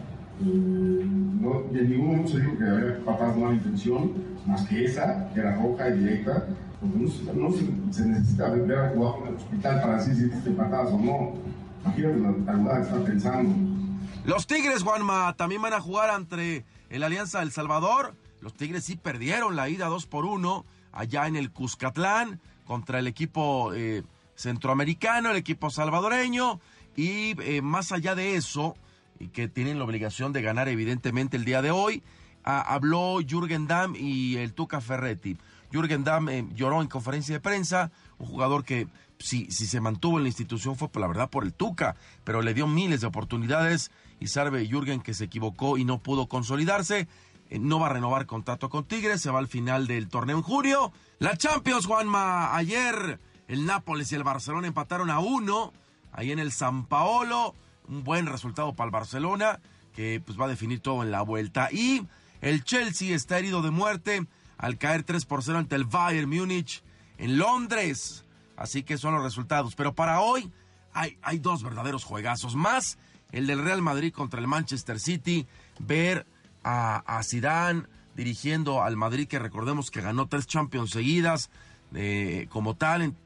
Eh, 0.43 1.05
no, 1.39 1.63
y 1.71 1.79
en 1.79 1.89
ningún 1.89 2.07
momento 2.07 2.31
se 2.31 2.39
dijo 2.41 2.57
que 2.57 2.63
había 2.65 3.05
patadas 3.05 3.35
de 3.35 3.41
mala 3.41 3.55
intención, 3.55 4.11
más 4.45 4.67
que 4.67 4.85
esa, 4.85 5.29
que 5.33 5.39
era 5.39 5.55
roja 5.55 5.89
y 5.89 5.99
directa 5.99 6.45
no, 6.81 7.51
se, 7.91 8.05
necesita 8.05 8.49
ver 8.49 8.93
el 8.93 8.99
hospital 8.99 9.81
para 9.81 10.03
decir 10.03 10.31
si 10.43 10.49
patadas 10.51 10.91
o 10.91 10.99
no. 10.99 11.33
Imagínate 11.83 12.63
la 12.63 12.81
que 12.81 13.11
pensando. 13.11 13.55
Los 14.25 14.47
Tigres, 14.47 14.83
Juanma, 14.83 15.35
también 15.35 15.61
van 15.61 15.73
a 15.73 15.81
jugar 15.81 16.09
ante 16.09 16.65
el 16.89 17.03
Alianza 17.03 17.39
del 17.39 17.51
Salvador. 17.51 18.15
Los 18.41 18.53
Tigres 18.53 18.83
sí 18.83 18.95
perdieron 18.95 19.55
la 19.55 19.69
ida 19.69 19.87
2 19.87 20.05
por 20.07 20.25
1 20.25 20.65
allá 20.91 21.27
en 21.27 21.35
el 21.35 21.51
Cuscatlán 21.51 22.39
contra 22.65 22.99
el 22.99 23.07
equipo 23.07 23.73
eh, 23.73 24.03
centroamericano, 24.35 25.31
el 25.31 25.37
equipo 25.37 25.69
salvadoreño. 25.69 26.59
Y 26.95 27.39
eh, 27.41 27.61
más 27.61 27.91
allá 27.91 28.15
de 28.15 28.35
eso, 28.35 28.75
y 29.19 29.27
que 29.27 29.47
tienen 29.47 29.77
la 29.79 29.85
obligación 29.85 30.33
de 30.33 30.41
ganar 30.41 30.67
evidentemente 30.67 31.37
el 31.37 31.45
día 31.45 31.61
de 31.61 31.71
hoy, 31.71 32.03
a, 32.43 32.61
habló 32.61 33.19
Jürgen 33.25 33.67
Damm 33.67 33.95
y 33.95 34.37
el 34.37 34.53
Tuca 34.53 34.81
Ferretti. 34.81 35.37
Jürgen 35.71 36.03
Damm 36.03 36.29
eh, 36.29 36.47
lloró 36.53 36.81
en 36.81 36.87
conferencia 36.87 37.35
de 37.35 37.39
prensa, 37.39 37.91
un 38.17 38.27
jugador 38.27 38.63
que 38.63 38.87
si, 39.19 39.49
si 39.51 39.67
se 39.67 39.81
mantuvo 39.81 40.17
en 40.17 40.23
la 40.23 40.29
institución 40.29 40.75
fue 40.75 40.89
por 40.89 41.01
la 41.01 41.07
verdad 41.07 41.29
por 41.29 41.43
el 41.43 41.53
Tuca, 41.53 41.95
pero 42.23 42.41
le 42.41 42.53
dio 42.53 42.67
miles 42.67 43.01
de 43.01 43.07
oportunidades 43.07 43.91
y 44.19 44.27
sabe 44.27 44.67
Jürgen 44.67 45.01
que 45.01 45.13
se 45.13 45.25
equivocó 45.25 45.77
y 45.77 45.85
no 45.85 45.99
pudo 45.99 46.27
consolidarse. 46.27 47.07
Eh, 47.49 47.59
no 47.59 47.79
va 47.79 47.87
a 47.87 47.93
renovar 47.93 48.25
contrato 48.25 48.69
con 48.69 48.85
Tigres, 48.85 49.21
se 49.21 49.29
va 49.29 49.39
al 49.39 49.47
final 49.47 49.87
del 49.87 50.09
torneo 50.09 50.37
en 50.37 50.43
junio. 50.43 50.93
La 51.19 51.35
Champions, 51.37 51.85
Juanma, 51.85 52.55
ayer 52.55 53.19
el 53.47 53.65
Nápoles 53.65 54.11
y 54.11 54.15
el 54.15 54.23
Barcelona 54.23 54.67
empataron 54.67 55.09
a 55.09 55.19
uno, 55.19 55.73
ahí 56.13 56.31
en 56.31 56.39
el 56.39 56.51
San 56.51 56.85
Paolo, 56.85 57.53
un 57.87 58.03
buen 58.03 58.25
resultado 58.25 58.73
para 58.73 58.85
el 58.85 58.91
Barcelona, 58.91 59.59
que 59.93 60.21
pues 60.25 60.39
va 60.39 60.45
a 60.45 60.49
definir 60.49 60.79
todo 60.79 61.03
en 61.03 61.11
la 61.11 61.21
vuelta. 61.21 61.69
Y 61.71 62.07
el 62.39 62.63
Chelsea 62.63 63.13
está 63.13 63.37
herido 63.37 63.61
de 63.61 63.71
muerte 63.71 64.25
al 64.61 64.77
caer 64.77 65.03
3 65.03 65.25
por 65.25 65.43
0 65.43 65.57
ante 65.57 65.75
el 65.75 65.83
Bayern 65.85 66.29
Múnich 66.29 66.83
en 67.17 67.37
Londres. 67.37 68.23
Así 68.55 68.83
que 68.83 68.97
son 68.97 69.15
los 69.15 69.23
resultados. 69.23 69.75
Pero 69.75 69.93
para 69.93 70.21
hoy 70.21 70.51
hay, 70.93 71.39
dos 71.39 71.63
verdaderos 71.63 72.05
juegazos. 72.05 72.55
Más 72.55 72.97
el 73.31 73.47
del 73.47 73.63
Real 73.63 73.81
Madrid 73.81 74.13
contra 74.13 74.39
el 74.39 74.47
Manchester 74.47 74.99
City. 74.99 75.47
Ver 75.79 76.25
a, 76.63 76.97
a 77.05 77.23
Zidane 77.23 77.83
dirigiendo 78.15 78.83
al 78.83 78.97
Madrid, 78.97 79.27
que 79.27 79.39
recordemos 79.39 79.89
que 79.89 80.01
ganó 80.01 80.27
tres 80.27 80.47
Champions 80.47 80.91
seguidas. 80.91 81.49
Eh, 81.93 82.47
como 82.49 82.75
tal, 82.75 83.01
en, 83.01 83.17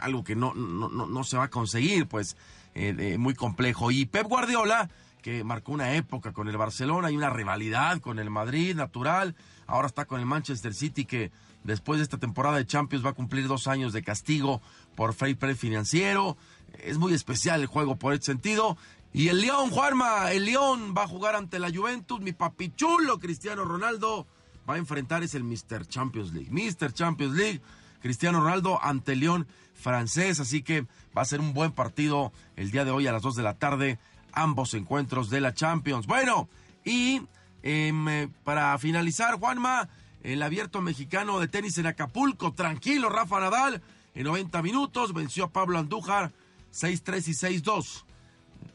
algo 0.00 0.22
que 0.22 0.36
no, 0.36 0.54
no, 0.54 0.88
no, 0.88 1.06
no, 1.06 1.24
se 1.24 1.36
va 1.36 1.44
a 1.44 1.50
conseguir, 1.50 2.06
pues 2.06 2.36
eh, 2.74 2.94
eh, 2.98 3.18
muy 3.18 3.34
complejo. 3.34 3.90
Y 3.90 4.06
Pep 4.06 4.28
Guardiola, 4.28 4.90
que 5.22 5.42
marcó 5.42 5.72
una 5.72 5.94
época 5.94 6.32
con 6.32 6.48
el 6.48 6.56
Barcelona 6.56 7.10
y 7.10 7.16
una 7.16 7.30
rivalidad 7.30 7.98
con 8.00 8.20
el 8.20 8.30
Madrid 8.30 8.76
natural, 8.76 9.34
ahora 9.66 9.86
está 9.86 10.04
con 10.04 10.20
el 10.20 10.26
Manchester 10.26 10.74
City 10.74 11.04
que 11.04 11.30
después 11.64 11.98
de 11.98 12.04
esta 12.04 12.18
temporada 12.18 12.56
de 12.56 12.66
Champions 12.66 13.04
va 13.04 13.10
a 13.10 13.14
cumplir 13.14 13.48
dos 13.48 13.66
años 13.66 13.92
de 13.92 14.02
castigo 14.02 14.60
por 14.94 15.14
fair 15.14 15.36
play 15.36 15.54
financiero. 15.54 16.36
Es 16.78 16.98
muy 16.98 17.14
especial 17.14 17.60
el 17.60 17.66
juego 17.66 17.96
por 17.96 18.14
ese 18.14 18.24
sentido. 18.24 18.76
Y 19.12 19.28
el 19.28 19.40
León, 19.40 19.70
Juanma, 19.70 20.32
el 20.32 20.44
León 20.44 20.94
va 20.96 21.04
a 21.04 21.08
jugar 21.08 21.36
ante 21.36 21.58
la 21.58 21.72
Juventus, 21.72 22.20
mi 22.20 22.32
papichulo 22.32 23.18
Cristiano 23.18 23.64
Ronaldo 23.64 24.26
va 24.68 24.74
a 24.74 24.78
enfrentar 24.78 25.22
es 25.22 25.34
el 25.34 25.44
Mr. 25.44 25.86
Champions 25.86 26.32
League. 26.32 26.50
Mr. 26.50 26.92
Champions 26.92 27.34
League, 27.34 27.60
Cristiano 28.00 28.40
Ronaldo 28.40 28.82
ante 28.82 29.12
el 29.12 29.20
León 29.20 29.46
francés, 29.74 30.40
así 30.40 30.62
que 30.62 30.86
va 31.16 31.22
a 31.22 31.24
ser 31.24 31.40
un 31.40 31.54
buen 31.54 31.72
partido 31.72 32.32
el 32.56 32.70
día 32.70 32.84
de 32.84 32.90
hoy 32.90 33.06
a 33.06 33.12
las 33.12 33.22
2 33.22 33.36
de 33.36 33.42
la 33.42 33.54
tarde, 33.54 33.98
ambos 34.32 34.74
encuentros 34.74 35.30
de 35.30 35.40
la 35.40 35.54
Champions. 35.54 36.06
Bueno, 36.06 36.48
y 36.84 37.22
eh, 37.66 38.28
para 38.44 38.78
finalizar, 38.78 39.38
Juanma, 39.38 39.88
el 40.22 40.42
abierto 40.42 40.80
mexicano 40.80 41.40
de 41.40 41.48
tenis 41.48 41.78
en 41.78 41.86
Acapulco, 41.86 42.52
tranquilo, 42.52 43.08
Rafa 43.08 43.40
Nadal, 43.40 43.82
en 44.14 44.24
90 44.24 44.62
minutos 44.62 45.12
venció 45.12 45.44
a 45.44 45.50
Pablo 45.50 45.78
Andújar 45.78 46.32
6-3 46.72 47.28
y 47.28 47.60
6-2. 47.60 48.04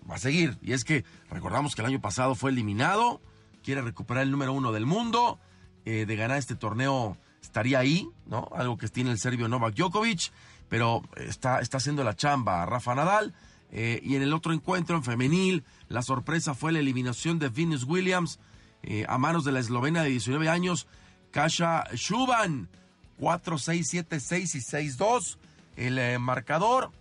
Va 0.10 0.16
a 0.16 0.20
seguir, 0.20 0.58
y 0.62 0.74
es 0.74 0.84
que 0.84 1.06
recordamos 1.30 1.74
que 1.74 1.82
el 1.82 1.88
año 1.88 2.02
pasado 2.02 2.36
fue 2.36 2.52
eliminado, 2.52 3.22
quiere 3.64 3.82
recuperar 3.82 4.24
el 4.24 4.32
número 4.32 4.52
uno 4.52 4.74
del 4.74 4.86
mundo, 4.86 5.40
eh, 5.86 6.06
de 6.06 6.16
ganar 6.18 6.38
este 6.38 6.56
torneo 6.56 7.18
estaría 7.42 7.80
ahí, 7.80 8.10
¿no? 8.26 8.50
Algo 8.54 8.78
que 8.78 8.90
tiene 8.90 9.12
el 9.12 9.20
serbio 9.20 9.48
Novak 9.48 9.76
Djokovic, 9.76 10.32
pero 10.68 11.02
está, 11.16 11.60
está 11.60 11.78
haciendo 11.78 12.04
la 12.04 12.16
chamba 12.16 12.66
Rafa 12.66 12.94
Nadal. 12.94 13.34
Eh, 13.72 14.02
y 14.04 14.16
en 14.16 14.22
el 14.22 14.34
otro 14.34 14.52
encuentro, 14.52 14.98
en 14.98 15.04
femenil, 15.04 15.64
la 15.88 16.02
sorpresa 16.02 16.54
fue 16.54 16.74
la 16.74 16.80
eliminación 16.80 17.40
de 17.40 17.48
Venus 17.48 17.86
Williams 17.86 18.38
eh, 18.84 19.06
a 19.08 19.18
manos 19.18 19.44
de 19.44 19.52
la 19.52 19.60
eslovena 19.60 20.04
de 20.04 20.10
19 20.10 20.50
años, 20.50 20.88
Kasha 21.32 21.86
Shuban. 21.94 22.70
4-6, 23.20 24.08
7-6 24.10 24.56
y 24.56 24.98
6-2. 24.98 25.38
El 25.78 26.00
eh, 26.00 26.18
marcador. 26.20 26.92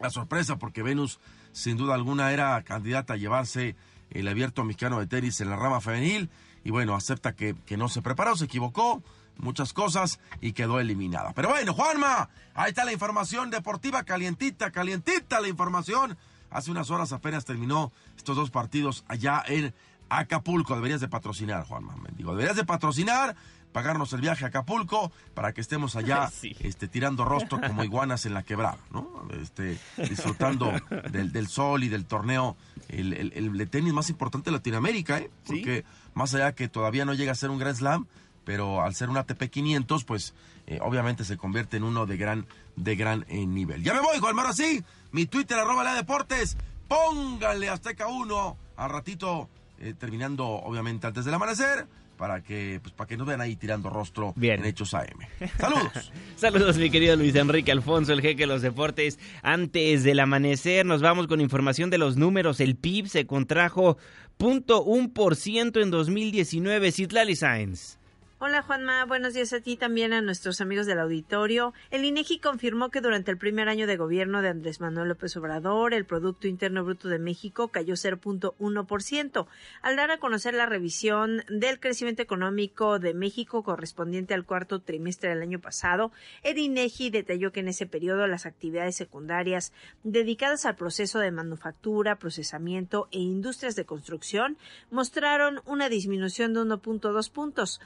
La 0.00 0.10
sorpresa, 0.10 0.56
porque 0.56 0.82
Venus, 0.82 1.20
sin 1.52 1.76
duda 1.76 1.94
alguna, 1.94 2.32
era 2.32 2.60
candidata 2.62 3.14
a 3.14 3.16
llevarse 3.16 3.76
el 4.10 4.26
abierto 4.26 4.64
mexicano 4.64 4.98
de 4.98 5.06
tenis 5.06 5.40
en 5.40 5.50
la 5.50 5.56
rama 5.56 5.80
femenil. 5.80 6.30
Y 6.64 6.70
bueno, 6.70 6.94
acepta 6.94 7.34
que, 7.34 7.54
que 7.66 7.76
no 7.76 7.88
se 7.88 8.02
preparó, 8.02 8.36
se 8.36 8.46
equivocó 8.46 9.02
muchas 9.36 9.72
cosas 9.72 10.18
y 10.40 10.52
quedó 10.52 10.80
eliminada. 10.80 11.32
Pero 11.34 11.50
bueno, 11.50 11.74
Juanma, 11.74 12.30
ahí 12.54 12.70
está 12.70 12.84
la 12.84 12.92
información 12.92 13.50
deportiva, 13.50 14.04
calientita, 14.04 14.70
calientita 14.70 15.40
la 15.40 15.48
información. 15.48 16.16
Hace 16.50 16.70
unas 16.70 16.90
horas 16.90 17.12
apenas 17.12 17.44
terminó 17.44 17.92
estos 18.16 18.36
dos 18.36 18.50
partidos 18.50 19.04
allá 19.08 19.42
en 19.46 19.74
Acapulco. 20.08 20.74
Deberías 20.74 21.00
de 21.00 21.08
patrocinar, 21.08 21.64
Juanma, 21.64 21.94
digo, 22.16 22.32
deberías 22.32 22.56
de 22.56 22.64
patrocinar, 22.64 23.36
pagarnos 23.72 24.12
el 24.12 24.20
viaje 24.20 24.44
a 24.44 24.48
Acapulco 24.48 25.10
para 25.34 25.52
que 25.52 25.60
estemos 25.60 25.96
allá 25.96 26.30
este, 26.60 26.88
tirando 26.88 27.24
rostro 27.24 27.60
como 27.60 27.84
iguanas 27.84 28.26
en 28.26 28.34
la 28.34 28.42
quebrada, 28.42 28.78
¿no? 28.92 29.28
Este, 29.40 29.78
disfrutando 29.96 30.72
del, 31.10 31.32
del 31.32 31.48
sol 31.48 31.84
y 31.84 31.88
del 31.88 32.06
torneo, 32.06 32.56
el, 32.88 33.12
el, 33.12 33.32
el, 33.60 33.70
tenis 33.70 33.92
más 33.92 34.10
importante 34.10 34.50
de 34.50 34.56
Latinoamérica, 34.56 35.18
¿eh? 35.18 35.30
Porque 35.46 35.84
más 36.14 36.34
allá 36.34 36.52
que 36.54 36.68
todavía 36.68 37.04
no 37.04 37.14
llega 37.14 37.32
a 37.32 37.34
ser 37.34 37.50
un 37.50 37.58
Grand 37.58 37.76
Slam, 37.76 38.06
pero 38.44 38.82
al 38.82 38.94
ser 38.94 39.10
un 39.10 39.16
ATP 39.16 39.44
500, 39.50 40.04
pues 40.04 40.34
eh, 40.66 40.78
obviamente 40.82 41.24
se 41.24 41.36
convierte 41.36 41.76
en 41.76 41.84
uno 41.84 42.06
de 42.06 42.16
gran, 42.16 42.46
de 42.76 42.96
gran 42.96 43.24
eh, 43.28 43.46
nivel. 43.46 43.82
Ya 43.82 43.94
me 43.94 44.00
voy, 44.00 44.18
Juan 44.18 44.38
así. 44.40 44.84
Mi 45.12 45.26
Twitter, 45.26 45.58
arroba 45.58 45.84
la 45.84 45.94
deportes. 45.94 46.56
Pónganle 46.88 47.68
Azteca 47.68 48.06
1 48.06 48.56
al 48.76 48.90
ratito, 48.90 49.48
eh, 49.84 49.92
terminando 49.92 50.46
obviamente 50.46 51.06
antes 51.06 51.24
del 51.24 51.34
amanecer. 51.34 51.86
Para 52.16 52.42
que, 52.42 52.78
pues, 52.80 52.94
para 52.94 53.08
que 53.08 53.16
nos 53.16 53.26
vean 53.26 53.40
ahí 53.40 53.56
tirando 53.56 53.90
rostro 53.90 54.32
Bien. 54.36 54.60
en 54.60 54.66
Hechos 54.66 54.94
AM. 54.94 55.26
Saludos. 55.58 56.12
Saludos, 56.36 56.78
mi 56.78 56.88
querido 56.88 57.16
Luis 57.16 57.34
Enrique 57.34 57.72
Alfonso, 57.72 58.12
el 58.12 58.20
jeque 58.20 58.44
de 58.44 58.46
los 58.46 58.62
deportes. 58.62 59.18
Antes 59.42 60.04
del 60.04 60.20
amanecer, 60.20 60.86
nos 60.86 61.02
vamos 61.02 61.26
con 61.26 61.40
información 61.40 61.90
de 61.90 61.98
los 61.98 62.16
números. 62.16 62.60
El 62.60 62.76
PIB 62.76 63.08
se 63.08 63.26
contrajo 63.26 63.98
0.1% 64.38 65.82
en 65.82 65.90
2019. 65.90 66.92
Citlali 66.92 67.34
Sainz. 67.34 67.98
Hola 68.46 68.60
Juanma, 68.60 69.06
buenos 69.06 69.32
días 69.32 69.54
a 69.54 69.60
ti 69.60 69.78
también 69.78 70.12
a 70.12 70.20
nuestros 70.20 70.60
amigos 70.60 70.84
del 70.84 70.98
auditorio. 70.98 71.72
El 71.90 72.04
INEGI 72.04 72.40
confirmó 72.40 72.90
que 72.90 73.00
durante 73.00 73.30
el 73.30 73.38
primer 73.38 73.70
año 73.70 73.86
de 73.86 73.96
gobierno 73.96 74.42
de 74.42 74.50
Andrés 74.50 74.82
Manuel 74.82 75.08
López 75.08 75.34
Obrador, 75.38 75.94
el 75.94 76.04
Producto 76.04 76.46
Interno 76.46 76.84
Bruto 76.84 77.08
de 77.08 77.18
México 77.18 77.68
cayó 77.68 77.94
0.1%. 77.94 79.46
Al 79.80 79.96
dar 79.96 80.10
a 80.10 80.18
conocer 80.18 80.52
la 80.52 80.66
revisión 80.66 81.42
del 81.48 81.80
crecimiento 81.80 82.20
económico 82.20 82.98
de 82.98 83.14
México 83.14 83.62
correspondiente 83.62 84.34
al 84.34 84.44
cuarto 84.44 84.82
trimestre 84.82 85.30
del 85.30 85.40
año 85.40 85.62
pasado, 85.62 86.12
el 86.42 86.58
INEGI 86.58 87.08
detalló 87.08 87.50
que 87.50 87.60
en 87.60 87.68
ese 87.68 87.86
periodo 87.86 88.26
las 88.26 88.44
actividades 88.44 88.94
secundarias 88.94 89.72
dedicadas 90.02 90.66
al 90.66 90.76
proceso 90.76 91.18
de 91.18 91.30
manufactura, 91.30 92.18
procesamiento 92.18 93.08
e 93.10 93.20
industrias 93.20 93.74
de 93.74 93.86
construcción 93.86 94.58
mostraron 94.90 95.62
una 95.64 95.88
disminución 95.88 96.52
de 96.52 96.60
1.2 96.60 97.30
puntos, 97.30 97.80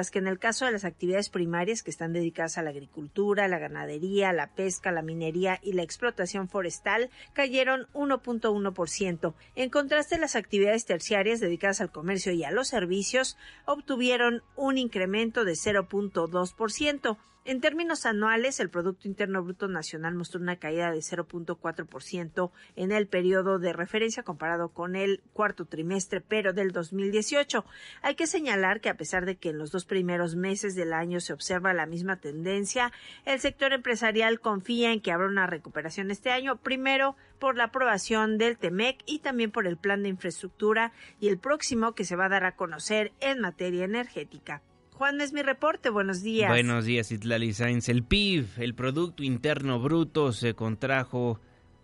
mientras 0.00 0.10
que 0.10 0.18
en 0.18 0.28
el 0.28 0.38
caso 0.38 0.64
de 0.64 0.72
las 0.72 0.86
actividades 0.86 1.28
primarias 1.28 1.82
que 1.82 1.90
están 1.90 2.14
dedicadas 2.14 2.56
a 2.56 2.62
la 2.62 2.70
agricultura, 2.70 3.48
la 3.48 3.58
ganadería, 3.58 4.32
la 4.32 4.46
pesca, 4.54 4.92
la 4.92 5.02
minería 5.02 5.58
y 5.62 5.74
la 5.74 5.82
explotación 5.82 6.48
forestal 6.48 7.10
cayeron 7.34 7.86
1.1%. 7.92 9.34
En 9.56 9.68
contraste, 9.68 10.18
las 10.18 10.36
actividades 10.36 10.86
terciarias 10.86 11.38
dedicadas 11.38 11.82
al 11.82 11.92
comercio 11.92 12.32
y 12.32 12.44
a 12.44 12.50
los 12.50 12.68
servicios 12.68 13.36
obtuvieron 13.66 14.42
un 14.56 14.78
incremento 14.78 15.44
de 15.44 15.52
0.2%. 15.52 17.18
En 17.46 17.62
términos 17.62 18.04
anuales, 18.04 18.60
el 18.60 18.68
Producto 18.68 19.08
Interno 19.08 19.42
Bruto 19.42 19.66
Nacional 19.66 20.14
mostró 20.14 20.42
una 20.42 20.56
caída 20.56 20.90
de 20.90 20.98
0.4% 20.98 22.50
en 22.76 22.92
el 22.92 23.06
periodo 23.06 23.58
de 23.58 23.72
referencia 23.72 24.22
comparado 24.22 24.68
con 24.68 24.94
el 24.94 25.22
cuarto 25.32 25.64
trimestre, 25.64 26.20
pero 26.20 26.52
del 26.52 26.72
2018. 26.72 27.64
Hay 28.02 28.14
que 28.14 28.26
señalar 28.26 28.82
que 28.82 28.90
a 28.90 28.98
pesar 28.98 29.24
de 29.24 29.36
que 29.36 29.48
en 29.48 29.58
los 29.58 29.70
dos 29.70 29.86
primeros 29.86 30.36
meses 30.36 30.74
del 30.74 30.92
año 30.92 31.18
se 31.20 31.32
observa 31.32 31.72
la 31.72 31.86
misma 31.86 32.16
tendencia, 32.20 32.92
el 33.24 33.40
sector 33.40 33.72
empresarial 33.72 34.38
confía 34.40 34.92
en 34.92 35.00
que 35.00 35.10
habrá 35.10 35.26
una 35.26 35.46
recuperación 35.46 36.10
este 36.10 36.30
año, 36.32 36.58
primero 36.58 37.16
por 37.38 37.56
la 37.56 37.64
aprobación 37.64 38.36
del 38.36 38.58
TEMEC 38.58 39.02
y 39.06 39.20
también 39.20 39.50
por 39.50 39.66
el 39.66 39.78
plan 39.78 40.02
de 40.02 40.10
infraestructura 40.10 40.92
y 41.20 41.28
el 41.28 41.38
próximo 41.38 41.94
que 41.94 42.04
se 42.04 42.16
va 42.16 42.26
a 42.26 42.28
dar 42.30 42.44
a 42.44 42.54
conocer 42.54 43.12
en 43.20 43.40
materia 43.40 43.86
energética. 43.86 44.60
Juan, 45.00 45.20
es 45.22 45.32
mi 45.32 45.40
reporte. 45.40 45.88
Buenos 45.88 46.22
días. 46.22 46.50
Buenos 46.50 46.84
días, 46.84 47.10
Itlali 47.10 47.54
Sainz. 47.54 47.88
El 47.88 48.02
PIB, 48.02 48.44
el 48.58 48.74
Producto 48.74 49.22
Interno 49.22 49.80
Bruto, 49.80 50.34
se 50.34 50.52
contrajo 50.52 51.40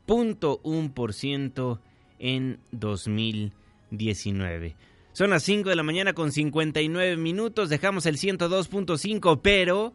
0.1% 0.06 1.80
en 2.18 2.60
2019. 2.72 4.76
Son 5.12 5.30
las 5.30 5.44
5 5.44 5.70
de 5.70 5.76
la 5.76 5.82
mañana 5.82 6.12
con 6.12 6.30
59 6.30 7.16
minutos. 7.16 7.70
Dejamos 7.70 8.04
el 8.04 8.18
102.5, 8.18 9.40
pero 9.42 9.94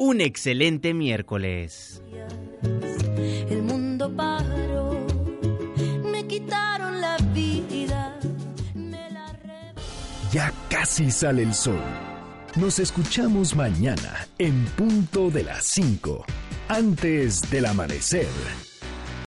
un 0.00 0.22
excelente 0.22 0.94
miércoles. 0.94 2.02
El 3.50 3.62
mundo 3.62 4.10
paró, 4.16 5.06
me 6.10 6.26
quitaron 6.26 7.02
la 7.02 7.18
vida. 7.34 8.18
Me 8.74 9.10
la 9.10 9.36
ya 10.32 10.54
casi 10.70 11.10
sale 11.10 11.42
el 11.42 11.52
sol. 11.52 11.84
Nos 12.56 12.78
escuchamos 12.78 13.54
mañana 13.54 14.26
en 14.38 14.64
punto 14.68 15.30
de 15.30 15.44
las 15.44 15.66
5, 15.66 16.24
antes 16.68 17.50
del 17.50 17.66
amanecer. 17.66 18.69